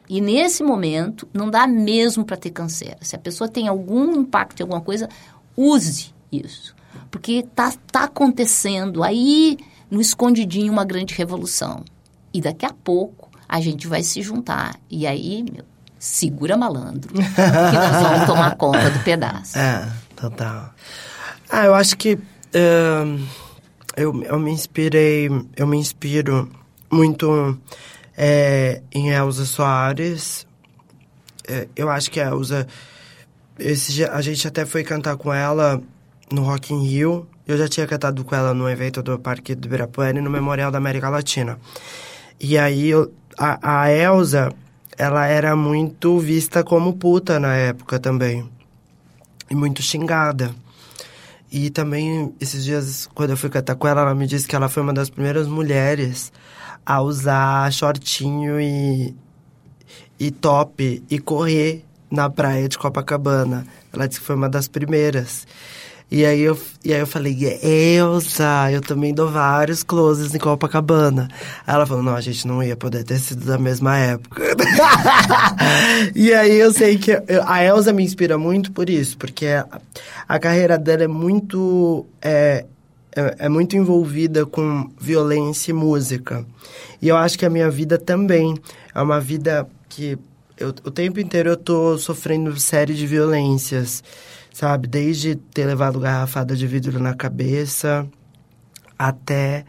E 0.09 0.21
nesse 0.21 0.63
momento, 0.63 1.27
não 1.33 1.49
dá 1.49 1.65
mesmo 1.65 2.23
para 2.23 2.37
ter 2.37 2.51
canseira. 2.51 2.97
Se 3.01 3.15
a 3.15 3.19
pessoa 3.19 3.47
tem 3.47 3.67
algum 3.67 4.19
impacto 4.19 4.59
em 4.59 4.63
alguma 4.63 4.81
coisa, 4.81 5.09
use 5.57 6.13
isso. 6.31 6.75
Porque 7.09 7.43
tá, 7.55 7.73
tá 7.91 8.03
acontecendo 8.03 9.03
aí 9.03 9.57
no 9.89 9.99
escondidinho 9.99 10.71
uma 10.71 10.85
grande 10.85 11.13
revolução. 11.13 11.83
E 12.33 12.41
daqui 12.41 12.65
a 12.65 12.73
pouco 12.73 13.29
a 13.47 13.59
gente 13.61 13.87
vai 13.87 14.03
se 14.03 14.21
juntar. 14.21 14.75
E 14.89 15.07
aí, 15.07 15.43
meu, 15.43 15.63
segura 15.97 16.57
malandro, 16.57 17.13
que 17.13 17.21
nós 17.21 18.01
vamos 18.03 18.25
tomar 18.27 18.55
conta 18.55 18.89
do 18.89 18.99
pedaço. 18.99 19.57
É, 19.57 19.87
total. 20.15 20.73
Ah, 21.49 21.65
eu 21.65 21.75
acho 21.75 21.95
que 21.97 22.15
uh, 22.15 23.27
eu, 23.95 24.23
eu 24.23 24.39
me 24.39 24.51
inspirei, 24.51 25.29
eu 25.55 25.67
me 25.67 25.77
inspiro 25.77 26.51
muito 26.91 27.57
é, 28.17 28.81
em 28.91 29.09
Elza 29.09 29.45
Soares. 29.45 30.47
É, 31.47 31.67
eu 31.75 31.89
acho 31.89 32.09
que 32.09 32.19
a 32.19 32.29
Elza, 32.29 32.67
esse, 33.59 34.03
a 34.03 34.21
gente 34.21 34.47
até 34.47 34.65
foi 34.65 34.83
cantar 34.83 35.17
com 35.17 35.33
ela 35.33 35.81
no 36.31 36.43
Rock 36.43 36.73
in 36.73 36.83
Rio. 36.83 37.27
Eu 37.47 37.57
já 37.57 37.67
tinha 37.67 37.85
cantado 37.85 38.23
com 38.23 38.35
ela 38.35 38.53
no 38.53 38.69
evento 38.69 39.03
do 39.03 39.19
Parque 39.19 39.53
do 39.53 39.67
Ibirapuera 39.67 40.17
e 40.17 40.21
no 40.21 40.29
Memorial 40.29 40.71
da 40.71 40.77
América 40.77 41.09
Latina. 41.09 41.59
E 42.39 42.57
aí 42.57 42.91
a, 43.37 43.83
a 43.83 43.91
Elza, 43.91 44.51
ela 44.97 45.27
era 45.27 45.55
muito 45.55 46.17
vista 46.19 46.63
como 46.63 46.93
puta 46.93 47.39
na 47.39 47.53
época 47.55 47.99
também. 47.99 48.49
E 49.49 49.55
muito 49.55 49.81
xingada. 49.83 50.55
E 51.51 51.69
também, 51.69 52.33
esses 52.41 52.65
dias, 52.65 53.07
quando 53.13 53.29
eu 53.29 53.37
fui 53.37 53.49
cantar 53.49 53.75
com 53.75 53.87
ela, 53.87 54.01
ela 54.01 54.15
me 54.15 54.25
disse 54.25 54.47
que 54.47 54.55
ela 54.55 54.67
foi 54.67 54.81
uma 54.81 54.93
das 54.93 55.09
primeiras 55.09 55.47
mulheres 55.47 56.31
a 56.85 57.01
usar 57.01 57.71
shortinho 57.71 58.59
e, 58.59 59.15
e 60.19 60.31
top 60.31 61.03
e 61.09 61.19
correr 61.19 61.83
na 62.11 62.29
praia 62.29 62.69
de 62.69 62.77
Copacabana. 62.77 63.65
Ela 63.91 64.07
disse 64.07 64.19
que 64.19 64.25
foi 64.25 64.35
uma 64.35 64.49
das 64.49 64.67
primeiras. 64.67 65.47
E 66.09 66.23
aí 66.23 66.41
eu, 66.41 66.57
e 66.83 66.93
aí 66.93 66.99
eu 66.99 67.07
falei, 67.07 67.35
Elsa, 67.63 68.71
eu 68.71 68.79
também 68.79 69.11
dou 69.11 69.29
vários 69.29 69.81
closes 69.81 70.35
em 70.35 70.37
Copacabana. 70.37 71.27
Aí 71.65 71.73
ela 71.73 71.85
falou, 71.85 72.03
não, 72.03 72.15
a 72.15 72.21
gente 72.21 72.47
não 72.47 72.61
ia 72.61 72.77
poder 72.77 73.03
ter 73.03 73.17
sido 73.17 73.43
da 73.43 73.57
mesma 73.57 73.97
época. 73.97 74.43
e 76.13 76.31
aí 76.31 76.55
eu 76.57 76.71
sei 76.71 76.99
que 76.99 77.11
eu, 77.11 77.43
a 77.45 77.63
Elsa 77.63 77.91
me 77.91 78.03
inspira 78.03 78.37
muito 78.37 78.71
por 78.71 78.87
isso, 78.87 79.17
porque 79.17 79.47
a, 79.47 79.67
a 80.27 80.37
carreira 80.37 80.77
dela 80.77 81.03
é 81.03 81.07
muito. 81.07 82.05
É, 82.21 82.65
é, 83.15 83.45
é 83.45 83.49
muito 83.49 83.75
envolvida 83.75 84.45
com 84.45 84.89
violência 84.99 85.71
e 85.71 85.73
música. 85.73 86.45
E 87.01 87.07
eu 87.07 87.17
acho 87.17 87.37
que 87.37 87.45
a 87.45 87.49
minha 87.49 87.69
vida 87.69 87.97
também 87.97 88.55
é 88.93 89.01
uma 89.01 89.19
vida 89.19 89.67
que 89.89 90.17
eu, 90.57 90.69
o 90.69 90.91
tempo 90.91 91.19
inteiro 91.19 91.49
eu 91.49 91.57
tô 91.57 91.97
sofrendo 91.97 92.57
série 92.59 92.93
de 92.93 93.05
violências 93.05 94.03
sabe? 94.55 94.87
Desde 94.87 95.35
ter 95.35 95.65
levado 95.65 95.99
garrafada 95.99 96.55
de 96.55 96.65
vidro 96.65 96.97
na 96.97 97.13
cabeça 97.13 98.07
até 98.97 99.65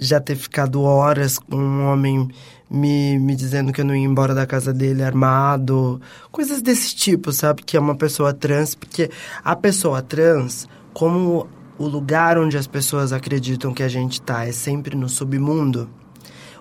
já 0.00 0.20
ter 0.20 0.34
ficado 0.34 0.82
horas 0.82 1.38
com 1.38 1.56
um 1.56 1.86
homem 1.86 2.28
me, 2.68 3.20
me 3.20 3.36
dizendo 3.36 3.72
que 3.72 3.80
eu 3.80 3.84
não 3.84 3.94
ia 3.94 4.04
embora 4.04 4.34
da 4.34 4.44
casa 4.44 4.72
dele 4.72 5.04
armado, 5.04 6.00
coisas 6.32 6.60
desse 6.60 6.92
tipo, 6.96 7.32
sabe? 7.32 7.62
Que 7.62 7.76
é 7.76 7.80
uma 7.80 7.94
pessoa 7.94 8.34
trans, 8.34 8.74
porque 8.74 9.08
a 9.44 9.54
pessoa 9.54 10.02
trans, 10.02 10.68
como 10.92 11.48
o 11.78 11.86
lugar 11.86 12.38
onde 12.38 12.56
as 12.56 12.66
pessoas 12.66 13.12
acreditam 13.12 13.72
que 13.72 13.82
a 13.82 13.88
gente 13.88 14.20
tá 14.20 14.46
é 14.46 14.52
sempre 14.52 14.96
no 14.96 15.08
submundo, 15.08 15.88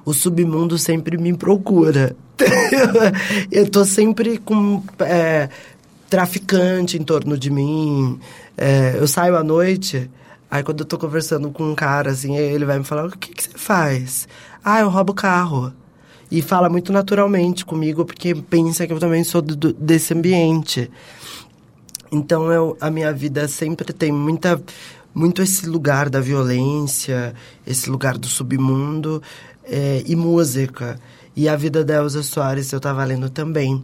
o 0.05 0.13
submundo 0.13 0.78
sempre 0.78 1.18
me 1.18 1.36
procura. 1.36 2.16
eu 3.51 3.70
tô 3.70 3.84
sempre 3.86 4.38
com. 4.38 4.84
É, 4.99 5.49
traficante 6.09 6.97
em 6.97 7.03
torno 7.03 7.38
de 7.38 7.49
mim. 7.49 8.20
É, 8.57 8.95
eu 8.97 9.07
saio 9.07 9.36
à 9.36 9.43
noite, 9.43 10.09
aí 10.49 10.63
quando 10.63 10.82
eu 10.82 10.86
tô 10.86 10.97
conversando 10.97 11.49
com 11.49 11.72
um 11.72 11.76
cara, 11.76 12.11
assim, 12.11 12.38
ele 12.38 12.66
vai 12.66 12.78
me 12.78 12.86
falar, 12.86 13.05
o 13.05 13.09
que, 13.11 13.34
que 13.34 13.43
você 13.43 13.57
faz? 13.57 14.28
Ah, 14.63 14.80
eu 14.80 14.89
roubo 14.89 15.13
carro. 15.13 15.74
E 16.32 16.41
fala 16.41 16.70
muito 16.70 16.91
naturalmente 16.91 17.66
comigo, 17.66 18.03
porque 18.03 18.34
pensa 18.34 18.88
que 18.88 18.93
eu 18.93 18.99
também 18.99 19.24
sou 19.24 19.41
do, 19.41 19.74
desse 19.74 20.13
ambiente. 20.13 20.89
Então, 22.11 22.51
eu, 22.51 22.78
a 22.80 22.89
minha 22.89 23.11
vida 23.11 23.47
sempre 23.47 23.91
tem 23.93 24.11
muita, 24.11 24.61
muito 25.16 25.41
esse 25.41 25.66
lugar 25.66 26.09
da 26.09 26.20
violência, 26.20 27.34
esse 27.66 27.89
lugar 27.89 28.18
do 28.18 28.28
submundo 28.28 29.24
é, 29.63 30.03
e 30.05 30.16
música. 30.16 30.99
E 31.34 31.47
a 31.47 31.55
vida 31.55 31.84
da 31.84 31.95
Elza 31.95 32.22
Soares 32.22 32.72
eu 32.74 32.78
estava 32.78 33.03
lendo 33.05 33.30
também. 33.30 33.84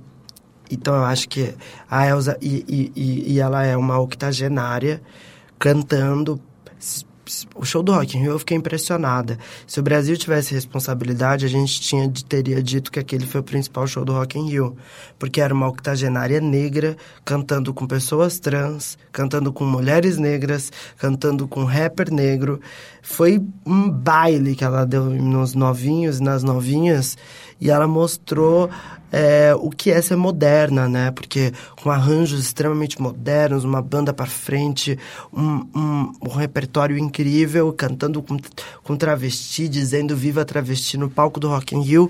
Então 0.70 0.94
eu 0.94 1.06
acho 1.06 1.30
que 1.30 1.54
a 1.90 2.06
Elsa, 2.06 2.38
e, 2.42 2.92
e, 2.96 3.34
e 3.34 3.40
ela 3.40 3.64
é 3.64 3.76
uma 3.78 3.98
octogenária 3.98 5.02
cantando 5.58 6.40
o 7.56 7.66
show 7.66 7.84
do 7.84 7.92
Rock 7.92 8.18
in 8.18 8.22
Rio 8.22 8.32
eu 8.32 8.40
fiquei 8.40 8.58
impressionada. 8.58 9.38
Se 9.68 9.80
o 9.80 9.84
Brasil 9.84 10.18
tivesse 10.18 10.54
responsabilidade, 10.54 11.46
a 11.46 11.50
gente 11.50 11.80
tinha, 11.80 12.12
teria 12.28 12.62
dito 12.62 12.92
que 12.92 13.00
aquele 13.00 13.26
foi 13.26 13.42
o 13.42 13.44
principal 13.44 13.88
show 13.88 14.04
do 14.04 14.14
Rock 14.14 14.38
in 14.38 14.50
Rio. 14.50 14.76
Porque 15.18 15.42
era 15.42 15.54
uma 15.54 15.68
octogenária 15.68 16.40
negra, 16.42 16.98
cantando 17.24 17.74
com 17.74 17.88
pessoas 17.88 18.40
trans, 18.40 18.98
cantando 19.12 19.52
com 19.52 19.66
mulheres 19.66 20.18
negras, 20.18 20.72
cantando 20.98 21.48
com 21.48 21.64
rapper 21.64 22.12
negro. 22.12 22.60
Foi 23.02 23.42
um 23.66 23.90
baile 23.90 24.56
que 24.56 24.64
ela 24.64 24.86
deu 24.86 25.06
nos 25.06 25.54
novinhos 25.54 26.20
nas 26.20 26.44
novinhas. 26.44 27.18
E 27.62 27.70
ela 27.70 27.88
mostrou 27.88 28.70
é, 29.12 29.54
o 29.56 29.70
que 29.70 29.92
é 29.92 30.02
ser 30.02 30.16
moderna, 30.16 30.88
né? 30.88 31.12
Porque 31.12 31.52
com 31.84 31.92
arranjos 31.92 32.40
extremamente 32.40 33.02
modernos, 33.02 33.66
uma 33.66 33.82
banda 33.82 34.14
para 34.14 34.26
frente, 34.26 34.98
um, 35.34 35.66
um, 35.76 36.14
um, 36.22 36.30
repertório 36.30 36.98
incrível, 36.98 37.74
cantando 37.74 38.22
com, 38.22 38.38
com 38.84 38.96
travesti, 38.96 39.68
dizendo 39.68 40.16
viva 40.16 40.46
travesti 40.46 40.98
no 40.98 41.10
palco 41.10 41.40
do 41.40 41.50
Rock 41.50 41.76
in 41.76 41.82
Rio, 41.82 42.10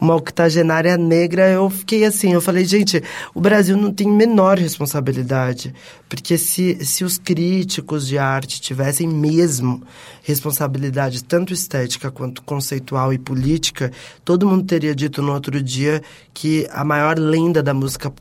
uma 0.00 0.14
octogenária 0.14 0.96
negra, 0.96 1.48
eu 1.50 1.68
fiquei 1.68 2.04
assim, 2.04 2.32
eu 2.32 2.40
falei, 2.40 2.64
gente, 2.64 3.02
o 3.34 3.40
Brasil 3.40 3.76
não 3.76 3.92
tem 3.92 4.08
menor 4.08 4.56
responsabilidade, 4.56 5.74
porque 6.08 6.38
se, 6.38 6.84
se 6.84 7.04
os 7.04 7.18
críticos 7.18 8.06
de 8.06 8.16
arte 8.16 8.60
tivessem 8.60 9.06
mesmo 9.06 9.82
responsabilidade, 10.22 11.24
tanto 11.24 11.52
estética 11.52 12.10
quanto 12.10 12.42
conceitual 12.42 13.12
e 13.12 13.18
política, 13.18 13.90
todo 14.24 14.46
mundo 14.46 14.64
teria 14.64 14.87
dito 14.94 15.22
no 15.22 15.32
outro 15.32 15.62
dia 15.62 16.02
que 16.32 16.66
a 16.70 16.84
maior 16.84 17.18
lenda 17.18 17.62
da 17.62 17.74
música 17.74 18.12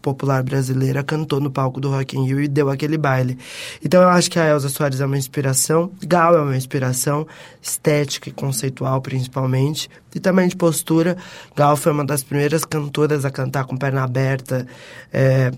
popular 0.00 0.42
brasileira 0.42 1.02
cantou 1.02 1.40
no 1.40 1.50
palco 1.50 1.80
do 1.80 1.90
Rock 1.90 2.16
in 2.16 2.26
Rio 2.26 2.40
e 2.40 2.48
deu 2.48 2.70
aquele 2.70 2.98
baile. 2.98 3.38
Então 3.84 4.02
eu 4.02 4.08
acho 4.08 4.30
que 4.30 4.38
a 4.38 4.48
Elza 4.48 4.68
Soares 4.68 5.00
é 5.00 5.06
uma 5.06 5.18
inspiração, 5.18 5.90
Gal 6.06 6.36
é 6.36 6.40
uma 6.40 6.56
inspiração, 6.56 7.26
estética 7.60 8.28
e 8.28 8.32
conceitual 8.32 9.00
principalmente, 9.00 9.88
e 10.14 10.20
também 10.20 10.48
de 10.48 10.56
postura. 10.56 11.16
Gal 11.54 11.76
foi 11.76 11.92
uma 11.92 12.04
das 12.04 12.22
primeiras 12.22 12.64
cantoras 12.64 13.24
a 13.24 13.30
cantar 13.30 13.64
com 13.64 13.76
perna 13.76 14.02
aberta, 14.02 14.66
é, 15.12 15.52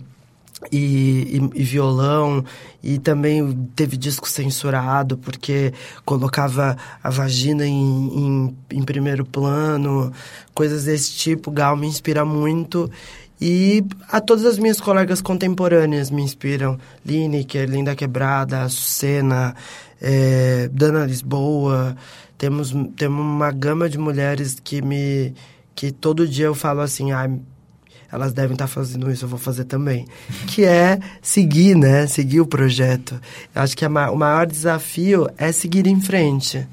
e, 0.70 1.40
e, 1.54 1.60
e, 1.60 1.64
violão, 1.64 2.44
e 2.82 2.98
também 2.98 3.68
teve 3.74 3.96
disco 3.96 4.28
censurado 4.28 5.16
porque 5.18 5.72
colocava 6.04 6.76
a 7.02 7.10
vagina 7.10 7.66
em, 7.66 7.74
em, 7.80 8.56
em, 8.70 8.82
primeiro 8.82 9.24
plano, 9.24 10.12
coisas 10.54 10.84
desse 10.84 11.12
tipo. 11.12 11.50
Gal 11.50 11.76
me 11.76 11.86
inspira 11.86 12.24
muito. 12.24 12.90
E 13.40 13.84
a 14.08 14.20
todas 14.20 14.44
as 14.44 14.58
minhas 14.58 14.80
colegas 14.80 15.20
contemporâneas 15.20 16.10
me 16.10 16.22
inspiram. 16.22 16.78
Lineker, 17.04 17.68
Linda 17.68 17.94
Quebrada, 17.94 18.62
Açucena, 18.62 19.54
é, 20.00 20.68
Dana 20.72 21.04
Lisboa. 21.04 21.96
Temos, 22.38 22.74
temos 22.96 23.20
uma 23.20 23.50
gama 23.50 23.88
de 23.88 23.98
mulheres 23.98 24.58
que 24.62 24.80
me... 24.80 25.34
que 25.74 25.90
todo 25.92 26.28
dia 26.28 26.46
eu 26.46 26.54
falo 26.54 26.80
assim, 26.80 27.12
ah, 27.12 27.28
elas 28.14 28.32
devem 28.32 28.52
estar 28.52 28.68
fazendo 28.68 29.10
isso, 29.10 29.24
eu 29.24 29.28
vou 29.28 29.40
fazer 29.40 29.64
também. 29.64 30.06
Que 30.46 30.64
é 30.64 31.00
seguir, 31.20 31.74
né? 31.74 32.06
Seguir 32.06 32.40
o 32.40 32.46
projeto. 32.46 33.20
Eu 33.52 33.60
acho 33.60 33.76
que 33.76 33.84
o 33.84 33.90
maior 33.90 34.46
desafio 34.46 35.28
é 35.36 35.50
seguir 35.50 35.84
em 35.88 36.00
frente. 36.00 36.64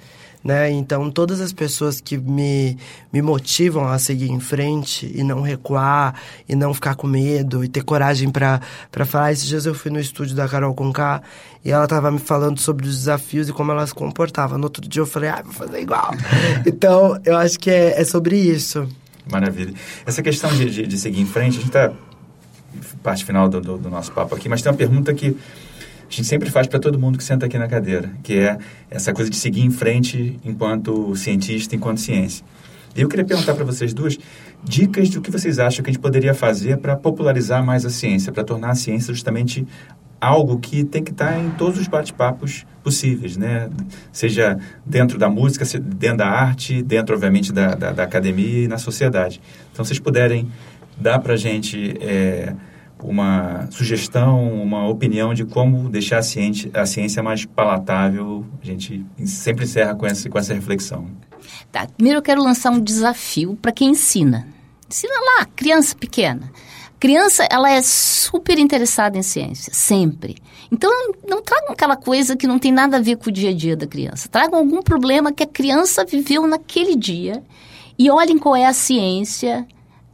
Né? 0.43 0.69
Então, 0.71 1.09
todas 1.09 1.41
as 1.41 1.51
pessoas 1.51 1.99
que 1.99 2.15
me, 2.15 2.77
me 3.11 3.23
motivam 3.23 3.87
a 3.87 3.97
seguir 3.97 4.29
em 4.29 4.39
frente 4.39 5.11
e 5.15 5.23
não 5.23 5.41
recuar, 5.41 6.13
e 6.47 6.55
não 6.55 6.75
ficar 6.75 6.93
com 6.93 7.07
medo, 7.07 7.63
e 7.63 7.67
ter 7.67 7.83
coragem 7.83 8.29
para 8.29 8.61
falar. 9.05 9.31
Esses 9.31 9.47
dias 9.47 9.65
eu 9.65 9.73
fui 9.73 9.89
no 9.89 9.99
estúdio 9.99 10.35
da 10.35 10.47
Carol 10.47 10.75
Conká 10.75 11.23
e 11.65 11.71
ela 11.71 11.85
estava 11.85 12.11
me 12.11 12.19
falando 12.19 12.59
sobre 12.59 12.87
os 12.87 12.97
desafios 12.97 13.49
e 13.49 13.53
como 13.53 13.71
ela 13.71 13.85
se 13.87 13.95
comportava. 13.95 14.59
No 14.59 14.65
outro 14.65 14.87
dia 14.87 15.01
eu 15.01 15.07
falei, 15.07 15.29
ah, 15.29 15.41
vou 15.43 15.53
fazer 15.53 15.81
igual. 15.81 16.11
então, 16.67 17.19
eu 17.25 17.35
acho 17.35 17.57
que 17.57 17.71
é, 17.71 17.99
é 17.99 18.03
sobre 18.05 18.37
isso. 18.37 18.87
Maravilha. 19.29 19.73
Essa 20.05 20.21
questão 20.21 20.49
de, 20.55 20.69
de, 20.69 20.87
de 20.87 20.97
seguir 20.97 21.21
em 21.21 21.25
frente, 21.25 21.57
a 21.57 21.61
gente 21.61 21.67
está 21.67 21.91
parte 23.03 23.25
final 23.25 23.49
do, 23.49 23.59
do, 23.59 23.77
do, 23.77 23.89
nosso 23.89 24.11
papo 24.11 24.35
aqui, 24.35 24.47
mas 24.47 24.61
tem 24.61 24.71
uma 24.71 24.77
pergunta 24.77 25.13
que 25.13 25.27
a 25.27 26.13
gente 26.13 26.25
sempre 26.25 26.49
faz 26.49 26.67
para 26.67 26.79
todo 26.79 26.99
mundo 26.99 27.17
que 27.17 27.23
senta 27.23 27.45
aqui 27.45 27.57
na 27.57 27.67
cadeira, 27.67 28.11
que 28.23 28.35
é 28.35 28.57
essa 28.89 29.13
coisa 29.13 29.29
de 29.29 29.35
seguir 29.35 29.61
em 29.61 29.71
frente 29.71 30.39
enquanto 30.43 31.15
cientista, 31.15 31.75
enquanto 31.75 31.99
ciência. 31.99 32.45
E 32.95 33.01
eu 33.01 33.07
queria 33.07 33.23
perguntar 33.23 33.53
para 33.53 33.63
vocês 33.63 33.93
duas 33.93 34.17
dicas 34.63 35.09
do 35.09 35.21
que 35.21 35.31
vocês 35.31 35.59
acham 35.59 35.83
que 35.83 35.89
a 35.89 35.93
gente 35.93 36.01
poderia 36.01 36.33
fazer 36.33 36.77
para 36.77 36.95
popularizar 36.95 37.63
mais 37.65 37.85
a 37.85 37.89
ciência, 37.89 38.31
para 38.31 38.43
tornar 38.43 38.71
a 38.71 38.75
ciência 38.75 39.13
justamente 39.13 39.65
algo 40.21 40.59
que 40.59 40.83
tem 40.83 41.03
que 41.03 41.11
estar 41.11 41.37
em 41.39 41.49
todos 41.51 41.79
os 41.79 41.87
bate-papos 41.87 42.65
possíveis, 42.83 43.35
né? 43.35 43.69
Seja 44.11 44.57
dentro 44.85 45.17
da 45.17 45.27
música, 45.29 45.65
dentro 45.79 46.17
da 46.17 46.27
arte, 46.27 46.83
dentro, 46.83 47.15
obviamente, 47.15 47.51
da, 47.51 47.73
da, 47.73 47.91
da 47.91 48.03
academia 48.03 48.65
e 48.65 48.67
na 48.67 48.77
sociedade. 48.77 49.41
Então, 49.71 49.83
vocês 49.83 49.99
puderem 49.99 50.47
dar 50.97 51.19
para 51.19 51.33
a 51.33 51.37
gente 51.37 51.95
é, 51.99 52.53
uma 53.03 53.67
sugestão, 53.71 54.53
uma 54.61 54.87
opinião 54.87 55.33
de 55.33 55.43
como 55.43 55.89
deixar 55.89 56.19
a 56.19 56.23
ciência, 56.23 56.69
a 56.73 56.85
ciência 56.85 57.23
mais 57.23 57.45
palatável. 57.45 58.45
A 58.61 58.65
gente 58.65 59.03
sempre 59.25 59.65
encerra 59.65 59.95
com 59.95 60.05
essa, 60.05 60.29
com 60.29 60.37
essa 60.37 60.53
reflexão. 60.53 61.07
Tá, 61.71 61.87
primeiro 61.87 62.19
eu 62.19 62.23
quero 62.23 62.43
lançar 62.43 62.69
um 62.71 62.79
desafio 62.79 63.57
para 63.59 63.71
quem 63.71 63.89
ensina. 63.89 64.47
Ensina 64.87 65.13
lá, 65.37 65.45
criança 65.55 65.95
pequena. 65.95 66.51
Criança, 67.01 67.47
ela 67.49 67.71
é 67.71 67.81
super 67.81 68.59
interessada 68.59 69.17
em 69.17 69.23
ciência, 69.23 69.73
sempre. 69.73 70.35
Então, 70.71 70.91
não 71.27 71.41
tragam 71.41 71.71
aquela 71.71 71.95
coisa 71.95 72.37
que 72.37 72.45
não 72.45 72.59
tem 72.59 72.71
nada 72.71 72.97
a 72.97 73.01
ver 73.01 73.17
com 73.17 73.31
o 73.31 73.33
dia 73.33 73.49
a 73.49 73.53
dia 73.55 73.75
da 73.75 73.87
criança. 73.87 74.29
Tragam 74.29 74.59
algum 74.59 74.83
problema 74.83 75.31
que 75.31 75.41
a 75.41 75.47
criança 75.47 76.05
viveu 76.05 76.45
naquele 76.45 76.95
dia 76.95 77.43
e 77.97 78.11
olhem 78.11 78.37
qual 78.37 78.55
é 78.55 78.67
a 78.67 78.71
ciência 78.71 79.65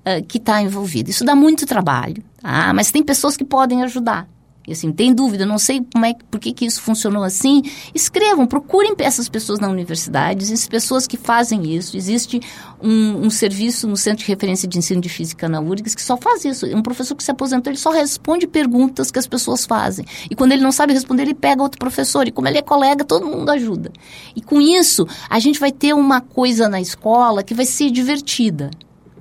uh, 0.06 0.26
que 0.28 0.38
está 0.38 0.62
envolvida. 0.62 1.10
Isso 1.10 1.26
dá 1.26 1.36
muito 1.36 1.66
trabalho, 1.66 2.24
tá? 2.42 2.72
mas 2.74 2.90
tem 2.90 3.04
pessoas 3.04 3.36
que 3.36 3.44
podem 3.44 3.84
ajudar. 3.84 4.26
E 4.68 4.74
assim, 4.74 4.91
tem 4.91 5.13
dúvida, 5.13 5.45
não 5.45 5.57
sei 5.57 5.82
como 5.93 6.05
é, 6.05 6.13
por 6.30 6.41
que, 6.41 6.51
que 6.51 6.65
isso 6.65 6.82
funcionou 6.82 7.24
assim, 7.24 7.61
escrevam, 7.95 8.45
procurem 8.45 8.93
essas 8.99 9.30
pessoas 9.30 9.59
na 9.61 9.70
universidade, 9.70 10.43
existem 10.43 10.70
pessoas 10.70 11.07
que 11.07 11.15
fazem 11.15 11.74
isso. 11.74 11.95
Existe 11.95 12.41
um, 12.84 13.28
um, 13.28 13.30
serviço 13.30 13.88
no 13.88 13.95
Centro 13.95 14.26
de 14.26 14.28
Referência 14.30 14.68
de 14.68 14.78
Ensino 14.78 14.99
de 14.99 15.07
Física 15.07 15.47
na 15.47 15.61
URGS 15.61 15.95
que 15.95 16.01
só 16.01 16.18
faz 16.18 16.43
isso. 16.43 16.65
Um 16.65 16.82
professor 16.82 17.15
que 17.15 17.24
se 17.24 17.32
aposentou, 17.32 17.72
ele 17.72 17.80
só 17.80 17.91
responde 17.91 18.45
perguntas 18.45 19.09
que 19.09 19.18
as 19.18 19.26
pessoas 19.26 19.65
fazem. 19.65 20.05
E 20.30 20.36
quando 20.36 20.51
ele 20.51 20.61
não 20.61 20.74
sabe 20.74 20.91
responder, 20.91 21.22
ele 21.22 21.34
pega 21.34 21.63
outro 21.63 21.80
professor. 21.80 22.28
E 22.28 22.32
como 22.32 22.49
ele 22.49 22.57
é 22.57 22.61
colega, 22.61 23.05
todo 23.05 23.26
mundo 23.26 23.49
ajuda. 23.49 23.93
E 24.36 24.41
com 24.41 24.59
isso, 24.59 25.07
a 25.30 25.39
gente 25.39 25.61
vai 25.61 25.72
ter 25.72 25.93
uma 25.93 26.20
coisa 26.20 26.68
na 26.68 26.82
escola 26.82 27.41
que 27.41 27.53
vai 27.53 27.65
ser 27.65 27.89
divertida. 27.89 28.70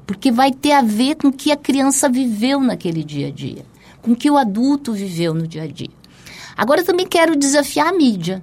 Porque 0.04 0.32
vai 0.32 0.50
ter 0.50 0.72
a 0.72 0.82
ver 0.82 1.14
com 1.14 1.28
o 1.28 1.32
que 1.32 1.52
a 1.52 1.56
criança 1.56 2.08
viveu 2.08 2.58
naquele 2.58 3.04
dia 3.04 3.28
a 3.28 3.30
dia 3.30 3.75
com 4.06 4.14
que 4.14 4.30
o 4.30 4.38
adulto 4.38 4.92
viveu 4.92 5.34
no 5.34 5.48
dia 5.48 5.64
a 5.64 5.66
dia. 5.66 5.90
Agora 6.56 6.84
também 6.84 7.04
quero 7.04 7.34
desafiar 7.34 7.88
a 7.88 7.92
mídia. 7.92 8.40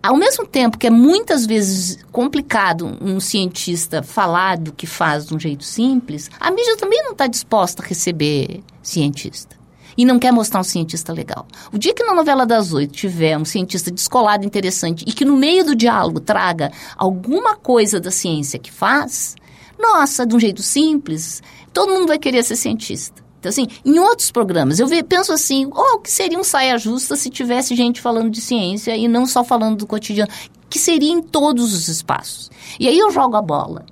Ao 0.00 0.16
mesmo 0.16 0.46
tempo 0.46 0.78
que 0.78 0.86
é 0.86 0.90
muitas 0.90 1.44
vezes 1.44 1.98
complicado 2.12 2.96
um 3.00 3.18
cientista 3.18 4.00
falar 4.00 4.56
do 4.56 4.72
que 4.72 4.86
faz 4.86 5.26
de 5.26 5.34
um 5.34 5.40
jeito 5.40 5.64
simples, 5.64 6.30
a 6.38 6.52
mídia 6.52 6.76
também 6.76 7.02
não 7.02 7.12
está 7.12 7.26
disposta 7.26 7.82
a 7.82 7.86
receber 7.86 8.62
cientista. 8.80 9.58
E 9.98 10.04
não 10.04 10.20
quer 10.20 10.32
mostrar 10.32 10.60
um 10.60 10.64
cientista 10.64 11.12
legal. 11.12 11.48
O 11.72 11.76
dia 11.76 11.92
que 11.92 12.04
na 12.04 12.14
novela 12.14 12.46
das 12.46 12.72
oito 12.72 12.94
tiver 12.94 13.36
um 13.36 13.44
cientista 13.44 13.90
descolado, 13.90 14.46
interessante, 14.46 15.04
e 15.06 15.12
que 15.12 15.24
no 15.24 15.36
meio 15.36 15.64
do 15.64 15.74
diálogo 15.74 16.20
traga 16.20 16.70
alguma 16.96 17.56
coisa 17.56 17.98
da 17.98 18.12
ciência 18.12 18.56
que 18.56 18.70
faz, 18.70 19.34
nossa, 19.76 20.24
de 20.24 20.34
um 20.34 20.38
jeito 20.38 20.62
simples, 20.62 21.42
todo 21.74 21.92
mundo 21.92 22.06
vai 22.06 22.20
querer 22.20 22.44
ser 22.44 22.54
cientista. 22.54 23.29
Então, 23.40 23.48
assim, 23.48 23.66
em 23.84 23.98
outros 23.98 24.30
programas, 24.30 24.78
eu 24.78 24.86
penso 25.04 25.32
assim, 25.32 25.66
oh, 25.72 25.98
que 25.98 26.10
seria 26.10 26.38
um 26.38 26.44
saia 26.44 26.76
justa 26.76 27.16
se 27.16 27.30
tivesse 27.30 27.74
gente 27.74 28.00
falando 28.00 28.30
de 28.30 28.40
ciência 28.40 28.94
e 28.94 29.08
não 29.08 29.26
só 29.26 29.42
falando 29.42 29.78
do 29.78 29.86
cotidiano, 29.86 30.30
que 30.68 30.78
seria 30.78 31.10
em 31.10 31.22
todos 31.22 31.72
os 31.72 31.88
espaços. 31.88 32.50
E 32.78 32.86
aí 32.86 32.98
eu 32.98 33.10
jogo 33.10 33.36
a 33.36 33.42
bola. 33.42 33.86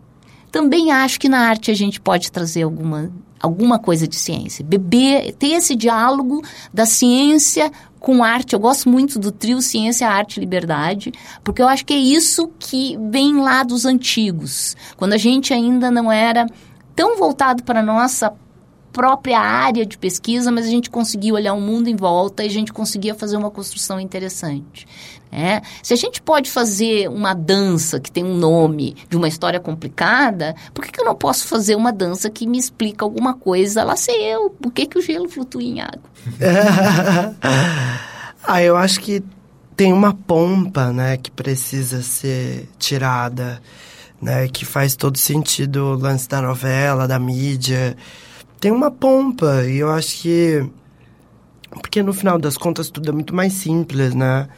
Também 0.53 0.93
acho 0.93 1.19
que 1.19 1.29
na 1.29 1.41
arte 1.41 1.71
a 1.71 1.75
gente 1.75 1.99
pode 1.99 2.31
trazer 2.31 2.63
alguma, 2.63 3.11
alguma 3.41 3.79
coisa 3.79 4.07
de 4.07 4.17
ciência. 4.17 4.65
Beber, 4.65 5.33
ter 5.35 5.53
esse 5.53 5.75
diálogo 5.75 6.43
da 6.73 6.85
ciência 6.85 7.73
com 7.99 8.23
arte. 8.23 8.53
Eu 8.53 8.61
gosto 8.61 8.89
muito 8.89 9.19
do 9.19 9.33
trio 9.33 9.61
Ciência, 9.61 10.09
Arte 10.09 10.37
e 10.37 10.41
Liberdade, 10.41 11.13
porque 11.43 11.61
eu 11.61 11.69
acho 11.69 11.85
que 11.85 11.95
é 11.95 11.99
isso 11.99 12.51
que 12.59 12.99
vem 13.11 13.41
lá 13.41 13.63
dos 13.63 13.85
antigos, 13.85 14.77
quando 14.97 15.15
a 15.15 15.19
gente 15.19 15.53
ainda 15.53 15.91
não 15.91 16.11
era 16.11 16.47
tão 16.95 17.17
voltado 17.17 17.63
para 17.63 17.81
a 17.81 17.83
nossa 17.83 18.33
própria 18.99 19.39
área 19.39 19.87
de 19.87 19.97
pesquisa, 19.97 20.51
mas 20.51 20.67
a 20.67 20.71
gente 20.71 20.91
conseguia 20.91 21.33
olhar 21.33 21.55
o 21.55 21.61
mundo 21.61 21.87
em 21.87 21.95
volta 21.95 22.43
e 22.43 22.47
a 22.47 22.51
gente 22.51 22.73
conseguia 22.73 23.15
fazer 23.15 23.37
uma 23.37 23.49
construção 23.49 24.01
interessante. 24.01 24.89
É. 25.31 25.63
Se 25.85 25.95
a 25.95 25.97
gente 25.97 26.21
pode 26.21 26.51
fazer 26.51 27.09
uma 27.09 27.33
dança 27.33 28.01
que 28.01 28.11
tem 28.11 28.25
um 28.25 28.37
nome 28.37 28.97
de 29.09 29.17
uma 29.17 29.29
história 29.29 29.61
complicada, 29.61 30.57
por 30.75 30.85
que, 30.85 30.91
que 30.91 31.01
eu 31.01 31.05
não 31.05 31.15
posso 31.15 31.47
fazer 31.47 31.77
uma 31.77 31.93
dança 31.93 32.29
que 32.29 32.45
me 32.45 32.59
explica 32.59 33.05
alguma 33.05 33.35
coisa? 33.35 33.85
Lá 33.85 33.95
sei 33.95 34.17
eu, 34.35 34.51
por 34.51 34.73
que, 34.73 34.85
que 34.85 34.99
o 34.99 35.03
gelo 35.03 35.29
flutua 35.29 35.63
em 35.63 35.81
água? 35.81 36.03
ah, 38.43 38.61
eu 38.61 38.77
acho 38.77 38.99
que 38.99 39.23
tem 39.77 39.93
uma 39.93 40.13
pompa, 40.13 40.93
né, 40.93 41.19
que 41.19 41.31
precisa 41.31 42.03
ser 42.03 42.69
tirada, 42.81 43.63
né, 44.21 44.49
que 44.49 44.65
faz 44.65 44.97
todo 44.97 45.17
sentido 45.17 45.85
o 45.85 45.95
lance 45.95 46.29
da 46.29 46.43
novela, 46.43 47.07
da 47.07 47.17
mídia, 47.17 47.97
tem 48.61 48.71
uma 48.71 48.91
pompa. 48.91 49.65
E 49.65 49.79
eu 49.79 49.91
acho 49.91 50.19
que. 50.19 50.69
Porque 51.71 52.03
no 52.03 52.13
final 52.13 52.39
das 52.39 52.57
contas 52.57 52.91
tudo 52.91 53.11
é 53.11 53.13
muito 53.13 53.35
mais 53.35 53.53
simples, 53.53 54.15
né? 54.15 54.49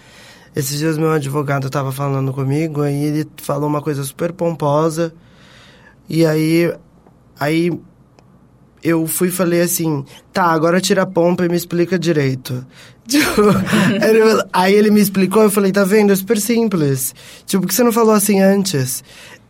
Esses 0.54 0.78
dias 0.78 0.98
meu 0.98 1.12
advogado 1.12 1.66
estava 1.66 1.92
falando 1.92 2.32
comigo, 2.32 2.82
aí 2.82 3.04
ele 3.04 3.28
falou 3.36 3.68
uma 3.68 3.82
coisa 3.82 4.02
super 4.04 4.32
pomposa. 4.32 5.12
E 6.08 6.24
aí. 6.26 6.72
Aí 7.38 7.70
eu 8.82 9.06
fui 9.06 9.28
e 9.28 9.30
falei 9.32 9.60
assim, 9.60 10.04
tá, 10.32 10.44
agora 10.44 10.80
tira 10.80 11.02
a 11.02 11.06
pompa 11.06 11.44
e 11.44 11.48
me 11.48 11.56
explica 11.56 11.98
direito. 11.98 12.66
Tipo, 13.10 13.42
aí 14.52 14.72
ele 14.72 14.88
me 14.88 15.00
explicou, 15.00 15.42
eu 15.42 15.50
falei, 15.50 15.72
tá 15.72 15.82
vendo? 15.82 16.12
É 16.12 16.16
super 16.16 16.38
simples. 16.38 17.12
Tipo, 17.44 17.62
por 17.62 17.68
que 17.68 17.74
você 17.74 17.82
não 17.82 17.90
falou 17.90 18.14
assim 18.14 18.40
antes? 18.40 19.02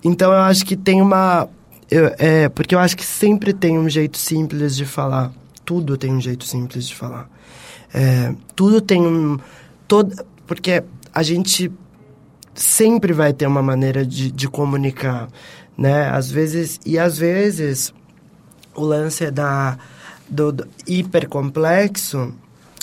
Então 0.02 0.32
eu 0.32 0.38
acho 0.38 0.64
que 0.64 0.74
tem 0.74 1.02
uma 1.02 1.46
eu, 1.90 2.14
é, 2.18 2.48
porque 2.48 2.74
eu 2.74 2.78
acho 2.78 2.96
que 2.96 3.04
sempre 3.04 3.52
tem 3.52 3.78
um 3.78 3.88
jeito 3.88 4.16
simples 4.16 4.76
de 4.76 4.84
falar. 4.84 5.32
Tudo 5.64 5.96
tem 5.96 6.12
um 6.12 6.20
jeito 6.20 6.44
simples 6.44 6.86
de 6.86 6.94
falar. 6.94 7.28
É, 7.92 8.32
tudo 8.54 8.80
tem 8.80 9.02
um. 9.02 9.38
Todo, 9.88 10.14
porque 10.46 10.84
a 11.12 11.22
gente 11.22 11.70
sempre 12.54 13.12
vai 13.12 13.32
ter 13.32 13.46
uma 13.46 13.62
maneira 13.62 14.06
de, 14.06 14.30
de 14.30 14.48
comunicar, 14.48 15.28
né? 15.76 16.08
Às 16.10 16.30
vezes. 16.30 16.78
E 16.86 16.98
às 16.98 17.18
vezes 17.18 17.92
o 18.74 18.84
lance 18.84 19.30
da, 19.30 19.76
do, 20.28 20.52
do 20.52 20.68
hipercomplexo 20.86 22.32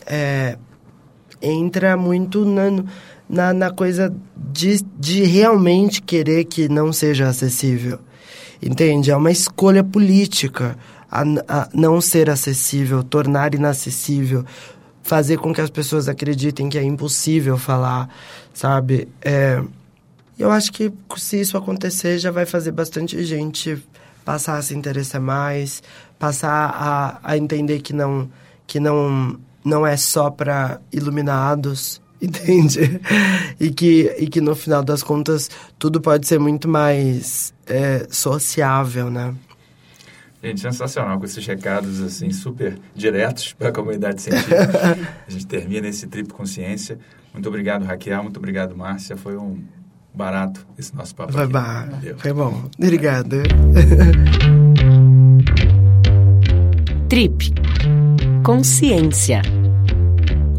é, 0.05 0.57
entra 1.41 1.95
muito 1.95 2.43
na, 2.43 2.83
na, 3.29 3.53
na 3.53 3.71
coisa 3.71 4.13
de, 4.35 4.81
de 4.99 5.23
realmente 5.23 6.01
querer 6.01 6.43
que 6.45 6.67
não 6.67 6.91
seja 6.91 7.29
acessível. 7.29 7.99
Entende? 8.61 9.11
É 9.11 9.15
uma 9.15 9.31
escolha 9.31 9.83
política 9.83 10.77
a, 11.11 11.21
a 11.47 11.69
não 11.73 12.01
ser 12.01 12.29
acessível, 12.29 13.03
tornar 13.03 13.53
inacessível, 13.55 14.45
fazer 15.03 15.37
com 15.37 15.53
que 15.53 15.61
as 15.61 15.69
pessoas 15.69 16.09
acreditem 16.09 16.69
que 16.69 16.77
é 16.77 16.83
impossível 16.83 17.57
falar, 17.57 18.09
sabe? 18.53 19.07
É, 19.21 19.61
eu 20.37 20.51
acho 20.51 20.71
que 20.71 20.91
se 21.15 21.39
isso 21.41 21.57
acontecer, 21.57 22.19
já 22.19 22.29
vai 22.29 22.45
fazer 22.45 22.71
bastante 22.71 23.23
gente 23.23 23.81
passar 24.25 24.57
a 24.57 24.61
se 24.61 24.75
interessar 24.75 25.21
mais, 25.21 25.81
passar 26.19 26.69
a, 26.75 27.19
a 27.23 27.37
entender 27.37 27.79
que 27.79 27.93
não, 27.93 28.29
que 28.67 28.79
não, 28.79 29.39
não 29.63 29.87
é 29.87 29.95
só 29.95 30.29
para 30.29 30.81
iluminados, 30.91 32.01
entende? 32.21 32.99
E 33.59 33.71
que, 33.71 34.13
e 34.19 34.27
que 34.27 34.41
no 34.41 34.55
final 34.55 34.83
das 34.83 35.01
contas 35.01 35.49
tudo 35.79 36.01
pode 36.01 36.27
ser 36.27 36.39
muito 36.39 36.67
mais 36.67 37.53
é, 37.67 38.07
sociável, 38.09 39.09
né? 39.09 39.33
Gente, 40.43 40.61
sensacional 40.61 41.17
com 41.17 41.25
esses 41.25 41.45
recados 41.45 42.01
assim 42.01 42.31
super 42.31 42.77
diretos 42.95 43.53
para 43.53 43.69
a 43.69 43.71
comunidade 43.71 44.21
científica. 44.21 44.97
a 45.27 45.31
gente 45.31 45.47
termina 45.47 45.87
esse 45.87 46.07
trip 46.07 46.31
consciência. 46.31 46.99
Muito 47.33 47.49
obrigado, 47.49 47.83
Raquel. 47.83 48.23
Muito 48.23 48.37
obrigado, 48.37 48.75
Márcia. 48.75 49.17
Foi 49.17 49.35
um 49.35 49.61
barato 50.13 50.65
esse 50.77 50.95
nosso 50.95 51.15
papo. 51.15 51.33
Foi, 51.33 51.47
bar... 51.47 51.89
Foi 52.17 52.33
bom. 52.33 52.69
Obrigado. 52.77 53.37
Trip 57.09 57.53
Consciência. 58.43 59.41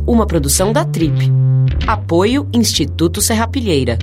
Uma 0.06 0.26
produção 0.26 0.72
da 0.72 0.84
Trip. 0.84 1.30
Apoio 1.86 2.48
Instituto 2.52 3.20
Serrapilheira. 3.20 3.98